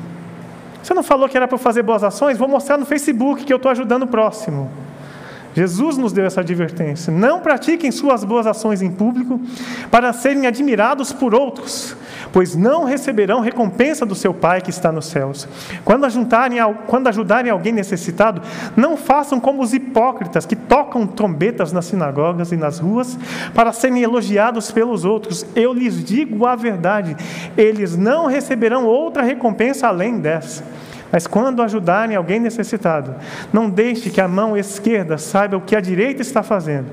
Você 0.80 0.94
não 0.94 1.02
falou 1.02 1.28
que 1.28 1.36
era 1.36 1.48
para 1.48 1.58
fazer 1.58 1.82
boas 1.82 2.04
ações? 2.04 2.38
Vou 2.38 2.46
mostrar 2.46 2.78
no 2.78 2.86
Facebook 2.86 3.44
que 3.44 3.52
eu 3.52 3.56
estou 3.56 3.70
ajudando 3.70 4.04
o 4.04 4.06
próximo. 4.06 4.70
Jesus 5.54 5.96
nos 5.96 6.12
deu 6.12 6.24
essa 6.24 6.40
advertência. 6.40 7.12
Não 7.12 7.40
pratiquem 7.40 7.92
suas 7.92 8.24
boas 8.24 8.46
ações 8.46 8.82
em 8.82 8.90
público 8.90 9.40
para 9.90 10.12
serem 10.12 10.46
admirados 10.46 11.12
por 11.12 11.34
outros, 11.34 11.96
pois 12.32 12.56
não 12.56 12.84
receberão 12.84 13.40
recompensa 13.40 14.04
do 14.04 14.14
seu 14.14 14.34
Pai 14.34 14.60
que 14.60 14.70
está 14.70 14.90
nos 14.90 15.06
céus. 15.06 15.46
Quando, 15.84 16.04
ajuntarem, 16.04 16.58
quando 16.88 17.06
ajudarem 17.06 17.52
alguém 17.52 17.72
necessitado, 17.72 18.42
não 18.76 18.96
façam 18.96 19.38
como 19.38 19.62
os 19.62 19.72
hipócritas 19.72 20.44
que 20.44 20.56
tocam 20.56 21.06
trombetas 21.06 21.72
nas 21.72 21.84
sinagogas 21.84 22.50
e 22.50 22.56
nas 22.56 22.80
ruas 22.80 23.16
para 23.54 23.72
serem 23.72 24.02
elogiados 24.02 24.72
pelos 24.72 25.04
outros. 25.04 25.46
Eu 25.54 25.72
lhes 25.72 26.04
digo 26.04 26.46
a 26.46 26.56
verdade: 26.56 27.16
eles 27.56 27.96
não 27.96 28.26
receberão 28.26 28.86
outra 28.86 29.22
recompensa 29.22 29.86
além 29.86 30.18
dessa. 30.18 30.64
Mas 31.14 31.28
quando 31.28 31.62
ajudarem 31.62 32.16
alguém 32.16 32.40
necessitado, 32.40 33.14
não 33.52 33.70
deixe 33.70 34.10
que 34.10 34.20
a 34.20 34.26
mão 34.26 34.56
esquerda 34.56 35.16
saiba 35.16 35.56
o 35.56 35.60
que 35.60 35.76
a 35.76 35.80
direita 35.80 36.22
está 36.22 36.42
fazendo. 36.42 36.86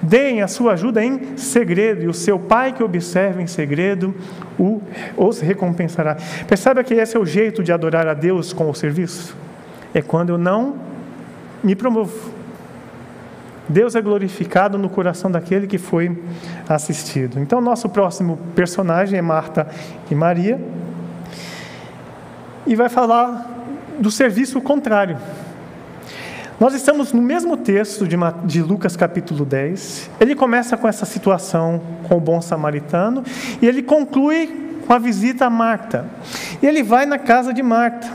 Deem 0.00 0.40
a 0.40 0.48
sua 0.48 0.72
ajuda 0.72 1.04
em 1.04 1.36
segredo, 1.36 2.02
e 2.02 2.08
o 2.08 2.14
seu 2.14 2.38
pai 2.38 2.72
que 2.72 2.82
observa 2.82 3.42
em 3.42 3.46
segredo 3.46 4.14
o, 4.58 4.80
os 5.14 5.40
recompensará. 5.40 6.16
Perceba 6.48 6.82
que 6.82 6.94
esse 6.94 7.18
é 7.18 7.20
o 7.20 7.26
jeito 7.26 7.62
de 7.62 7.70
adorar 7.70 8.08
a 8.08 8.14
Deus 8.14 8.50
com 8.50 8.70
o 8.70 8.74
serviço? 8.74 9.36
É 9.92 10.00
quando 10.00 10.30
eu 10.30 10.38
não 10.38 10.76
me 11.62 11.76
promovo. 11.76 12.30
Deus 13.68 13.94
é 13.94 14.00
glorificado 14.00 14.78
no 14.78 14.88
coração 14.88 15.30
daquele 15.30 15.66
que 15.66 15.76
foi 15.76 16.18
assistido. 16.66 17.38
Então, 17.38 17.60
nosso 17.60 17.90
próximo 17.90 18.38
personagem 18.54 19.18
é 19.18 19.22
Marta 19.22 19.66
e 20.10 20.14
Maria. 20.14 20.58
E 22.66 22.74
vai 22.74 22.88
falar 22.88 23.55
do 23.98 24.10
serviço 24.10 24.60
contrário. 24.60 25.18
Nós 26.58 26.72
estamos 26.72 27.12
no 27.12 27.20
mesmo 27.20 27.56
texto 27.56 28.06
de, 28.44 28.62
Lucas 28.62 28.96
capítulo 28.96 29.44
10. 29.44 30.10
Ele 30.18 30.34
começa 30.34 30.76
com 30.76 30.88
essa 30.88 31.04
situação 31.04 31.82
com 32.08 32.16
o 32.16 32.20
bom 32.20 32.40
samaritano 32.40 33.22
e 33.60 33.66
ele 33.66 33.82
conclui 33.82 34.80
com 34.86 34.92
a 34.92 34.98
visita 34.98 35.44
a 35.46 35.50
Marta. 35.50 36.06
E 36.62 36.66
ele 36.66 36.82
vai 36.82 37.04
na 37.04 37.18
casa 37.18 37.52
de 37.52 37.62
Marta. 37.62 38.10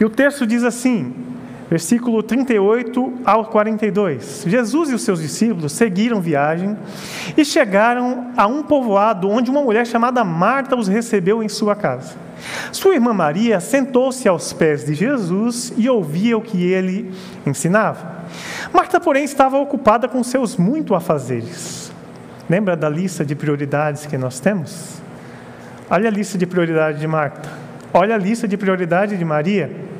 E 0.00 0.04
o 0.04 0.10
texto 0.10 0.46
diz 0.46 0.64
assim, 0.64 1.14
versículo 1.72 2.22
38 2.22 3.20
ao 3.24 3.46
42. 3.46 4.44
Jesus 4.46 4.90
e 4.90 4.94
os 4.94 5.00
seus 5.00 5.22
discípulos 5.22 5.72
seguiram 5.72 6.20
viagem 6.20 6.76
e 7.34 7.46
chegaram 7.46 8.30
a 8.36 8.46
um 8.46 8.62
povoado 8.62 9.30
onde 9.30 9.50
uma 9.50 9.62
mulher 9.62 9.86
chamada 9.86 10.22
Marta 10.22 10.76
os 10.76 10.86
recebeu 10.86 11.42
em 11.42 11.48
sua 11.48 11.74
casa. 11.74 12.14
Sua 12.70 12.92
irmã 12.92 13.14
Maria 13.14 13.58
sentou-se 13.58 14.28
aos 14.28 14.52
pés 14.52 14.84
de 14.84 14.92
Jesus 14.92 15.72
e 15.74 15.88
ouvia 15.88 16.36
o 16.36 16.42
que 16.42 16.62
ele 16.62 17.10
ensinava. 17.46 18.20
Marta, 18.70 19.00
porém, 19.00 19.24
estava 19.24 19.56
ocupada 19.56 20.06
com 20.06 20.22
seus 20.22 20.58
muito 20.58 20.94
afazeres. 20.94 21.90
Lembra 22.50 22.76
da 22.76 22.90
lista 22.90 23.24
de 23.24 23.34
prioridades 23.34 24.04
que 24.04 24.18
nós 24.18 24.40
temos? 24.40 25.00
Olha 25.88 26.10
a 26.10 26.12
lista 26.12 26.36
de 26.36 26.44
prioridade 26.44 27.00
de 27.00 27.06
Marta. 27.06 27.48
Olha 27.94 28.14
a 28.14 28.18
lista 28.18 28.46
de 28.46 28.58
prioridade 28.58 29.16
de 29.16 29.24
Maria. 29.24 29.90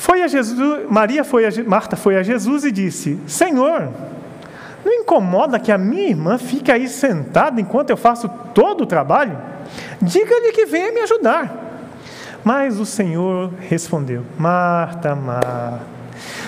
Foi 0.00 0.22
a 0.22 0.28
Jesus, 0.28 0.58
Maria 0.88 1.22
foi 1.22 1.44
a, 1.44 1.50
Marta 1.66 1.94
foi 1.94 2.16
a 2.16 2.22
Jesus 2.22 2.64
e 2.64 2.72
disse: 2.72 3.20
Senhor, 3.26 3.90
não 4.82 4.90
incomoda 4.94 5.58
que 5.58 5.70
a 5.70 5.76
minha 5.76 6.08
irmã 6.08 6.38
fique 6.38 6.72
aí 6.72 6.88
sentada 6.88 7.60
enquanto 7.60 7.90
eu 7.90 7.98
faço 7.98 8.26
todo 8.54 8.84
o 8.84 8.86
trabalho? 8.86 9.36
Diga-lhe 10.00 10.52
que 10.52 10.64
venha 10.64 10.90
me 10.90 11.00
ajudar. 11.00 11.54
Mas 12.42 12.80
o 12.80 12.86
Senhor 12.86 13.52
respondeu: 13.60 14.24
Marta, 14.38 15.14
Marta, 15.14 15.82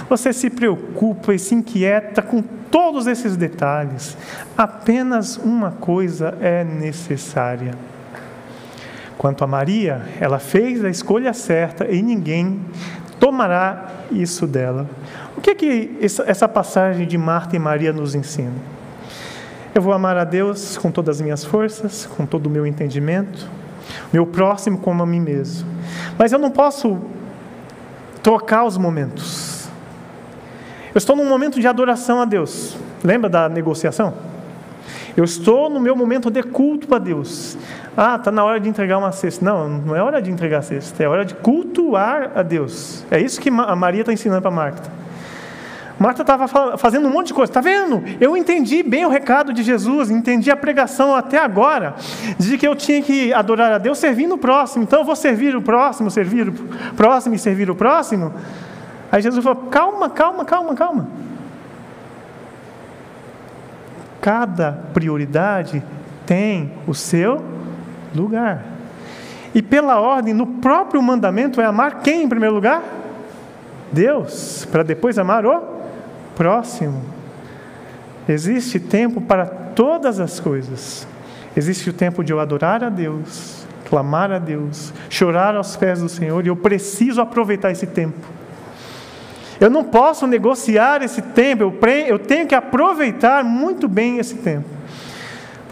você 0.08 0.32
se 0.32 0.48
preocupa 0.48 1.34
e 1.34 1.38
se 1.38 1.54
inquieta 1.54 2.22
com 2.22 2.40
todos 2.40 3.06
esses 3.06 3.36
detalhes. 3.36 4.16
Apenas 4.56 5.36
uma 5.36 5.72
coisa 5.72 6.38
é 6.40 6.64
necessária. 6.64 7.74
Quanto 9.18 9.44
a 9.44 9.46
Maria, 9.46 10.02
ela 10.18 10.38
fez 10.38 10.82
a 10.84 10.88
escolha 10.88 11.32
certa 11.32 11.86
e 11.86 12.02
ninguém 12.02 12.60
tomará 13.22 13.86
isso 14.10 14.48
dela. 14.48 14.84
O 15.36 15.40
que 15.40 15.50
é 15.50 15.54
que 15.54 15.96
essa 16.26 16.48
passagem 16.48 17.06
de 17.06 17.16
Marta 17.16 17.54
e 17.54 17.58
Maria 17.58 17.92
nos 17.92 18.16
ensina? 18.16 18.50
Eu 19.72 19.80
vou 19.80 19.92
amar 19.92 20.16
a 20.16 20.24
Deus 20.24 20.76
com 20.76 20.90
todas 20.90 21.18
as 21.18 21.22
minhas 21.22 21.44
forças, 21.44 22.04
com 22.04 22.26
todo 22.26 22.46
o 22.46 22.50
meu 22.50 22.66
entendimento, 22.66 23.48
meu 24.12 24.26
próximo 24.26 24.76
como 24.76 25.04
a 25.04 25.06
mim 25.06 25.20
mesmo. 25.20 25.68
Mas 26.18 26.32
eu 26.32 26.38
não 26.40 26.50
posso 26.50 26.98
trocar 28.24 28.64
os 28.64 28.76
momentos. 28.76 29.68
Eu 30.92 30.98
estou 30.98 31.14
num 31.14 31.28
momento 31.28 31.60
de 31.60 31.68
adoração 31.68 32.20
a 32.20 32.24
Deus. 32.24 32.76
Lembra 33.04 33.30
da 33.30 33.48
negociação? 33.48 34.14
Eu 35.16 35.22
estou 35.22 35.70
no 35.70 35.78
meu 35.78 35.94
momento 35.94 36.28
de 36.28 36.42
culto 36.42 36.92
a 36.92 36.98
Deus. 36.98 37.56
Ah, 37.96 38.16
está 38.16 38.30
na 38.30 38.42
hora 38.44 38.58
de 38.58 38.68
entregar 38.68 38.96
uma 38.98 39.12
cesta. 39.12 39.44
Não, 39.44 39.68
não 39.68 39.96
é 39.96 40.02
hora 40.02 40.20
de 40.22 40.30
entregar 40.30 40.58
a 40.58 40.62
cesta, 40.62 41.02
é 41.02 41.08
hora 41.08 41.24
de 41.24 41.34
cultuar 41.34 42.32
a 42.34 42.42
Deus. 42.42 43.04
É 43.10 43.20
isso 43.20 43.40
que 43.40 43.50
a 43.50 43.76
Maria 43.76 44.00
está 44.00 44.12
ensinando 44.12 44.40
para 44.40 44.50
Marta. 44.50 45.02
Marta 45.98 46.22
estava 46.22 46.48
fazendo 46.78 47.06
um 47.06 47.12
monte 47.12 47.28
de 47.28 47.34
coisa. 47.34 47.50
Está 47.50 47.60
vendo? 47.60 48.02
Eu 48.20 48.36
entendi 48.36 48.82
bem 48.82 49.04
o 49.04 49.08
recado 49.08 49.52
de 49.52 49.62
Jesus, 49.62 50.10
entendi 50.10 50.50
a 50.50 50.56
pregação 50.56 51.14
até 51.14 51.38
agora, 51.38 51.94
de 52.38 52.58
que 52.58 52.66
eu 52.66 52.74
tinha 52.74 53.00
que 53.02 53.32
adorar 53.32 53.70
a 53.70 53.78
Deus 53.78 53.98
servindo 53.98 54.34
o 54.34 54.38
próximo. 54.38 54.82
Então 54.82 55.00
eu 55.00 55.04
vou 55.04 55.14
servir 55.14 55.54
o 55.54 55.62
próximo, 55.62 56.10
servir 56.10 56.48
o 56.48 56.52
próximo 56.96 57.34
e 57.34 57.38
servir 57.38 57.70
o 57.70 57.76
próximo. 57.76 58.32
Aí 59.12 59.20
Jesus 59.20 59.44
falou: 59.44 59.64
calma, 59.70 60.08
calma, 60.08 60.44
calma, 60.44 60.74
calma. 60.74 61.08
Cada 64.20 64.72
prioridade 64.94 65.82
tem 66.24 66.72
o 66.86 66.94
seu 66.94 67.51
lugar. 68.14 68.64
E 69.54 69.60
pela 69.60 70.00
ordem, 70.00 70.32
no 70.32 70.46
próprio 70.46 71.02
mandamento 71.02 71.60
é 71.60 71.64
amar 71.64 72.00
quem 72.00 72.22
em 72.22 72.28
primeiro 72.28 72.54
lugar? 72.54 72.82
Deus, 73.92 74.66
para 74.70 74.82
depois 74.82 75.18
amar 75.18 75.44
o 75.44 75.62
próximo. 76.34 77.02
Existe 78.28 78.80
tempo 78.80 79.20
para 79.20 79.44
todas 79.44 80.18
as 80.18 80.40
coisas. 80.40 81.06
Existe 81.54 81.90
o 81.90 81.92
tempo 81.92 82.24
de 82.24 82.32
eu 82.32 82.40
adorar 82.40 82.82
a 82.82 82.88
Deus, 82.88 83.66
clamar 83.88 84.32
a 84.32 84.38
Deus, 84.38 84.92
chorar 85.10 85.54
aos 85.54 85.76
pés 85.76 86.00
do 86.00 86.08
Senhor, 86.08 86.42
e 86.44 86.48
eu 86.48 86.56
preciso 86.56 87.20
aproveitar 87.20 87.70
esse 87.70 87.86
tempo. 87.86 88.26
Eu 89.60 89.68
não 89.68 89.84
posso 89.84 90.26
negociar 90.26 91.02
esse 91.02 91.20
tempo, 91.20 91.74
eu 92.08 92.18
tenho 92.18 92.46
que 92.46 92.54
aproveitar 92.54 93.44
muito 93.44 93.86
bem 93.86 94.18
esse 94.18 94.36
tempo. 94.36 94.81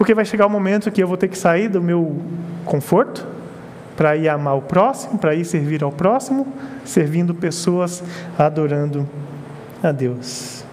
Porque 0.01 0.15
vai 0.15 0.25
chegar 0.25 0.45
o 0.45 0.49
um 0.49 0.51
momento 0.51 0.89
que 0.89 1.03
eu 1.03 1.07
vou 1.07 1.15
ter 1.15 1.27
que 1.27 1.37
sair 1.37 1.67
do 1.67 1.79
meu 1.79 2.19
conforto 2.65 3.23
para 3.95 4.17
ir 4.17 4.27
amar 4.29 4.57
o 4.57 4.61
próximo, 4.63 5.19
para 5.19 5.35
ir 5.35 5.45
servir 5.45 5.83
ao 5.83 5.91
próximo, 5.91 6.47
servindo 6.83 7.35
pessoas, 7.35 8.03
adorando 8.35 9.07
a 9.83 9.91
Deus. 9.91 10.65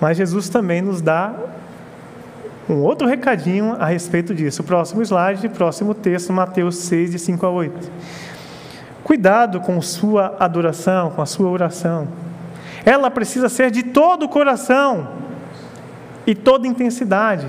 Mas 0.00 0.16
Jesus 0.18 0.48
também 0.48 0.80
nos 0.80 1.02
dá 1.02 1.34
um 2.68 2.80
outro 2.80 3.08
recadinho 3.08 3.74
a 3.76 3.86
respeito 3.86 4.32
disso. 4.32 4.62
Próximo 4.62 5.02
slide, 5.02 5.48
próximo 5.48 5.92
texto, 5.92 6.32
Mateus 6.32 6.76
6, 6.76 7.10
de 7.10 7.18
5 7.18 7.44
a 7.44 7.50
8. 7.50 7.90
Cuidado 9.02 9.58
com 9.62 9.82
sua 9.82 10.36
adoração, 10.38 11.10
com 11.10 11.20
a 11.20 11.26
sua 11.26 11.50
oração. 11.50 12.06
Ela 12.84 13.10
precisa 13.10 13.48
ser 13.48 13.72
de 13.72 13.82
todo 13.82 14.26
o 14.26 14.28
coração 14.28 15.08
e 16.24 16.36
toda 16.36 16.68
intensidade. 16.68 17.48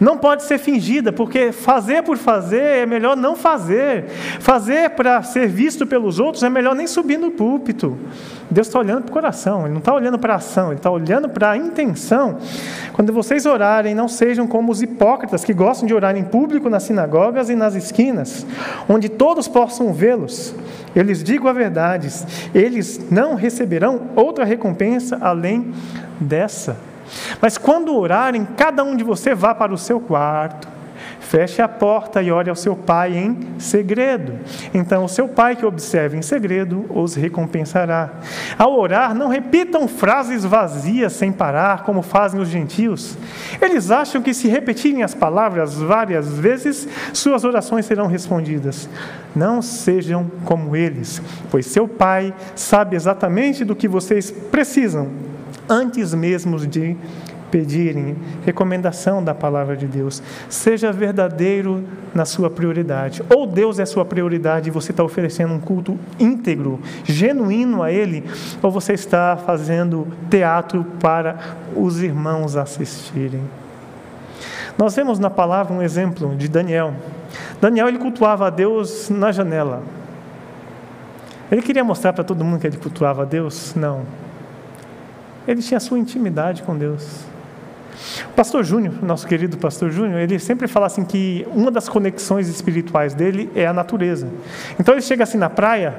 Não 0.00 0.16
pode 0.16 0.44
ser 0.44 0.58
fingida, 0.58 1.12
porque 1.12 1.50
fazer 1.50 2.02
por 2.02 2.16
fazer 2.16 2.62
é 2.62 2.86
melhor 2.86 3.16
não 3.16 3.34
fazer. 3.34 4.04
Fazer 4.38 4.90
para 4.90 5.22
ser 5.22 5.48
visto 5.48 5.86
pelos 5.86 6.20
outros 6.20 6.42
é 6.42 6.48
melhor 6.48 6.74
nem 6.74 6.86
subir 6.86 7.18
no 7.18 7.32
púlpito. 7.32 7.98
Deus 8.50 8.66
está 8.68 8.78
olhando 8.78 9.02
para 9.02 9.10
o 9.10 9.12
coração, 9.12 9.62
Ele 9.62 9.70
não 9.70 9.78
está 9.78 9.92
olhando 9.92 10.18
para 10.18 10.34
a 10.34 10.36
ação, 10.36 10.68
Ele 10.68 10.76
está 10.76 10.90
olhando 10.90 11.28
para 11.28 11.50
a 11.50 11.56
intenção. 11.56 12.38
Quando 12.92 13.12
vocês 13.12 13.44
orarem, 13.44 13.94
não 13.94 14.08
sejam 14.08 14.46
como 14.46 14.72
os 14.72 14.80
hipócritas 14.80 15.44
que 15.44 15.52
gostam 15.52 15.86
de 15.86 15.94
orar 15.94 16.16
em 16.16 16.24
público 16.24 16.70
nas 16.70 16.84
sinagogas 16.84 17.50
e 17.50 17.54
nas 17.54 17.74
esquinas, 17.74 18.46
onde 18.88 19.08
todos 19.08 19.48
possam 19.48 19.92
vê-los. 19.92 20.54
Eu 20.94 21.02
lhes 21.02 21.22
digo 21.22 21.48
a 21.48 21.52
verdade, 21.52 22.08
eles 22.54 23.00
não 23.10 23.34
receberão 23.34 24.02
outra 24.16 24.44
recompensa 24.44 25.18
além 25.20 25.72
dessa. 26.20 26.76
Mas 27.40 27.58
quando 27.58 27.94
orarem, 27.96 28.44
cada 28.44 28.82
um 28.84 28.96
de 28.96 29.04
você 29.04 29.34
vá 29.34 29.54
para 29.54 29.72
o 29.72 29.78
seu 29.78 30.00
quarto, 30.00 30.68
feche 31.20 31.60
a 31.60 31.68
porta 31.68 32.22
e 32.22 32.30
ore 32.30 32.48
ao 32.48 32.56
seu 32.56 32.74
pai 32.74 33.16
em 33.16 33.38
segredo. 33.58 34.34
Então, 34.72 35.04
o 35.04 35.08
seu 35.08 35.28
pai 35.28 35.56
que 35.56 35.66
observa 35.66 36.16
em 36.16 36.22
segredo 36.22 36.86
os 36.88 37.14
recompensará. 37.14 38.10
Ao 38.58 38.78
orar, 38.78 39.14
não 39.14 39.28
repitam 39.28 39.86
frases 39.86 40.44
vazias 40.44 41.12
sem 41.12 41.30
parar, 41.30 41.82
como 41.84 42.02
fazem 42.02 42.40
os 42.40 42.48
gentios. 42.48 43.16
Eles 43.60 43.90
acham 43.90 44.22
que 44.22 44.32
se 44.32 44.48
repetirem 44.48 45.02
as 45.02 45.14
palavras 45.14 45.74
várias 45.74 46.38
vezes, 46.38 46.88
suas 47.12 47.44
orações 47.44 47.86
serão 47.86 48.06
respondidas. 48.06 48.88
Não 49.36 49.60
sejam 49.60 50.30
como 50.44 50.74
eles, 50.74 51.20
pois 51.50 51.66
seu 51.66 51.86
pai 51.86 52.34
sabe 52.54 52.96
exatamente 52.96 53.64
do 53.64 53.76
que 53.76 53.86
vocês 53.86 54.30
precisam 54.30 55.08
antes 55.68 56.14
mesmo 56.14 56.58
de 56.58 56.96
pedirem 57.50 58.16
recomendação 58.44 59.22
da 59.22 59.34
palavra 59.34 59.76
de 59.76 59.86
Deus. 59.86 60.22
Seja 60.48 60.92
verdadeiro 60.92 61.84
na 62.14 62.24
sua 62.24 62.50
prioridade. 62.50 63.22
Ou 63.34 63.46
Deus 63.46 63.78
é 63.78 63.86
sua 63.86 64.04
prioridade 64.04 64.68
e 64.68 64.72
você 64.72 64.90
está 64.90 65.02
oferecendo 65.02 65.54
um 65.54 65.60
culto 65.60 65.98
íntegro, 66.18 66.78
genuíno 67.04 67.82
a 67.82 67.90
Ele, 67.90 68.24
ou 68.62 68.70
você 68.70 68.92
está 68.92 69.36
fazendo 69.36 70.06
teatro 70.30 70.84
para 71.00 71.38
os 71.74 72.02
irmãos 72.02 72.56
assistirem. 72.56 73.42
Nós 74.76 74.94
vemos 74.94 75.18
na 75.18 75.28
palavra 75.28 75.74
um 75.74 75.82
exemplo 75.82 76.36
de 76.36 76.48
Daniel. 76.48 76.94
Daniel 77.60 77.88
ele 77.88 77.98
cultuava 77.98 78.46
a 78.46 78.50
Deus 78.50 79.10
na 79.10 79.32
janela. 79.32 79.82
Ele 81.50 81.62
queria 81.62 81.82
mostrar 81.82 82.12
para 82.12 82.22
todo 82.22 82.44
mundo 82.44 82.60
que 82.60 82.66
ele 82.66 82.76
cultuava 82.76 83.22
a 83.22 83.24
Deus? 83.24 83.74
Não. 83.74 84.02
Ele 85.48 85.62
tinha 85.62 85.78
a 85.78 85.80
sua 85.80 85.98
intimidade 85.98 86.62
com 86.62 86.76
Deus. 86.76 87.24
O 88.26 88.34
pastor 88.34 88.62
Júnior, 88.62 89.02
nosso 89.02 89.26
querido 89.26 89.56
pastor 89.56 89.90
Júnior, 89.90 90.20
ele 90.20 90.38
sempre 90.38 90.68
fala 90.68 90.86
assim 90.86 91.04
que 91.04 91.46
uma 91.50 91.70
das 91.70 91.88
conexões 91.88 92.48
espirituais 92.48 93.14
dele 93.14 93.50
é 93.54 93.66
a 93.66 93.72
natureza. 93.72 94.28
Então 94.78 94.94
ele 94.94 95.00
chega 95.00 95.24
assim 95.24 95.38
na 95.38 95.48
praia 95.48 95.94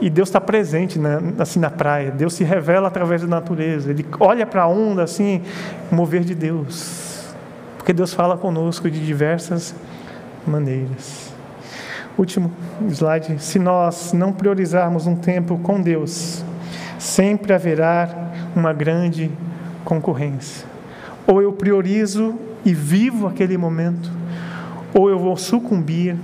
e 0.00 0.08
Deus 0.08 0.28
está 0.28 0.40
presente 0.40 1.00
né, 1.00 1.18
assim 1.36 1.58
na 1.58 1.68
praia. 1.68 2.12
Deus 2.12 2.34
se 2.34 2.44
revela 2.44 2.86
através 2.86 3.22
da 3.22 3.26
natureza. 3.26 3.90
Ele 3.90 4.06
olha 4.20 4.46
para 4.46 4.62
a 4.62 4.68
onda 4.68 5.02
assim, 5.02 5.42
mover 5.90 6.22
de 6.22 6.34
Deus. 6.34 7.34
Porque 7.76 7.92
Deus 7.92 8.14
fala 8.14 8.36
conosco 8.36 8.88
de 8.88 9.04
diversas 9.04 9.74
maneiras. 10.46 11.32
Último 12.16 12.52
slide. 12.88 13.42
Se 13.42 13.58
nós 13.58 14.12
não 14.12 14.32
priorizarmos 14.32 15.08
um 15.08 15.16
tempo 15.16 15.58
com 15.58 15.80
Deus, 15.80 16.44
sempre 16.98 17.52
haverá 17.52 18.27
uma 18.54 18.72
grande 18.72 19.30
concorrência. 19.84 20.66
Ou 21.26 21.42
eu 21.42 21.52
priorizo 21.52 22.34
e 22.64 22.74
vivo 22.74 23.26
aquele 23.26 23.56
momento, 23.56 24.10
ou 24.94 25.08
eu 25.08 25.18
vou 25.18 25.36
sucumbir 25.36 26.16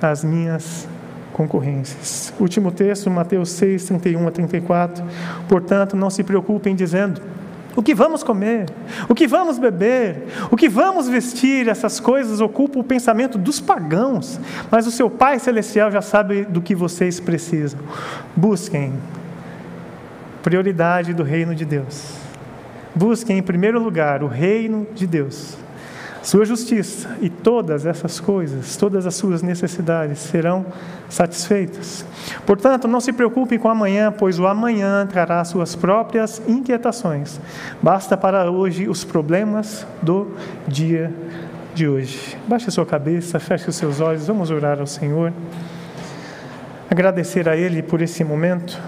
às 0.00 0.24
minhas 0.24 0.88
concorrências. 1.32 2.32
Último 2.40 2.72
texto, 2.72 3.10
Mateus 3.10 3.50
6, 3.50 3.84
31 3.84 4.26
a 4.26 4.30
34. 4.30 5.04
Portanto, 5.48 5.96
não 5.96 6.10
se 6.10 6.22
preocupem 6.24 6.74
dizendo: 6.74 7.20
o 7.76 7.82
que 7.82 7.94
vamos 7.94 8.24
comer, 8.24 8.66
o 9.08 9.14
que 9.14 9.26
vamos 9.26 9.56
beber, 9.56 10.26
o 10.50 10.56
que 10.56 10.68
vamos 10.68 11.08
vestir, 11.08 11.68
essas 11.68 12.00
coisas 12.00 12.40
ocupam 12.40 12.80
o 12.80 12.84
pensamento 12.84 13.38
dos 13.38 13.60
pagãos, 13.60 14.40
mas 14.68 14.86
o 14.86 14.90
seu 14.90 15.08
Pai 15.08 15.38
Celestial 15.38 15.90
já 15.92 16.02
sabe 16.02 16.44
do 16.44 16.60
que 16.60 16.74
vocês 16.74 17.20
precisam. 17.20 17.78
Busquem 18.34 18.92
prioridade 20.42 21.12
do 21.12 21.22
reino 21.22 21.54
de 21.54 21.64
Deus. 21.64 22.14
Busquem 22.94 23.38
em 23.38 23.42
primeiro 23.42 23.82
lugar 23.82 24.22
o 24.22 24.26
reino 24.26 24.86
de 24.94 25.06
Deus, 25.06 25.56
sua 26.22 26.44
justiça, 26.44 27.16
e 27.20 27.30
todas 27.30 27.86
essas 27.86 28.18
coisas, 28.18 28.76
todas 28.76 29.06
as 29.06 29.14
suas 29.14 29.40
necessidades 29.40 30.18
serão 30.18 30.66
satisfeitas. 31.08 32.04
Portanto, 32.44 32.88
não 32.88 33.00
se 33.00 33.12
preocupem 33.12 33.58
com 33.58 33.68
amanhã, 33.68 34.12
pois 34.12 34.38
o 34.38 34.46
amanhã 34.46 35.06
trará 35.06 35.44
suas 35.44 35.76
próprias 35.76 36.42
inquietações. 36.46 37.40
Basta 37.80 38.16
para 38.16 38.50
hoje 38.50 38.88
os 38.88 39.04
problemas 39.04 39.86
do 40.02 40.32
dia 40.66 41.14
de 41.74 41.88
hoje. 41.88 42.36
Baixe 42.48 42.68
a 42.68 42.72
sua 42.72 42.84
cabeça, 42.84 43.38
feche 43.38 43.70
os 43.70 43.76
seus 43.76 44.00
olhos, 44.00 44.26
vamos 44.26 44.50
orar 44.50 44.80
ao 44.80 44.86
Senhor. 44.86 45.32
Agradecer 46.90 47.48
a 47.48 47.56
Ele 47.56 47.82
por 47.82 48.02
esse 48.02 48.24
momento. 48.24 48.78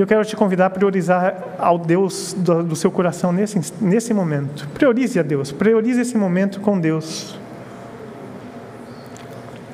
E 0.00 0.02
eu 0.02 0.06
quero 0.06 0.24
te 0.24 0.34
convidar 0.34 0.64
a 0.64 0.70
priorizar 0.70 1.56
ao 1.58 1.78
Deus 1.78 2.32
do, 2.32 2.62
do, 2.62 2.74
seu 2.74 2.90
coração 2.90 3.34
nesse, 3.34 3.60
nesse 3.82 4.14
momento. 4.14 4.66
Priorize 4.72 5.20
a 5.20 5.22
Deus, 5.22 5.52
priorize 5.52 6.00
esse 6.00 6.16
momento 6.16 6.58
com 6.58 6.80
Deus. 6.80 7.38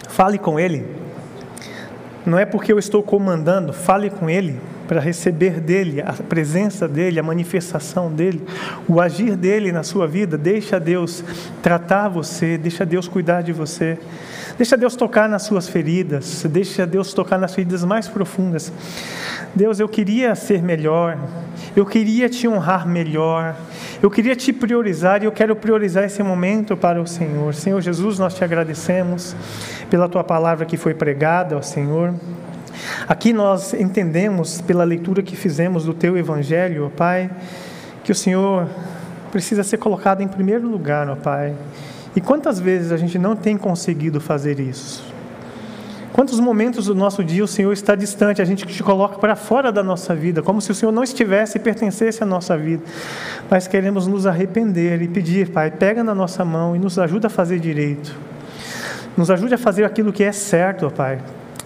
Fale 0.08 0.36
com 0.36 0.58
Ele. 0.58 0.84
Não 2.26 2.36
é 2.36 2.44
porque 2.44 2.72
eu 2.72 2.78
estou 2.80 3.04
comandando, 3.04 3.72
fale 3.72 4.10
com 4.10 4.28
Ele 4.28 4.60
para 4.86 5.00
receber 5.00 5.60
dele, 5.60 6.00
a 6.00 6.12
presença 6.12 6.86
dele, 6.86 7.18
a 7.18 7.22
manifestação 7.22 8.12
dele, 8.12 8.42
o 8.88 9.00
agir 9.00 9.36
dele 9.36 9.72
na 9.72 9.82
sua 9.82 10.06
vida. 10.06 10.38
Deixa 10.38 10.78
Deus 10.78 11.24
tratar 11.62 12.08
você, 12.08 12.56
deixa 12.56 12.86
Deus 12.86 13.08
cuidar 13.08 13.42
de 13.42 13.52
você. 13.52 13.98
Deixa 14.56 14.74
Deus 14.74 14.96
tocar 14.96 15.28
nas 15.28 15.42
suas 15.42 15.68
feridas, 15.68 16.46
deixa 16.48 16.86
Deus 16.86 17.12
tocar 17.12 17.38
nas 17.38 17.54
feridas 17.54 17.84
mais 17.84 18.08
profundas. 18.08 18.72
Deus, 19.54 19.78
eu 19.78 19.88
queria 19.88 20.34
ser 20.34 20.62
melhor, 20.62 21.18
eu 21.76 21.84
queria 21.84 22.26
te 22.26 22.48
honrar 22.48 22.88
melhor, 22.88 23.54
eu 24.02 24.10
queria 24.10 24.34
te 24.34 24.54
priorizar 24.54 25.22
e 25.22 25.26
eu 25.26 25.32
quero 25.32 25.54
priorizar 25.54 26.04
esse 26.04 26.22
momento 26.22 26.74
para 26.74 27.00
o 27.00 27.06
Senhor. 27.06 27.54
Senhor 27.54 27.82
Jesus, 27.82 28.18
nós 28.18 28.34
te 28.34 28.42
agradecemos 28.42 29.36
pela 29.90 30.08
tua 30.08 30.24
palavra 30.24 30.64
que 30.64 30.78
foi 30.78 30.94
pregada 30.94 31.54
ao 31.54 31.62
Senhor. 31.62 32.14
Aqui 33.08 33.32
nós 33.32 33.74
entendemos, 33.74 34.60
pela 34.60 34.84
leitura 34.84 35.22
que 35.22 35.36
fizemos 35.36 35.84
do 35.84 35.94
teu 35.94 36.16
evangelho, 36.16 36.86
ó 36.86 36.88
Pai, 36.88 37.30
que 38.02 38.12
o 38.12 38.14
Senhor 38.14 38.68
precisa 39.30 39.62
ser 39.62 39.78
colocado 39.78 40.22
em 40.22 40.28
primeiro 40.28 40.68
lugar, 40.68 41.08
ó 41.08 41.16
Pai. 41.16 41.54
E 42.14 42.20
quantas 42.20 42.58
vezes 42.58 42.92
a 42.92 42.96
gente 42.96 43.18
não 43.18 43.36
tem 43.36 43.56
conseguido 43.56 44.20
fazer 44.20 44.58
isso? 44.58 45.04
Quantos 46.16 46.40
momentos 46.40 46.86
do 46.86 46.94
nosso 46.94 47.22
dia 47.22 47.44
o 47.44 47.46
Senhor 47.46 47.70
está 47.74 47.94
distante, 47.94 48.40
a 48.40 48.44
gente 48.46 48.64
te 48.64 48.82
coloca 48.82 49.18
para 49.18 49.36
fora 49.36 49.70
da 49.70 49.82
nossa 49.82 50.14
vida, 50.14 50.40
como 50.42 50.62
se 50.62 50.70
o 50.70 50.74
Senhor 50.74 50.90
não 50.90 51.04
estivesse 51.04 51.58
e 51.58 51.60
pertencesse 51.60 52.22
à 52.22 52.26
nossa 52.26 52.56
vida. 52.56 52.82
Mas 53.50 53.68
queremos 53.68 54.06
nos 54.06 54.24
arrepender 54.26 55.02
e 55.02 55.08
pedir, 55.08 55.50
Pai, 55.50 55.70
pega 55.70 56.02
na 56.02 56.14
nossa 56.14 56.42
mão 56.42 56.74
e 56.74 56.78
nos 56.78 56.98
ajuda 56.98 57.26
a 57.26 57.30
fazer 57.30 57.58
direito. 57.58 58.16
Nos 59.14 59.30
ajude 59.30 59.52
a 59.52 59.58
fazer 59.58 59.84
aquilo 59.84 60.10
que 60.10 60.24
é 60.24 60.32
certo, 60.32 60.86
ó 60.86 60.90
Pai. 60.90 61.18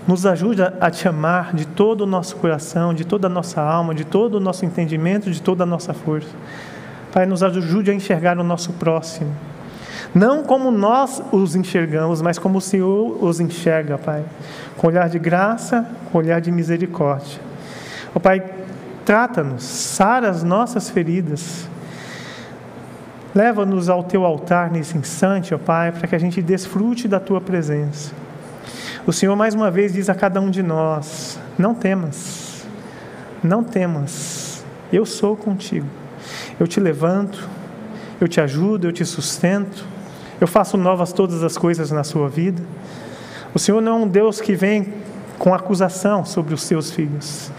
Nos 0.07 0.26
ajude 0.26 0.62
a 0.62 0.90
te 0.90 1.07
amar 1.07 1.55
de 1.55 1.66
todo 1.66 2.03
o 2.03 2.07
nosso 2.07 2.36
coração, 2.36 2.92
de 2.92 3.05
toda 3.05 3.26
a 3.26 3.30
nossa 3.30 3.61
alma, 3.61 3.94
de 3.94 4.05
todo 4.05 4.36
o 4.36 4.40
nosso 4.40 4.64
entendimento, 4.64 5.30
de 5.30 5.40
toda 5.40 5.62
a 5.64 5.66
nossa 5.66 5.92
força. 5.94 6.30
Pai, 7.12 7.26
nos 7.26 7.42
ajude 7.42 7.90
a 7.90 7.94
enxergar 7.94 8.38
o 8.38 8.44
nosso 8.44 8.72
próximo 8.74 9.30
não 10.14 10.42
como 10.42 10.70
nós 10.70 11.22
os 11.30 11.55
enxergamos, 11.55 12.20
mas 12.20 12.38
como 12.38 12.59
o 12.59 12.61
Senhor 12.61 13.22
os 13.22 13.38
enxerga, 13.40 13.96
Pai. 13.96 14.24
Com 14.76 14.88
olhar 14.88 15.09
de 15.09 15.18
graça, 15.18 15.86
com 16.11 16.18
olhar 16.18 16.40
de 16.40 16.51
misericórdia. 16.51 17.38
Ó 18.09 18.12
oh, 18.14 18.20
Pai, 18.20 18.42
trata-nos, 19.05 19.62
sara 19.62 20.28
as 20.28 20.42
nossas 20.42 20.90
feridas. 20.90 21.68
Leva-nos 23.32 23.88
ao 23.88 24.03
teu 24.03 24.24
altar 24.24 24.72
nesse 24.72 24.98
instante, 24.98 25.55
ó 25.55 25.57
oh 25.57 25.61
Pai, 25.61 25.92
para 25.92 26.09
que 26.09 26.16
a 26.16 26.18
gente 26.18 26.42
desfrute 26.42 27.07
da 27.07 27.20
tua 27.20 27.40
presença. 27.40 28.12
O 29.07 29.12
Senhor 29.12 29.34
mais 29.34 29.55
uma 29.55 29.70
vez 29.70 29.94
diz 29.94 30.11
a 30.11 30.14
cada 30.14 30.40
um 30.40 30.51
de 30.51 30.62
nós: 30.62 31.38
não 31.59 31.74
temas, 31.74 32.66
não 33.42 33.64
temas, 33.64 34.62
eu 34.92 35.07
sou 35.07 35.36
contigo. 35.36 35.86
Eu 36.59 36.66
te 36.66 36.78
levanto, 36.78 37.48
eu 38.20 38.28
te 38.28 38.40
ajudo, 38.40 38.86
eu 38.86 38.92
te 38.92 39.05
sustento. 39.05 39.86
Eu 40.38 40.46
faço 40.46 40.76
novas 40.76 41.12
todas 41.12 41.42
as 41.42 41.57
coisas 41.57 41.90
na 41.90 42.05
sua 42.05 42.28
vida. 42.28 42.62
O 43.55 43.59
Senhor 43.59 43.80
não 43.80 43.92
é 43.92 44.05
um 44.05 44.09
Deus 44.09 44.40
que 44.40 44.55
vem 44.55 44.92
com 45.38 45.55
acusação 45.55 46.24
sobre 46.24 46.53
os 46.53 46.62
seus 46.62 46.90
filhos. 46.90 47.51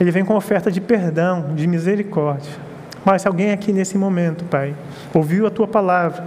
Ele 0.00 0.10
vem 0.10 0.24
com 0.24 0.34
oferta 0.34 0.70
de 0.70 0.80
perdão, 0.80 1.54
de 1.54 1.66
misericórdia. 1.66 2.52
Mas 3.04 3.22
se 3.22 3.28
alguém 3.28 3.52
aqui 3.52 3.72
nesse 3.72 3.96
momento, 3.96 4.44
Pai, 4.44 4.74
ouviu 5.14 5.46
a 5.46 5.50
tua 5.50 5.68
palavra 5.68 6.24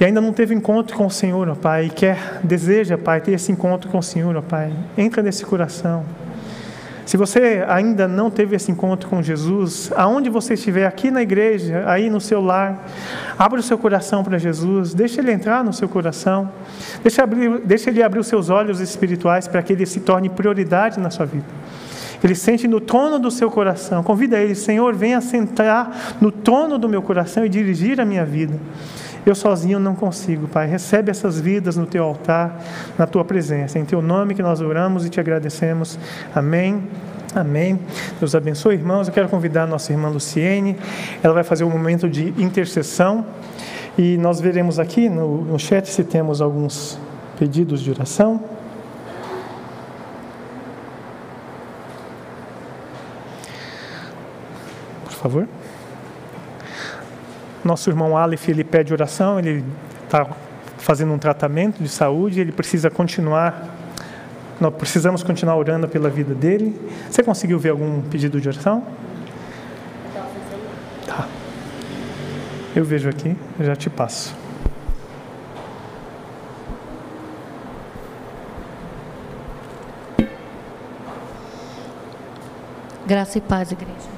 e 0.00 0.04
ainda 0.04 0.18
não 0.18 0.32
teve 0.32 0.54
encontro 0.54 0.96
com 0.96 1.04
o 1.04 1.10
Senhor, 1.10 1.46
ó 1.46 1.54
Pai, 1.54 1.86
e 1.86 1.90
quer, 1.90 2.40
deseja, 2.42 2.96
Pai, 2.96 3.20
ter 3.20 3.32
esse 3.32 3.52
encontro 3.52 3.90
com 3.90 3.98
o 3.98 4.02
Senhor, 4.02 4.34
ó 4.34 4.40
Pai, 4.40 4.72
entra 4.96 5.22
nesse 5.22 5.44
coração. 5.44 6.06
Se 7.04 7.16
você 7.16 7.64
ainda 7.68 8.08
não 8.08 8.30
teve 8.30 8.56
esse 8.56 8.70
encontro 8.70 9.08
com 9.08 9.20
Jesus, 9.20 9.92
aonde 9.96 10.30
você 10.30 10.54
estiver, 10.54 10.86
aqui 10.86 11.10
na 11.10 11.20
igreja, 11.20 11.82
aí 11.86 12.08
no 12.08 12.20
seu 12.20 12.40
lar, 12.40 12.86
abra 13.38 13.60
o 13.60 13.62
seu 13.62 13.76
coração 13.76 14.24
para 14.24 14.38
Jesus, 14.38 14.94
deixa 14.94 15.20
Ele 15.20 15.32
entrar 15.32 15.62
no 15.62 15.72
seu 15.72 15.88
coração, 15.88 16.50
deixa, 17.02 17.24
abrir, 17.24 17.60
deixa 17.64 17.90
Ele 17.90 18.02
abrir 18.02 18.20
os 18.20 18.26
seus 18.26 18.48
olhos 18.48 18.80
espirituais 18.80 19.48
para 19.48 19.60
que 19.60 19.72
Ele 19.72 19.84
se 19.84 20.00
torne 20.00 20.30
prioridade 20.30 21.00
na 21.00 21.10
sua 21.10 21.26
vida. 21.26 21.46
Ele 22.22 22.34
sente 22.34 22.68
no 22.68 22.80
trono 22.80 23.18
do 23.18 23.30
seu 23.30 23.50
coração. 23.50 24.02
Convida 24.02 24.38
Ele, 24.38 24.54
Senhor, 24.54 24.94
venha 24.94 25.20
sentar 25.20 26.16
no 26.20 26.30
trono 26.30 26.78
do 26.78 26.88
meu 26.88 27.02
coração 27.02 27.44
e 27.44 27.48
dirigir 27.48 28.00
a 28.00 28.04
minha 28.04 28.24
vida. 28.24 28.54
Eu 29.24 29.34
sozinho 29.34 29.78
não 29.78 29.94
consigo, 29.94 30.48
Pai. 30.48 30.66
Recebe 30.66 31.10
essas 31.10 31.38
vidas 31.38 31.76
no 31.76 31.86
teu 31.86 32.04
altar, 32.04 32.58
na 32.98 33.06
tua 33.06 33.24
presença. 33.24 33.78
Em 33.78 33.84
teu 33.84 34.00
nome 34.00 34.34
que 34.34 34.42
nós 34.42 34.60
oramos 34.60 35.04
e 35.04 35.10
te 35.10 35.20
agradecemos. 35.20 35.98
Amém. 36.34 36.88
Amém. 37.34 37.78
Deus 38.18 38.34
abençoe, 38.34 38.74
irmãos. 38.74 39.06
Eu 39.06 39.14
quero 39.14 39.28
convidar 39.28 39.64
a 39.64 39.66
nossa 39.66 39.92
irmã 39.92 40.08
Luciene. 40.08 40.76
Ela 41.22 41.34
vai 41.34 41.44
fazer 41.44 41.64
um 41.64 41.70
momento 41.70 42.08
de 42.08 42.28
intercessão. 42.42 43.24
E 43.96 44.16
nós 44.16 44.40
veremos 44.40 44.78
aqui 44.78 45.08
no, 45.08 45.44
no 45.44 45.58
chat 45.58 45.88
se 45.88 46.02
temos 46.02 46.40
alguns 46.40 46.98
pedidos 47.38 47.82
de 47.82 47.90
oração. 47.90 48.42
Por 55.04 55.12
favor. 55.12 55.59
Nosso 57.64 57.90
irmão 57.90 58.16
Aleph, 58.16 58.48
ele 58.48 58.64
pede 58.64 58.92
oração, 58.92 59.38
ele 59.38 59.64
está 60.04 60.26
fazendo 60.78 61.12
um 61.12 61.18
tratamento 61.18 61.82
de 61.82 61.88
saúde, 61.88 62.40
ele 62.40 62.52
precisa 62.52 62.90
continuar, 62.90 63.76
nós 64.60 64.74
precisamos 64.74 65.22
continuar 65.22 65.56
orando 65.56 65.86
pela 65.86 66.08
vida 66.08 66.34
dele. 66.34 66.80
Você 67.10 67.22
conseguiu 67.22 67.58
ver 67.58 67.70
algum 67.70 68.00
pedido 68.02 68.40
de 68.40 68.48
oração? 68.48 68.82
Tá. 71.06 71.26
Eu 72.74 72.84
vejo 72.84 73.08
aqui, 73.08 73.36
já 73.60 73.76
te 73.76 73.90
passo. 73.90 74.34
Graça 83.06 83.38
e 83.38 83.40
paz, 83.40 83.72
igreja. 83.72 84.09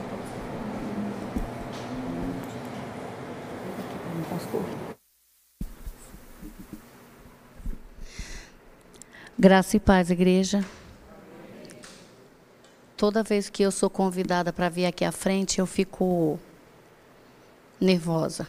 Graça 9.42 9.76
e 9.76 9.80
paz, 9.80 10.08
igreja. 10.08 10.64
Toda 12.96 13.24
vez 13.24 13.50
que 13.50 13.64
eu 13.64 13.72
sou 13.72 13.90
convidada 13.90 14.52
para 14.52 14.68
vir 14.68 14.86
aqui 14.86 15.04
à 15.04 15.10
frente, 15.10 15.58
eu 15.58 15.66
fico 15.66 16.38
nervosa. 17.80 18.46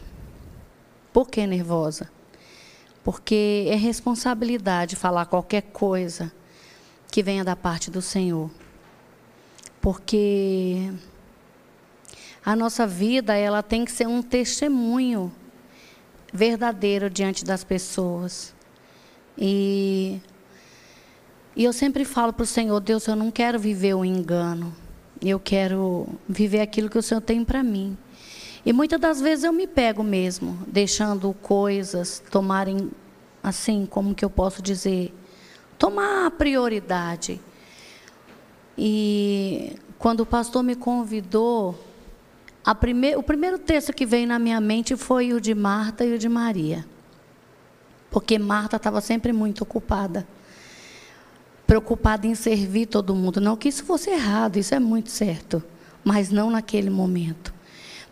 Por 1.12 1.28
que 1.28 1.44
nervosa? 1.48 2.08
Porque 3.02 3.66
é 3.68 3.74
responsabilidade 3.74 4.94
falar 4.94 5.26
qualquer 5.26 5.62
coisa 5.62 6.32
que 7.10 7.24
venha 7.24 7.42
da 7.42 7.56
parte 7.56 7.90
do 7.90 8.00
Senhor. 8.00 8.48
Porque 9.80 10.92
a 12.46 12.54
nossa 12.54 12.86
vida, 12.86 13.34
ela 13.34 13.64
tem 13.64 13.84
que 13.84 13.90
ser 13.90 14.06
um 14.06 14.22
testemunho 14.22 15.32
verdadeiro 16.32 17.10
diante 17.10 17.44
das 17.44 17.64
pessoas. 17.64 18.54
E 19.36 20.20
e 21.56 21.62
eu 21.62 21.72
sempre 21.72 22.04
falo 22.04 22.32
para 22.32 22.42
o 22.42 22.46
Senhor, 22.46 22.80
Deus, 22.80 23.06
eu 23.06 23.14
não 23.14 23.30
quero 23.30 23.60
viver 23.60 23.94
o 23.94 24.04
engano. 24.04 24.74
Eu 25.22 25.38
quero 25.38 26.08
viver 26.28 26.60
aquilo 26.60 26.90
que 26.90 26.98
o 26.98 27.02
Senhor 27.02 27.20
tem 27.20 27.44
para 27.44 27.62
mim. 27.62 27.96
E 28.66 28.72
muitas 28.72 29.00
das 29.00 29.20
vezes 29.20 29.44
eu 29.44 29.52
me 29.52 29.66
pego 29.66 30.02
mesmo, 30.02 30.58
deixando 30.66 31.32
coisas 31.34 32.22
tomarem, 32.30 32.90
assim, 33.42 33.86
como 33.86 34.14
que 34.14 34.24
eu 34.24 34.30
posso 34.30 34.60
dizer, 34.60 35.14
tomar 35.78 36.32
prioridade. 36.32 37.40
E 38.76 39.76
quando 39.96 40.20
o 40.20 40.26
pastor 40.26 40.64
me 40.64 40.74
convidou, 40.74 41.78
o 43.16 43.22
primeiro 43.22 43.58
texto 43.58 43.92
que 43.92 44.04
veio 44.04 44.26
na 44.26 44.40
minha 44.40 44.60
mente 44.60 44.96
foi 44.96 45.32
o 45.32 45.40
de 45.40 45.54
Marta 45.54 46.04
e 46.04 46.14
o 46.14 46.18
de 46.18 46.28
Maria. 46.28 46.84
Porque 48.10 48.40
Marta 48.40 48.76
estava 48.76 49.00
sempre 49.00 49.32
muito 49.32 49.62
ocupada 49.62 50.26
preocupada 51.66 52.26
em 52.26 52.34
servir 52.34 52.86
todo 52.86 53.14
mundo. 53.14 53.40
Não 53.40 53.56
que 53.56 53.68
isso 53.68 53.84
fosse 53.84 54.10
errado, 54.10 54.56
isso 54.56 54.74
é 54.74 54.78
muito 54.78 55.10
certo, 55.10 55.62
mas 56.02 56.30
não 56.30 56.50
naquele 56.50 56.90
momento. 56.90 57.52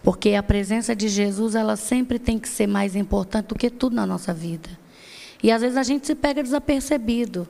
Porque 0.02 0.34
a 0.34 0.42
presença 0.42 0.96
de 0.96 1.08
Jesus, 1.08 1.54
ela 1.54 1.76
sempre 1.76 2.18
tem 2.18 2.38
que 2.38 2.48
ser 2.48 2.66
mais 2.66 2.96
importante 2.96 3.46
do 3.46 3.54
que 3.54 3.70
tudo 3.70 3.94
na 3.94 4.04
nossa 4.04 4.34
vida. 4.34 4.68
E 5.42 5.50
às 5.50 5.62
vezes 5.62 5.76
a 5.76 5.82
gente 5.82 6.06
se 6.06 6.14
pega 6.14 6.42
desapercebido. 6.42 7.48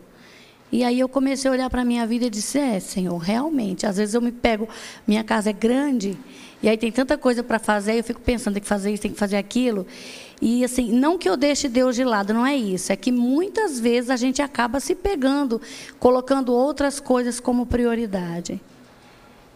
E 0.71 0.85
aí 0.85 1.01
eu 1.01 1.09
comecei 1.09 1.51
a 1.51 1.53
olhar 1.53 1.71
para 1.71 1.83
a 1.83 1.85
minha 1.85 2.07
vida 2.07 2.27
e 2.27 2.31
disse: 2.31 2.59
É, 2.59 2.81
Senhor, 2.81 3.19
realmente. 3.19 3.87
Às 3.87 3.99
vezes 3.99 4.15
eu 4.15 4.23
me 4.23 4.33
pego, 4.33 4.69
minha 5.07 5.23
casa 5.23 5.51
é 5.51 5.53
grande, 5.53 6.19
e 6.63 6.69
aí 6.69 6.77
tem 6.79 6.93
tanta 6.93 7.19
coisa 7.19 7.43
para 7.43 7.59
fazer, 7.59 7.99
eu 7.99 8.05
fico 8.05 8.21
pensando: 8.21 8.55
tem 8.55 8.63
que 8.63 8.69
fazer 8.69 8.93
isso, 8.93 9.03
tem 9.03 9.13
que 9.13 9.19
fazer 9.19 9.37
aquilo. 9.37 9.87
E 10.45 10.65
assim, 10.65 10.91
não 10.91 11.17
que 11.17 11.29
eu 11.29 11.37
deixe 11.37 11.69
Deus 11.69 11.95
de 11.95 12.03
lado, 12.03 12.35
não 12.35 12.45
é 12.45 12.57
isso. 12.57 12.93
É 12.93 12.97
que 12.97 13.13
muitas 13.13 13.79
vezes 13.79 14.11
a 14.11 14.17
gente 14.17 14.43
acaba 14.43 14.81
se 14.81 14.93
pegando, 14.93 15.61
colocando 16.01 16.53
outras 16.53 16.99
coisas 16.99 17.39
como 17.39 17.65
prioridade. 17.65 18.61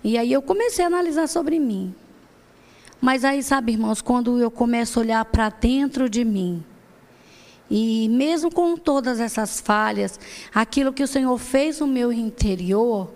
E 0.05 0.17
aí 0.17 0.33
eu 0.33 0.41
comecei 0.41 0.85
a 0.85 0.87
analisar 0.87 1.27
sobre 1.27 1.59
mim. 1.59 1.93
Mas 3.01 3.25
aí, 3.25 3.43
sabe, 3.43 3.73
irmãos, 3.73 4.01
quando 4.01 4.39
eu 4.39 4.49
começo 4.49 5.01
a 5.01 5.03
olhar 5.03 5.25
para 5.25 5.49
dentro 5.49 6.09
de 6.09 6.25
mim, 6.25 6.65
e 7.69 8.09
mesmo 8.09 8.49
com 8.49 8.77
todas 8.77 9.19
essas 9.19 9.61
falhas, 9.61 10.21
aquilo 10.55 10.93
que 10.93 11.03
o 11.03 11.09
Senhor 11.09 11.37
fez 11.37 11.81
no 11.81 11.89
meu 11.89 12.13
interior, 12.13 13.13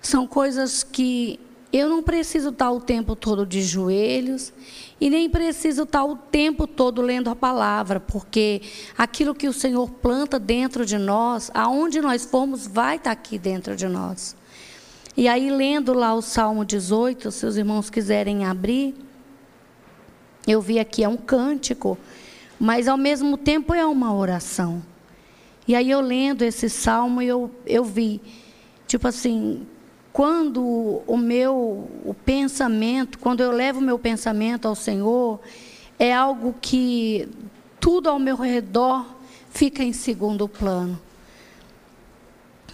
são 0.00 0.26
coisas 0.26 0.82
que 0.82 1.38
eu 1.78 1.88
não 1.88 2.02
preciso 2.02 2.48
estar 2.48 2.70
o 2.70 2.80
tempo 2.80 3.14
todo 3.14 3.44
de 3.44 3.62
joelhos 3.62 4.52
e 5.00 5.10
nem 5.10 5.28
preciso 5.28 5.82
estar 5.82 6.04
o 6.04 6.16
tempo 6.16 6.66
todo 6.66 7.02
lendo 7.02 7.28
a 7.28 7.36
palavra, 7.36 8.00
porque 8.00 8.62
aquilo 8.96 9.34
que 9.34 9.46
o 9.46 9.52
Senhor 9.52 9.90
planta 9.90 10.38
dentro 10.38 10.86
de 10.86 10.96
nós, 10.96 11.50
aonde 11.52 12.00
nós 12.00 12.24
formos, 12.24 12.66
vai 12.66 12.96
estar 12.96 13.10
aqui 13.10 13.38
dentro 13.38 13.76
de 13.76 13.86
nós. 13.88 14.34
E 15.16 15.28
aí, 15.28 15.50
lendo 15.50 15.92
lá 15.92 16.14
o 16.14 16.22
Salmo 16.22 16.64
18, 16.64 17.30
se 17.30 17.44
os 17.44 17.56
irmãos 17.56 17.90
quiserem 17.90 18.44
abrir, 18.44 18.94
eu 20.46 20.62
vi 20.62 20.78
aqui, 20.78 21.04
é 21.04 21.08
um 21.08 21.16
cântico, 21.16 21.98
mas 22.58 22.88
ao 22.88 22.96
mesmo 22.96 23.36
tempo 23.36 23.74
é 23.74 23.84
uma 23.84 24.14
oração. 24.14 24.82
E 25.68 25.74
aí, 25.74 25.90
eu 25.90 26.00
lendo 26.00 26.42
esse 26.42 26.70
salmo, 26.70 27.20
eu, 27.20 27.50
eu 27.66 27.84
vi, 27.84 28.20
tipo 28.86 29.08
assim, 29.08 29.66
quando 30.16 31.02
o 31.06 31.18
meu 31.18 31.90
o 32.02 32.14
pensamento, 32.14 33.18
quando 33.18 33.42
eu 33.42 33.50
levo 33.50 33.80
o 33.80 33.82
meu 33.82 33.98
pensamento 33.98 34.66
ao 34.66 34.74
Senhor, 34.74 35.38
é 35.98 36.10
algo 36.10 36.54
que 36.58 37.28
tudo 37.78 38.08
ao 38.08 38.18
meu 38.18 38.34
redor 38.34 39.04
fica 39.50 39.84
em 39.84 39.92
segundo 39.92 40.48
plano. 40.48 40.98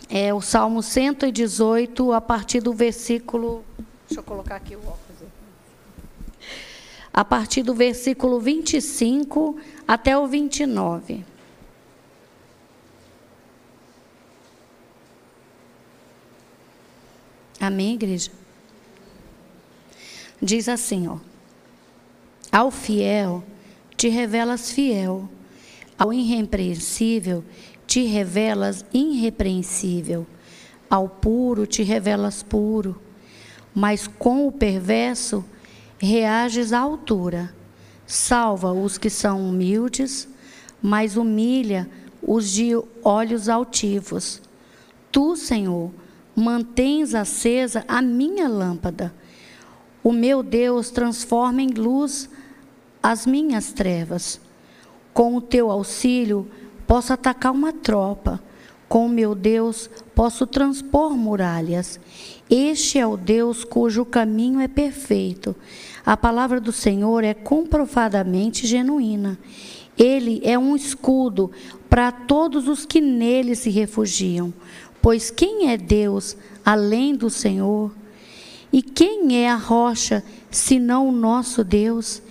É 0.09 0.33
o 0.33 0.41
Salmo 0.41 0.85
118, 0.85 2.13
a 2.13 2.21
partir 2.21 2.61
do 2.61 2.73
versículo. 2.73 3.65
Deixa 4.07 4.21
eu 4.21 4.25
colocar 4.25 4.55
aqui 4.55 4.77
o 4.77 4.79
óculos. 4.79 5.33
A 7.13 7.25
partir 7.25 7.65
do 7.65 7.75
versículo 7.75 8.39
25 8.39 9.57
até 9.89 10.17
o 10.17 10.29
29. 10.29 11.25
Amém, 17.63 17.95
igreja? 17.95 18.29
Diz 20.43 20.69
assim, 20.69 21.07
ó. 21.07 21.19
Ao 22.51 22.73
fiel 22.73 23.45
te 23.97 24.09
revelas 24.09 24.73
fiel, 24.73 25.29
ao 25.97 26.13
irrepreensível 26.13 27.45
te 27.87 28.03
revelas 28.03 28.85
irrepreensível, 28.93 30.27
ao 30.91 31.09
puro 31.09 31.65
te 31.65 31.85
revelas 31.85 32.43
puro, 32.43 33.01
mas 33.73 34.09
com 34.09 34.49
o 34.49 34.51
perverso 34.51 35.45
reages 36.01 36.73
à 36.73 36.81
altura. 36.81 37.55
Salva 38.05 38.73
os 38.73 38.99
que 38.99 39.09
são 39.09 39.49
humildes, 39.49 40.27
mas 40.83 41.17
humilha 41.17 41.89
os 42.21 42.51
de 42.51 42.73
olhos 43.05 43.49
altivos. 43.49 44.43
Tu, 45.13 45.37
Senhor, 45.37 45.93
mantens 46.35 47.15
acesa 47.15 47.85
a 47.87 48.01
minha 48.01 48.49
lâmpada. 48.49 49.15
o 50.05 50.13
meu 50.13 50.43
Deus 50.43 50.91
transforma 50.91 51.63
em 51.63 51.69
luz 51.69 52.29
as 53.03 53.27
minhas 53.27 53.73
trevas. 53.73 54.41
Com 55.13 55.37
o 55.37 55.41
teu 55.41 55.71
auxílio, 55.71 56.49
posso 56.87 57.13
atacar 57.13 57.53
uma 57.53 57.73
tropa. 57.73 58.43
Com 58.89 59.07
o 59.07 59.09
meu 59.09 59.35
Deus, 59.35 59.89
posso 60.15 60.47
transpor 60.47 61.17
muralhas. 61.17 62.01
Este 62.51 62.99
é 62.99 63.07
o 63.07 63.17
Deus 63.17 63.65
cujo 63.65 64.05
caminho 64.05 64.61
é 64.61 64.69
perfeito. 64.69 65.57
A 66.05 66.17
palavra 66.17 66.61
do 66.61 66.73
Senhor 66.73 67.25
é 67.25 67.33
comprovadamente 67.33 68.67
genuína. 68.67 69.39
Ele 69.97 70.41
é 70.45 70.59
um 70.59 70.75
escudo 70.75 71.51
para 71.89 72.11
todos 72.11 72.69
os 72.69 72.85
que 72.85 73.01
nele 73.01 73.55
se 73.55 73.71
refugiam. 73.71 74.53
Pois 75.03 75.31
quem 75.31 75.71
é 75.71 75.77
Deus 75.77 76.37
além 76.65 77.15
do 77.17 77.29
Senhor? 77.29 77.93
E 78.73 78.81
quem 78.81 79.37
é 79.37 79.51
a 79.51 79.57
rocha 79.57 80.25
senão 80.51 81.09
o 81.09 81.13
nosso 81.13 81.63
Deus? 81.63 82.23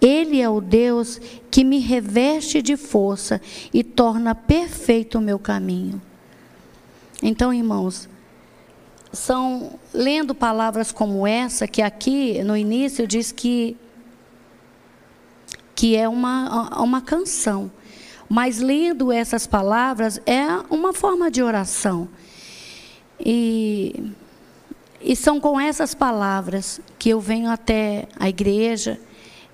Ele 0.00 0.40
é 0.40 0.48
o 0.48 0.60
Deus 0.60 1.20
que 1.50 1.64
me 1.64 1.78
reveste 1.78 2.60
de 2.60 2.76
força 2.76 3.40
e 3.72 3.82
torna 3.82 4.34
perfeito 4.34 5.18
o 5.18 5.22
meu 5.22 5.38
caminho. 5.38 6.02
Então, 7.22 7.54
irmãos, 7.54 8.08
são 9.12 9.78
lendo 9.94 10.34
palavras 10.34 10.92
como 10.92 11.26
essa, 11.26 11.66
que 11.66 11.80
aqui 11.80 12.42
no 12.44 12.56
início 12.56 13.06
diz 13.06 13.32
que, 13.32 13.76
que 15.74 15.96
é 15.96 16.06
uma, 16.06 16.78
uma 16.82 17.00
canção. 17.00 17.70
Mas 18.28 18.58
lendo 18.58 19.12
essas 19.12 19.46
palavras 19.46 20.20
é 20.26 20.46
uma 20.70 20.92
forma 20.92 21.30
de 21.30 21.42
oração. 21.42 22.08
E 23.18 24.12
e 25.00 25.14
são 25.14 25.38
com 25.38 25.58
essas 25.60 25.94
palavras 25.94 26.80
que 26.98 27.10
eu 27.10 27.20
venho 27.20 27.48
até 27.48 28.08
a 28.18 28.28
igreja 28.28 28.98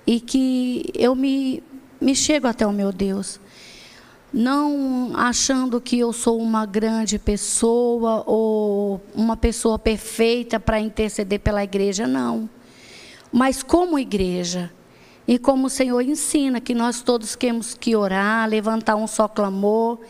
e 0.06 0.18
que 0.18 0.90
eu 0.94 1.14
me, 1.14 1.62
me 2.00 2.14
chego 2.14 2.46
até 2.46 2.66
o 2.66 2.72
meu 2.72 2.90
Deus. 2.90 3.38
Não 4.32 5.12
achando 5.14 5.78
que 5.78 5.98
eu 5.98 6.10
sou 6.10 6.40
uma 6.40 6.64
grande 6.64 7.18
pessoa 7.18 8.24
ou 8.26 8.98
uma 9.14 9.36
pessoa 9.36 9.78
perfeita 9.78 10.58
para 10.58 10.80
interceder 10.80 11.40
pela 11.40 11.62
igreja, 11.62 12.06
não. 12.06 12.48
Mas 13.30 13.62
como 13.62 13.98
igreja, 13.98 14.72
e 15.26 15.38
como 15.38 15.66
o 15.66 15.70
Senhor 15.70 16.00
ensina 16.00 16.60
que 16.60 16.74
nós 16.74 17.02
todos 17.02 17.36
temos 17.36 17.74
que 17.74 17.94
orar, 17.94 18.48
levantar 18.48 18.96
um 18.96 19.06
só 19.06 19.28
clamor 19.28 20.00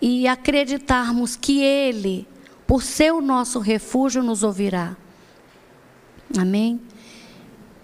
e 0.00 0.26
acreditarmos 0.26 1.36
que 1.36 1.62
Ele 1.62 2.26
por 2.70 2.84
ser 2.84 3.12
o 3.12 3.20
nosso 3.20 3.58
refúgio, 3.58 4.22
nos 4.22 4.44
ouvirá. 4.44 4.96
Amém? 6.38 6.80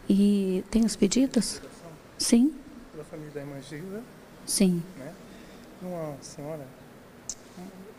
E 0.08 0.62
tem 0.70 0.84
os 0.84 0.94
pedidos? 0.94 1.60
Sim. 2.16 2.54
Pela 2.92 3.02
família 3.02 3.32
da 3.32 3.40
irmã 3.40 3.60
Gilda, 3.60 4.00
Sim. 4.46 4.80
né? 4.96 5.12
Uma 5.82 6.16
senhora, 6.20 6.64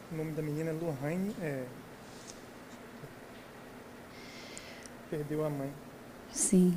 o 0.09 0.15
nome 0.15 0.31
da 0.31 0.41
menina 0.41 0.69
é 0.69 0.73
Lohane, 0.73 1.35
é, 1.41 1.65
perdeu 5.09 5.45
a 5.45 5.49
mãe. 5.49 5.73
Sim. 6.31 6.73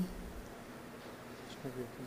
Deixa 1.62 1.68
eu 1.68 1.72
ver 1.72 1.82
aqui. 1.82 2.00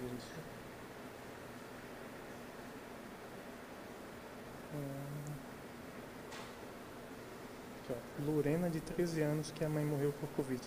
Aqui, 7.84 7.93
ó, 7.93 8.32
Lorena, 8.32 8.70
de 8.70 8.80
13 8.80 9.22
anos, 9.22 9.51
que 9.51 9.64
a 9.64 9.70
mãe 9.70 9.86
morreu 9.86 10.12
por 10.20 10.28
Covid. 10.30 10.62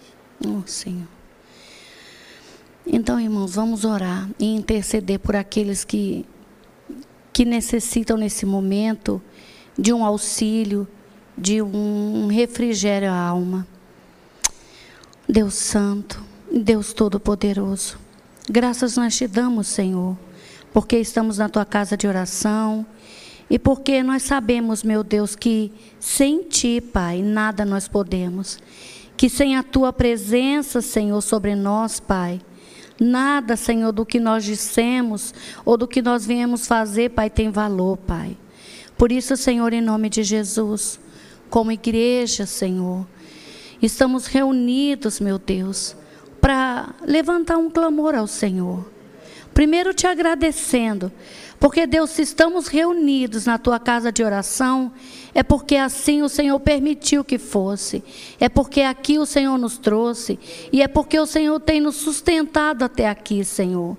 Oh, 0.46 0.64
Senhor. 0.66 1.08
Então, 2.86 3.18
irmãos, 3.18 3.56
vamos 3.56 3.84
orar 3.84 4.30
e 4.38 4.54
interceder 4.54 5.18
por 5.18 5.34
aqueles 5.34 5.82
que, 5.82 6.24
que 7.32 7.44
necessitam 7.44 8.16
nesse 8.16 8.46
momento 8.46 9.20
de 9.76 9.92
um 9.92 10.04
auxílio, 10.04 10.86
de 11.36 11.60
um 11.60 12.28
refrigério 12.28 13.10
à 13.10 13.18
alma. 13.18 13.66
Deus 15.28 15.54
Santo, 15.54 16.22
Deus 16.52 16.92
Todo-Poderoso, 16.92 17.98
graças 18.48 18.96
nós 18.96 19.16
te 19.16 19.26
damos, 19.26 19.66
Senhor, 19.66 20.16
porque 20.72 20.98
estamos 20.98 21.38
na 21.38 21.48
tua 21.48 21.64
casa 21.64 21.96
de 21.96 22.06
oração 22.06 22.86
e 23.48 23.58
porque 23.58 24.02
nós 24.02 24.22
sabemos, 24.22 24.82
meu 24.82 25.02
Deus, 25.04 25.36
que 25.36 25.72
sem 26.00 26.42
ti, 26.42 26.80
Pai, 26.80 27.22
nada 27.22 27.64
nós 27.64 27.86
podemos. 27.88 28.58
Que 29.16 29.28
sem 29.28 29.56
a 29.56 29.62
tua 29.62 29.92
presença, 29.92 30.80
Senhor, 30.80 31.20
sobre 31.22 31.54
nós, 31.54 32.00
Pai, 32.00 32.40
nada, 33.00 33.56
Senhor, 33.56 33.92
do 33.92 34.04
que 34.04 34.20
nós 34.20 34.44
dissemos 34.44 35.32
ou 35.64 35.76
do 35.76 35.88
que 35.88 36.02
nós 36.02 36.26
viemos 36.26 36.66
fazer, 36.66 37.10
Pai, 37.10 37.30
tem 37.30 37.50
valor, 37.50 37.96
Pai. 37.98 38.36
Por 38.98 39.12
isso, 39.12 39.36
Senhor, 39.36 39.72
em 39.72 39.80
nome 39.80 40.08
de 40.08 40.22
Jesus, 40.22 40.98
como 41.48 41.70
igreja, 41.70 42.46
Senhor, 42.46 43.06
estamos 43.80 44.26
reunidos, 44.26 45.20
meu 45.20 45.38
Deus, 45.38 45.96
para 46.46 46.94
levantar 47.04 47.56
um 47.56 47.68
clamor 47.68 48.14
ao 48.14 48.28
Senhor. 48.28 48.86
Primeiro 49.52 49.92
te 49.92 50.06
agradecendo 50.06 51.10
porque, 51.58 51.88
Deus, 51.88 52.10
se 52.10 52.22
estamos 52.22 52.68
reunidos 52.68 53.46
na 53.46 53.58
tua 53.58 53.80
casa 53.80 54.12
de 54.12 54.22
oração, 54.22 54.92
é 55.34 55.42
porque 55.42 55.74
assim 55.74 56.22
o 56.22 56.28
Senhor 56.28 56.60
permitiu 56.60 57.24
que 57.24 57.36
fosse. 57.36 58.04
É 58.38 58.48
porque 58.48 58.82
aqui 58.82 59.18
o 59.18 59.26
Senhor 59.26 59.58
nos 59.58 59.76
trouxe. 59.76 60.38
E 60.70 60.82
é 60.82 60.86
porque 60.86 61.18
o 61.18 61.26
Senhor 61.26 61.58
tem 61.58 61.80
nos 61.80 61.96
sustentado 61.96 62.84
até 62.84 63.08
aqui, 63.08 63.44
Senhor. 63.44 63.96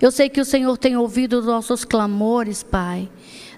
Eu 0.00 0.12
sei 0.12 0.28
que 0.28 0.40
o 0.40 0.44
Senhor 0.44 0.78
tem 0.78 0.96
ouvido 0.96 1.40
os 1.40 1.46
nossos 1.46 1.84
clamores, 1.84 2.62
Pai. 2.62 3.08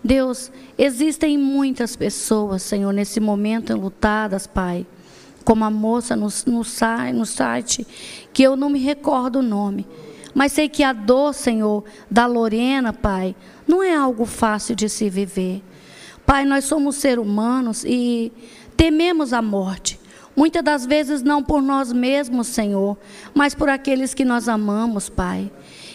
Deus, 0.03 0.51
existem 0.79 1.37
muitas 1.37 1.95
pessoas, 1.95 2.63
Senhor, 2.63 2.91
nesse 2.91 3.21
momento 3.21 3.71
enlutadas, 3.71 4.47
Pai. 4.47 4.87
Como 5.45 5.65
a 5.65 5.71
moça 5.71 6.15
no, 6.15 6.29
no, 6.47 6.63
no 7.15 7.27
site, 7.27 7.87
que 8.33 8.43
eu 8.43 8.57
não 8.57 8.71
me 8.71 8.79
recordo 8.79 9.41
o 9.41 9.43
nome. 9.43 9.87
Mas 10.35 10.53
sei 10.53 10.69
que 10.69 10.83
a 10.83 10.93
dor, 10.93 11.35
Senhor, 11.35 11.85
da 12.11 12.27
Lorena, 12.27 12.93
Pai, 12.93 13.35
não 13.67 13.83
é 13.83 13.95
algo 13.95 14.25
fácil 14.25 14.75
de 14.75 14.89
se 14.89 15.11
viver. 15.11 15.63
Pai, 16.25 16.45
nós 16.45 16.65
somos 16.65 16.97
seres 16.97 17.25
humanos 17.25 17.85
e 17.85 18.33
tememos 18.77 19.33
a 19.33 19.43
morte. 19.43 19.99
Muitas 20.37 20.63
das 20.63 20.87
vezes 20.87 21.23
não 21.23 21.43
por 21.43 21.61
nós 21.61 21.93
mesmos, 21.93 22.47
Senhor, 22.47 22.97
mas 23.35 23.55
por 23.55 23.69
aqueles 23.69 24.15
que 24.15 24.25
nós 24.25 24.49
amamos, 24.49 25.09
Pai. 25.09 25.51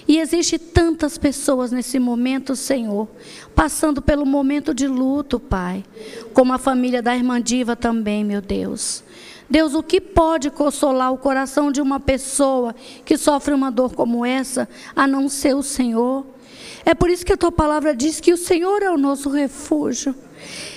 E 0.08 0.20
existe 0.20 0.60
tantas 0.60 1.18
pessoas 1.18 1.72
nesse 1.72 1.98
momento, 1.98 2.56
Senhor, 2.56 3.08
passando 3.56 4.02
pelo 4.02 4.26
momento 4.26 4.74
de 4.74 4.88
luto, 4.88 5.40
Pai, 5.40 5.84
como 6.34 6.54
a 6.54 6.60
família 6.60 7.02
da 7.02 7.16
irmã 7.16 7.42
Diva 7.42 7.76
também, 7.76 8.24
meu 8.24 8.42
Deus. 8.42 9.04
Deus, 9.50 9.74
o 9.74 9.84
que 9.84 10.02
pode 10.02 10.50
consolar 10.50 11.14
o 11.14 11.18
coração 11.18 11.72
de 11.72 11.82
uma 11.82 12.00
pessoa 12.00 12.76
que 13.04 13.18
sofre 13.18 13.54
uma 13.54 13.72
dor 13.72 13.94
como 13.94 14.26
essa, 14.26 14.68
a 14.96 15.08
não 15.08 15.30
ser 15.30 15.56
o 15.56 15.62
Senhor? 15.62 16.26
É 16.86 16.94
por 16.94 17.10
isso 17.10 17.26
que 17.26 17.34
a 17.34 17.38
tua 17.38 17.52
palavra 17.52 17.96
diz 17.96 18.20
que 18.20 18.34
o 18.34 18.38
Senhor 18.38 18.82
é 18.84 18.90
o 18.90 18.98
nosso 18.98 19.30
refúgio. 19.30 20.16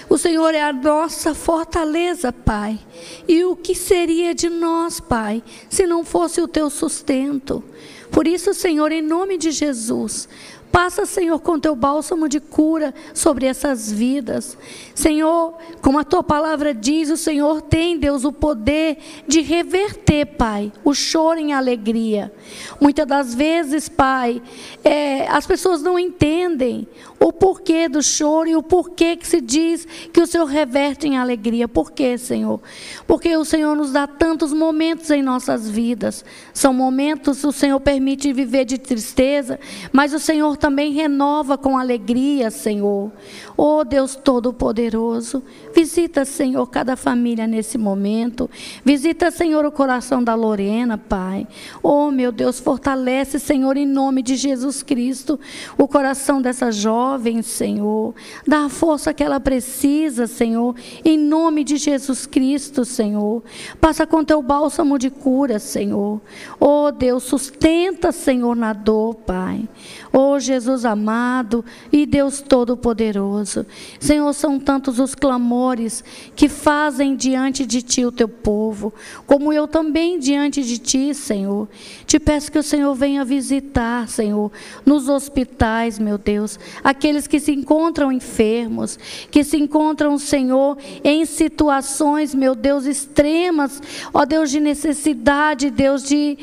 O 0.08 0.16
Senhor 0.16 0.54
é 0.54 0.62
a 0.62 0.72
nossa 0.72 1.34
fortaleza, 1.34 2.32
Pai. 2.32 2.78
E 3.26 3.44
o 3.44 3.54
que 3.54 3.74
seria 3.74 4.34
de 4.34 4.48
nós, 4.48 5.00
Pai, 5.00 5.42
se 5.68 5.86
não 5.86 6.04
fosse 6.04 6.40
o 6.40 6.48
teu 6.48 6.70
sustento? 6.70 7.62
Por 8.10 8.26
isso, 8.26 8.54
Senhor, 8.54 8.90
em 8.90 9.02
nome 9.02 9.36
de 9.36 9.50
Jesus, 9.50 10.28
Passa, 10.70 11.06
Senhor, 11.06 11.40
com 11.40 11.58
teu 11.58 11.74
bálsamo 11.74 12.28
de 12.28 12.40
cura 12.40 12.94
sobre 13.14 13.46
essas 13.46 13.90
vidas. 13.90 14.56
Senhor, 14.94 15.54
como 15.80 15.98
a 15.98 16.04
tua 16.04 16.22
palavra 16.22 16.74
diz, 16.74 17.10
o 17.10 17.16
Senhor 17.16 17.62
tem, 17.62 17.98
Deus, 17.98 18.24
o 18.24 18.32
poder 18.32 18.98
de 19.26 19.40
reverter, 19.40 20.26
Pai, 20.26 20.72
o 20.84 20.94
choro 20.94 21.40
em 21.40 21.52
alegria. 21.52 22.32
Muitas 22.80 23.06
das 23.06 23.34
vezes, 23.34 23.88
Pai, 23.88 24.42
é, 24.84 25.26
as 25.28 25.46
pessoas 25.46 25.82
não 25.82 25.98
entendem 25.98 26.86
o 27.20 27.32
porquê 27.32 27.88
do 27.88 28.02
choro 28.02 28.48
e 28.48 28.56
o 28.56 28.62
porquê 28.62 29.16
que 29.16 29.26
se 29.26 29.40
diz 29.40 29.86
que 30.12 30.20
o 30.20 30.26
Senhor 30.26 30.44
reverte 30.44 31.08
em 31.08 31.16
alegria. 31.16 31.66
Por 31.66 31.90
quê, 31.90 32.16
Senhor? 32.16 32.60
Porque 33.06 33.36
o 33.36 33.44
Senhor 33.44 33.74
nos 33.74 33.92
dá 33.92 34.06
tantos 34.06 34.52
momentos 34.52 35.10
em 35.10 35.22
nossas 35.22 35.68
vidas. 35.68 36.24
São 36.52 36.72
momentos 36.72 37.40
que 37.40 37.46
o 37.46 37.52
Senhor 37.52 37.80
permite 37.80 38.32
viver 38.32 38.64
de 38.64 38.78
tristeza, 38.78 39.58
mas 39.92 40.14
o 40.14 40.18
Senhor 40.18 40.56
também 40.56 40.92
renova 40.92 41.58
com 41.58 41.76
alegria, 41.76 42.50
Senhor. 42.50 43.10
Oh 43.56 43.84
Deus 43.84 44.14
Todo-Poderoso, 44.14 45.42
visita, 45.74 46.24
Senhor, 46.24 46.66
cada 46.68 46.96
família 46.96 47.46
nesse 47.46 47.76
momento. 47.76 48.48
Visita, 48.84 49.30
Senhor, 49.30 49.64
o 49.64 49.72
coração 49.72 50.22
da 50.22 50.34
Lorena, 50.34 50.96
Pai. 50.96 51.46
Oh 51.82 52.10
meu 52.10 52.30
Deus, 52.30 52.60
fortalece, 52.60 53.40
Senhor, 53.40 53.76
em 53.76 53.86
nome 53.86 54.22
de 54.22 54.36
Jesus 54.36 54.82
Cristo, 54.82 55.38
o 55.76 55.88
coração 55.88 56.40
dessa 56.40 56.70
jovem 56.70 57.07
jovem, 57.08 57.42
Senhor. 57.42 58.14
Dá 58.46 58.66
a 58.66 58.68
força 58.68 59.14
que 59.14 59.22
ela 59.22 59.40
precisa, 59.40 60.26
Senhor. 60.26 60.74
Em 61.04 61.16
nome 61.18 61.64
de 61.64 61.76
Jesus 61.76 62.26
Cristo, 62.26 62.84
Senhor. 62.84 63.42
Passa 63.80 64.06
com 64.06 64.24
teu 64.24 64.42
bálsamo 64.42 64.98
de 64.98 65.10
cura, 65.10 65.58
Senhor. 65.58 66.20
Oh 66.60 66.90
Deus, 66.90 67.24
sustenta, 67.24 68.12
Senhor, 68.12 68.54
na 68.54 68.72
dor, 68.72 69.14
Pai. 69.14 69.66
Oh 70.12 70.38
Jesus 70.38 70.84
amado 70.84 71.64
e 71.92 72.04
Deus 72.04 72.40
Todo-Poderoso. 72.40 73.64
Senhor, 73.98 74.32
são 74.34 74.58
tantos 74.58 74.98
os 74.98 75.14
clamores 75.14 76.04
que 76.36 76.48
fazem 76.48 77.16
diante 77.16 77.64
de 77.64 77.82
Ti 77.82 78.04
o 78.04 78.12
teu 78.12 78.28
povo, 78.28 78.92
como 79.26 79.52
eu 79.52 79.66
também 79.66 80.18
diante 80.18 80.62
de 80.62 80.78
Ti, 80.78 81.14
Senhor. 81.14 81.68
Te 82.06 82.18
peço 82.18 82.50
que 82.52 82.58
o 82.58 82.62
Senhor 82.62 82.94
venha 82.94 83.24
visitar, 83.24 84.08
Senhor, 84.08 84.50
nos 84.84 85.08
hospitais, 85.08 85.98
meu 85.98 86.18
Deus, 86.18 86.58
aqueles 86.98 87.28
que 87.28 87.38
se 87.38 87.52
encontram 87.52 88.10
enfermos, 88.10 88.98
que 89.30 89.44
se 89.44 89.56
encontram, 89.56 90.18
Senhor, 90.18 90.76
em 91.04 91.24
situações, 91.24 92.34
meu 92.34 92.56
Deus, 92.56 92.86
extremas, 92.86 93.80
ó 94.12 94.24
Deus, 94.24 94.50
de 94.50 94.58
necessidade, 94.58 95.70
Deus, 95.70 96.02
de 96.02 96.36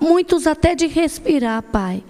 muitos 0.00 0.48
até 0.48 0.74
de 0.74 0.88
respirar, 0.88 1.62
Pai 1.62 2.02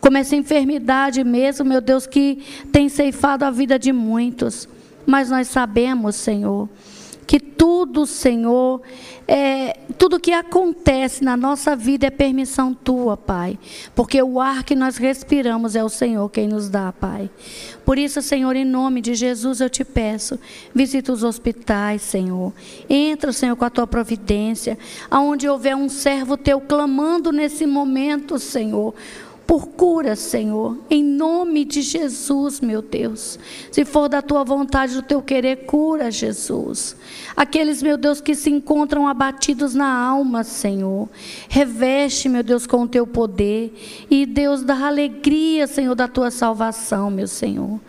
como 0.00 0.16
essa 0.16 0.34
enfermidade 0.34 1.22
mesmo, 1.22 1.62
meu 1.62 1.82
Deus, 1.82 2.06
que 2.06 2.42
tem 2.72 2.88
ceifado 2.88 3.44
a 3.44 3.50
vida 3.50 3.78
de 3.78 3.92
muitos. 3.92 4.66
Mas 5.04 5.28
nós 5.28 5.48
sabemos, 5.48 6.16
Senhor, 6.16 6.70
que 7.30 7.38
tudo, 7.38 8.06
Senhor, 8.06 8.82
é, 9.28 9.78
tudo 9.96 10.18
que 10.18 10.32
acontece 10.32 11.22
na 11.22 11.36
nossa 11.36 11.76
vida 11.76 12.08
é 12.08 12.10
permissão 12.10 12.74
tua, 12.74 13.16
Pai. 13.16 13.56
Porque 13.94 14.20
o 14.20 14.40
ar 14.40 14.64
que 14.64 14.74
nós 14.74 14.96
respiramos 14.96 15.76
é 15.76 15.84
o 15.84 15.88
Senhor 15.88 16.28
quem 16.28 16.48
nos 16.48 16.68
dá, 16.68 16.92
Pai. 16.92 17.30
Por 17.84 17.98
isso, 17.98 18.20
Senhor, 18.20 18.56
em 18.56 18.64
nome 18.64 19.00
de 19.00 19.14
Jesus, 19.14 19.60
eu 19.60 19.70
te 19.70 19.84
peço, 19.84 20.40
visita 20.74 21.12
os 21.12 21.22
hospitais, 21.22 22.02
Senhor. 22.02 22.52
Entra, 22.88 23.32
Senhor, 23.32 23.54
com 23.54 23.64
a 23.64 23.70
tua 23.70 23.86
providência. 23.86 24.76
Aonde 25.08 25.48
houver 25.48 25.76
um 25.76 25.88
servo 25.88 26.36
teu 26.36 26.60
clamando 26.60 27.30
nesse 27.30 27.64
momento, 27.64 28.40
Senhor 28.40 28.92
por 29.50 29.66
cura, 29.66 30.14
Senhor, 30.14 30.78
em 30.88 31.02
nome 31.02 31.64
de 31.64 31.82
Jesus, 31.82 32.60
meu 32.60 32.80
Deus. 32.80 33.36
Se 33.72 33.84
for 33.84 34.08
da 34.08 34.22
tua 34.22 34.44
vontade, 34.44 34.94
do 34.94 35.02
teu 35.02 35.20
querer, 35.20 35.66
cura, 35.66 36.08
Jesus. 36.08 36.94
Aqueles, 37.36 37.82
meu 37.82 37.96
Deus, 37.96 38.20
que 38.20 38.36
se 38.36 38.48
encontram 38.48 39.08
abatidos 39.08 39.74
na 39.74 39.92
alma, 39.92 40.44
Senhor, 40.44 41.08
reveste, 41.48 42.28
meu 42.28 42.44
Deus, 42.44 42.64
com 42.64 42.82
o 42.82 42.88
teu 42.88 43.04
poder 43.04 43.74
e 44.08 44.24
Deus 44.24 44.62
dá 44.62 44.86
alegria, 44.86 45.66
Senhor, 45.66 45.96
da 45.96 46.06
tua 46.06 46.30
salvação, 46.30 47.10
meu 47.10 47.26
Senhor. 47.26 47.80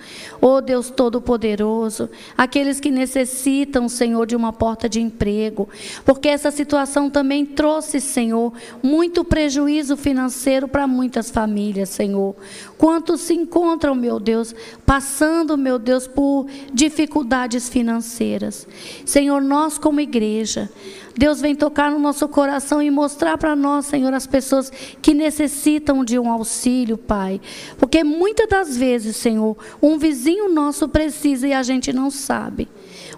Oh 0.42 0.60
Deus 0.62 0.90
Todo-Poderoso, 0.90 2.10
aqueles 2.36 2.80
que 2.80 2.90
necessitam, 2.90 3.88
Senhor, 3.88 4.26
de 4.26 4.36
uma 4.36 4.52
porta 4.52 4.90
de 4.90 5.00
emprego, 5.00 5.70
porque 6.04 6.28
essa 6.28 6.50
situação 6.50 7.12
também 7.12 7.46
trouxe, 7.46 8.02
Senhor, 8.02 8.52
muito 8.82 9.24
prejuízo 9.24 9.96
financeiro 9.96 10.68
para 10.68 10.88
muitas 10.88 11.30
famílias, 11.30 11.51
Senhor. 11.86 12.36
Quantos 12.78 13.22
se 13.22 13.34
encontram, 13.34 13.94
meu 13.96 14.20
Deus, 14.20 14.56
passando, 14.86 15.58
meu 15.58 15.78
Deus, 15.78 16.08
por 16.08 16.48
dificuldades 16.74 17.70
financeiras. 17.70 18.68
Senhor, 19.06 19.42
nós 19.42 19.78
como 19.78 20.00
igreja, 20.00 20.70
Deus 21.16 21.42
vem 21.42 21.56
tocar 21.56 21.92
no 21.92 22.00
nosso 22.00 22.28
coração 22.28 22.82
e 22.82 22.90
mostrar 22.90 23.38
para 23.38 23.56
nós, 23.56 23.86
Senhor, 23.86 24.14
as 24.14 24.26
pessoas 24.26 24.72
que 25.02 25.14
necessitam 25.14 26.06
de 26.06 26.18
um 26.18 26.32
auxílio, 26.32 26.98
Pai. 26.98 27.42
Porque 27.78 28.04
muitas 28.04 28.48
das 28.48 28.78
vezes, 28.78 29.18
Senhor, 29.18 29.58
um 29.82 29.98
vizinho 29.98 30.54
nosso 30.54 30.88
precisa 30.88 31.48
e 31.48 31.54
a 31.54 31.64
gente 31.64 31.92
não 31.92 32.10
sabe. 32.10 32.68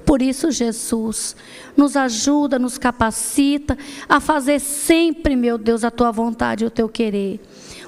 Por 0.06 0.22
isso, 0.22 0.52
Jesus, 0.52 1.36
nos 1.78 1.96
ajuda, 1.96 2.60
nos 2.60 2.78
capacita 2.78 3.78
a 4.08 4.20
fazer 4.20 4.60
sempre, 4.60 5.36
meu 5.36 5.58
Deus, 5.58 5.84
a 5.84 5.92
tua 5.92 6.12
vontade 6.12 6.64
e 6.64 6.68
o 6.68 6.72
teu 6.72 6.90
querer. 6.90 7.40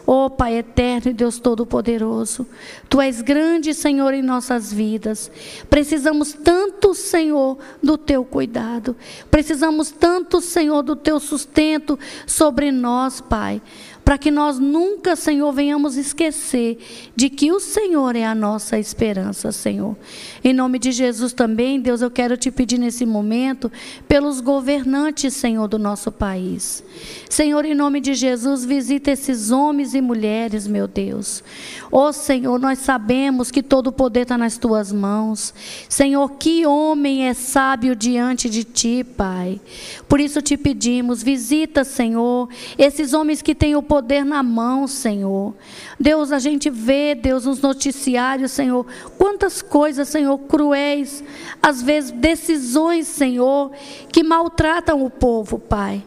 Ó 0.07 0.25
oh, 0.25 0.29
Pai 0.29 0.57
eterno 0.57 1.09
e 1.09 1.13
Deus 1.13 1.39
Todo-Poderoso, 1.39 2.45
Tu 2.87 3.01
és 3.01 3.21
grande, 3.21 3.73
Senhor, 3.73 4.13
em 4.13 4.21
nossas 4.21 4.71
vidas. 4.71 5.31
Precisamos 5.69 6.33
tanto, 6.33 6.93
Senhor, 6.93 7.57
do 7.81 7.97
Teu 7.97 8.23
cuidado. 8.23 8.95
Precisamos 9.31 9.89
tanto, 9.89 10.41
Senhor, 10.41 10.83
do 10.83 10.95
Teu 10.95 11.19
sustento 11.19 11.97
sobre 12.27 12.71
nós, 12.71 13.19
Pai 13.19 13.61
para 14.05 14.19
que 14.19 14.29
nós 14.29 14.59
nunca, 14.59 15.15
Senhor, 15.15 15.51
venhamos 15.51 15.97
esquecer 15.97 16.77
de 17.15 17.27
que 17.27 17.51
o 17.51 17.59
Senhor 17.59 18.15
é 18.15 18.23
a 18.23 18.35
nossa 18.35 18.77
esperança, 18.77 19.51
Senhor. 19.51 19.97
Em 20.43 20.53
nome 20.53 20.77
de 20.77 20.91
Jesus 20.91 21.33
também, 21.33 21.81
Deus, 21.81 22.03
eu 22.03 22.11
quero 22.11 22.37
te 22.37 22.51
pedir 22.51 22.77
nesse 22.77 23.03
momento 23.03 23.71
pelos 24.07 24.41
governantes, 24.41 25.33
Senhor, 25.33 25.67
do 25.67 25.79
nosso 25.79 26.11
país. 26.11 26.83
Senhor, 27.27 27.65
em 27.65 27.73
nome 27.73 27.99
de 27.99 28.13
Jesus, 28.13 28.63
visita 28.63 29.09
esses 29.09 29.49
homens 29.49 29.95
e 29.95 30.01
mulheres, 30.01 30.67
meu 30.67 30.87
Deus. 30.87 31.43
Ó 31.91 32.09
oh, 32.09 32.13
Senhor, 32.13 32.59
nós 32.59 32.77
sabemos 32.79 33.49
que 33.49 33.63
todo 33.63 33.87
o 33.87 33.91
poder 33.91 34.21
está 34.21 34.37
nas 34.37 34.55
tuas 34.59 34.91
mãos. 34.91 35.51
Senhor, 35.89 36.29
que 36.33 36.63
homem 36.63 37.27
é 37.27 37.33
sábio 37.33 37.95
diante 37.95 38.51
de 38.51 38.63
ti, 38.63 39.03
Pai. 39.03 39.59
Por 40.07 40.19
isso 40.19 40.43
te 40.43 40.55
pedimos, 40.55 41.23
visita, 41.23 41.83
Senhor, 41.83 42.47
esses 42.77 43.11
homens 43.11 43.41
que 43.41 43.55
têm 43.55 43.75
o 43.75 43.81
poder 43.81 43.94
na 44.23 44.41
mão, 44.43 44.87
Senhor. 44.87 45.53
Deus, 45.99 46.31
a 46.31 46.39
gente 46.39 46.69
vê, 46.69 47.15
Deus, 47.15 47.45
nos 47.45 47.61
noticiários, 47.61 48.51
Senhor, 48.51 48.85
quantas 49.17 49.61
coisas, 49.61 50.07
Senhor, 50.09 50.37
cruéis, 50.39 51.23
às 51.61 51.81
vezes 51.81 52.11
decisões, 52.11 53.07
Senhor, 53.07 53.71
que 54.11 54.23
maltratam 54.23 55.03
o 55.03 55.09
povo, 55.09 55.59
Pai. 55.59 56.03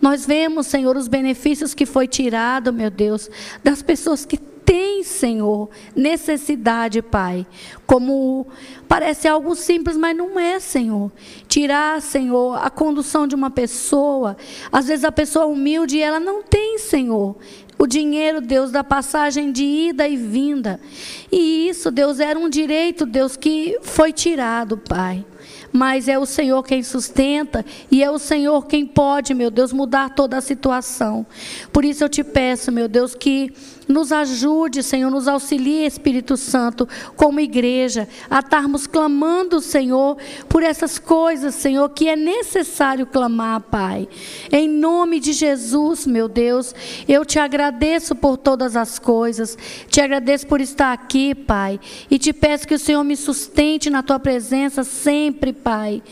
Nós 0.00 0.26
vemos, 0.26 0.66
Senhor, 0.66 0.96
os 0.96 1.06
benefícios 1.06 1.74
que 1.74 1.86
foi 1.86 2.08
tirado, 2.08 2.72
meu 2.72 2.90
Deus, 2.90 3.30
das 3.62 3.82
pessoas 3.82 4.24
que 4.24 4.36
têm, 4.64 5.02
Senhor, 5.02 5.68
necessidade, 5.94 7.02
Pai. 7.02 7.46
Como 7.86 8.46
parece 8.88 9.28
algo 9.28 9.54
simples, 9.54 9.96
mas 9.96 10.16
não 10.16 10.38
é, 10.38 10.58
Senhor. 10.60 11.10
Tirar, 11.48 12.00
Senhor, 12.00 12.54
a 12.62 12.70
condução 12.70 13.26
de 13.26 13.34
uma 13.34 13.50
pessoa. 13.50 14.36
Às 14.70 14.88
vezes 14.88 15.04
a 15.04 15.12
pessoa 15.12 15.46
humilde 15.46 16.00
ela 16.00 16.20
não 16.20 16.42
tem, 16.42 16.78
Senhor. 16.78 17.36
O 17.78 17.86
dinheiro, 17.86 18.40
Deus, 18.40 18.70
da 18.70 18.84
passagem 18.84 19.50
de 19.50 19.64
ida 19.64 20.06
e 20.06 20.16
vinda. 20.16 20.80
E 21.30 21.68
isso, 21.68 21.90
Deus, 21.90 22.20
era 22.20 22.38
um 22.38 22.48
direito, 22.48 23.04
Deus, 23.04 23.36
que 23.36 23.78
foi 23.82 24.12
tirado, 24.12 24.78
Pai 24.78 25.24
mas 25.72 26.08
é 26.08 26.18
o 26.18 26.26
Senhor 26.26 26.62
quem 26.62 26.82
sustenta 26.82 27.64
e 27.90 28.02
é 28.02 28.10
o 28.10 28.18
Senhor 28.18 28.66
quem 28.66 28.86
pode, 28.86 29.34
meu 29.34 29.50
Deus, 29.50 29.72
mudar 29.72 30.10
toda 30.10 30.36
a 30.36 30.40
situação. 30.40 31.26
Por 31.72 31.84
isso 31.84 32.04
eu 32.04 32.08
te 32.08 32.22
peço, 32.22 32.70
meu 32.70 32.88
Deus, 32.88 33.14
que 33.14 33.52
nos 33.88 34.12
ajude, 34.12 34.82
Senhor, 34.82 35.10
nos 35.10 35.28
auxilie, 35.28 35.84
Espírito 35.84 36.36
Santo, 36.36 36.88
como 37.16 37.40
igreja, 37.40 38.08
a 38.30 38.38
estarmos 38.38 38.86
clamando, 38.86 39.60
Senhor, 39.60 40.16
por 40.48 40.62
essas 40.62 40.98
coisas, 40.98 41.54
Senhor, 41.54 41.88
que 41.90 42.08
é 42.08 42.16
necessário 42.16 43.06
clamar, 43.06 43.60
Pai. 43.62 44.08
Em 44.50 44.68
nome 44.68 45.20
de 45.20 45.32
Jesus, 45.32 46.06
meu 46.06 46.28
Deus, 46.28 46.74
eu 47.08 47.24
te 47.24 47.38
agradeço 47.38 48.14
por 48.14 48.36
todas 48.36 48.76
as 48.76 48.98
coisas, 48.98 49.56
te 49.88 50.00
agradeço 50.00 50.46
por 50.46 50.60
estar 50.60 50.92
aqui, 50.92 51.34
Pai, 51.34 51.78
e 52.10 52.18
te 52.18 52.32
peço 52.32 52.66
que 52.66 52.74
o 52.74 52.78
Senhor 52.78 53.04
me 53.04 53.16
sustente 53.16 53.90
na 53.90 54.02
tua 54.02 54.18
presença 54.18 54.84
sempre, 54.84 55.52
Pai, 55.62 56.02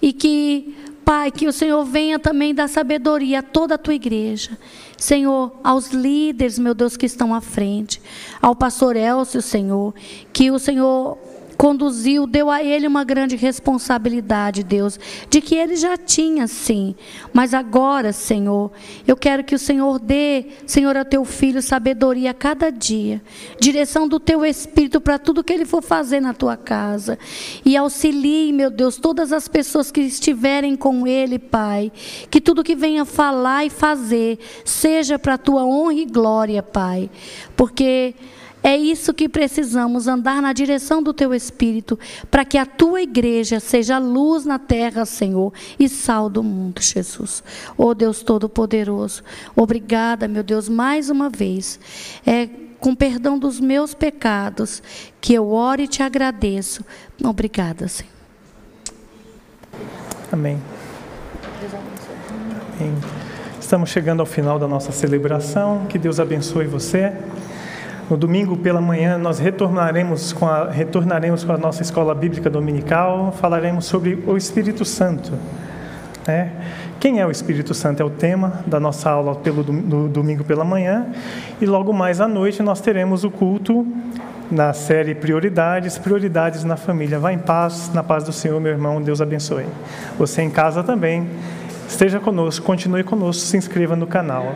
e 0.00 0.12
que, 0.12 0.76
Pai, 1.04 1.30
que 1.30 1.46
o 1.46 1.52
Senhor 1.52 1.84
venha 1.84 2.18
também 2.18 2.54
dar 2.54 2.68
sabedoria 2.68 3.40
a 3.40 3.42
toda 3.42 3.74
a 3.74 3.78
tua 3.78 3.94
igreja. 3.94 4.56
Senhor, 4.96 5.58
aos 5.62 5.90
líderes, 5.90 6.58
meu 6.58 6.74
Deus, 6.74 6.96
que 6.96 7.06
estão 7.06 7.34
à 7.34 7.40
frente, 7.40 8.00
ao 8.42 8.54
pastor 8.54 8.96
Elcio, 8.96 9.40
Senhor, 9.40 9.94
que 10.32 10.50
o 10.50 10.58
Senhor 10.58 11.18
conduziu, 11.58 12.24
deu 12.24 12.48
a 12.48 12.62
ele 12.62 12.86
uma 12.86 13.02
grande 13.02 13.34
responsabilidade, 13.34 14.62
Deus, 14.62 14.98
de 15.28 15.40
que 15.40 15.56
ele 15.56 15.74
já 15.74 15.96
tinha 15.96 16.46
sim. 16.46 16.94
Mas 17.32 17.52
agora, 17.52 18.12
Senhor, 18.12 18.70
eu 19.04 19.16
quero 19.16 19.42
que 19.42 19.56
o 19.56 19.58
Senhor 19.58 19.98
dê, 19.98 20.46
Senhor, 20.64 20.96
a 20.96 21.04
teu 21.04 21.24
filho 21.24 21.60
sabedoria 21.60 22.30
a 22.30 22.34
cada 22.34 22.70
dia, 22.70 23.20
direção 23.58 24.06
do 24.06 24.20
teu 24.20 24.44
espírito 24.46 25.00
para 25.00 25.18
tudo 25.18 25.42
que 25.42 25.52
ele 25.52 25.64
for 25.64 25.82
fazer 25.82 26.20
na 26.20 26.32
tua 26.32 26.56
casa. 26.56 27.18
E 27.64 27.76
auxilie, 27.76 28.52
meu 28.52 28.70
Deus, 28.70 28.96
todas 28.96 29.32
as 29.32 29.48
pessoas 29.48 29.90
que 29.90 30.00
estiverem 30.00 30.76
com 30.76 31.08
ele, 31.08 31.40
Pai, 31.40 31.90
que 32.30 32.40
tudo 32.40 32.62
que 32.62 32.76
venha 32.76 33.04
falar 33.04 33.64
e 33.64 33.70
fazer 33.70 34.38
seja 34.64 35.18
para 35.18 35.34
a 35.34 35.38
tua 35.38 35.64
honra 35.64 35.94
e 35.94 36.04
glória, 36.04 36.62
Pai. 36.62 37.10
Porque 37.56 38.14
é 38.62 38.76
isso 38.76 39.14
que 39.14 39.28
precisamos, 39.28 40.08
andar 40.08 40.42
na 40.42 40.52
direção 40.52 41.02
do 41.02 41.14
teu 41.14 41.32
Espírito, 41.32 41.98
para 42.30 42.44
que 42.44 42.58
a 42.58 42.66
tua 42.66 43.02
igreja 43.02 43.60
seja 43.60 43.98
luz 43.98 44.44
na 44.44 44.58
terra, 44.58 45.04
Senhor, 45.04 45.52
e 45.78 45.88
sal 45.88 46.28
do 46.28 46.42
mundo, 46.42 46.80
Jesus. 46.80 47.42
Oh 47.76 47.94
Deus 47.94 48.22
Todo-Poderoso, 48.22 49.22
obrigada, 49.54 50.26
meu 50.26 50.42
Deus, 50.42 50.68
mais 50.68 51.08
uma 51.08 51.30
vez. 51.30 51.78
É, 52.26 52.48
com 52.80 52.94
perdão 52.94 53.38
dos 53.38 53.58
meus 53.58 53.94
pecados, 53.94 54.82
que 55.20 55.34
eu 55.34 55.50
oro 55.50 55.82
e 55.82 55.88
te 55.88 56.02
agradeço. 56.02 56.84
Obrigada, 57.24 57.88
Senhor. 57.88 58.12
Amém. 60.30 60.60
Amém. 62.78 62.94
Estamos 63.60 63.90
chegando 63.90 64.20
ao 64.20 64.26
final 64.26 64.58
da 64.58 64.68
nossa 64.68 64.92
celebração. 64.92 65.86
Que 65.86 65.98
Deus 65.98 66.20
abençoe 66.20 66.66
você. 66.66 67.12
No 68.10 68.16
domingo 68.16 68.56
pela 68.56 68.80
manhã 68.80 69.18
nós 69.18 69.38
retornaremos 69.38 70.32
com 70.32 70.46
a, 70.46 70.70
retornaremos 70.70 71.44
com 71.44 71.52
a 71.52 71.58
nossa 71.58 71.82
escola 71.82 72.14
bíblica 72.14 72.48
dominical. 72.48 73.32
Falaremos 73.32 73.84
sobre 73.84 74.24
o 74.26 74.34
Espírito 74.34 74.82
Santo. 74.82 75.32
Né? 76.26 76.50
Quem 76.98 77.20
é 77.20 77.26
o 77.26 77.30
Espírito 77.30 77.74
Santo 77.74 78.02
é 78.02 78.04
o 78.04 78.08
tema 78.08 78.64
da 78.66 78.80
nossa 78.80 79.10
aula 79.10 79.34
pelo 79.34 79.62
do, 79.62 80.08
domingo 80.08 80.42
pela 80.42 80.64
manhã 80.64 81.06
e 81.60 81.66
logo 81.66 81.92
mais 81.92 82.18
à 82.20 82.26
noite 82.26 82.62
nós 82.62 82.80
teremos 82.80 83.24
o 83.24 83.30
culto 83.30 83.86
na 84.50 84.72
série 84.72 85.14
Prioridades, 85.14 85.98
Prioridades 85.98 86.64
na 86.64 86.76
Família. 86.76 87.18
Vá 87.18 87.30
em 87.32 87.38
paz, 87.38 87.90
na 87.92 88.02
paz 88.02 88.24
do 88.24 88.32
Senhor, 88.32 88.58
meu 88.58 88.72
irmão. 88.72 89.02
Deus 89.02 89.20
abençoe. 89.20 89.66
Você 90.18 90.40
em 90.40 90.50
casa 90.50 90.82
também. 90.82 91.28
Esteja 91.86 92.18
conosco, 92.18 92.64
continue 92.64 93.04
conosco, 93.04 93.42
se 93.42 93.56
inscreva 93.56 93.94
no 93.94 94.06
canal. 94.06 94.54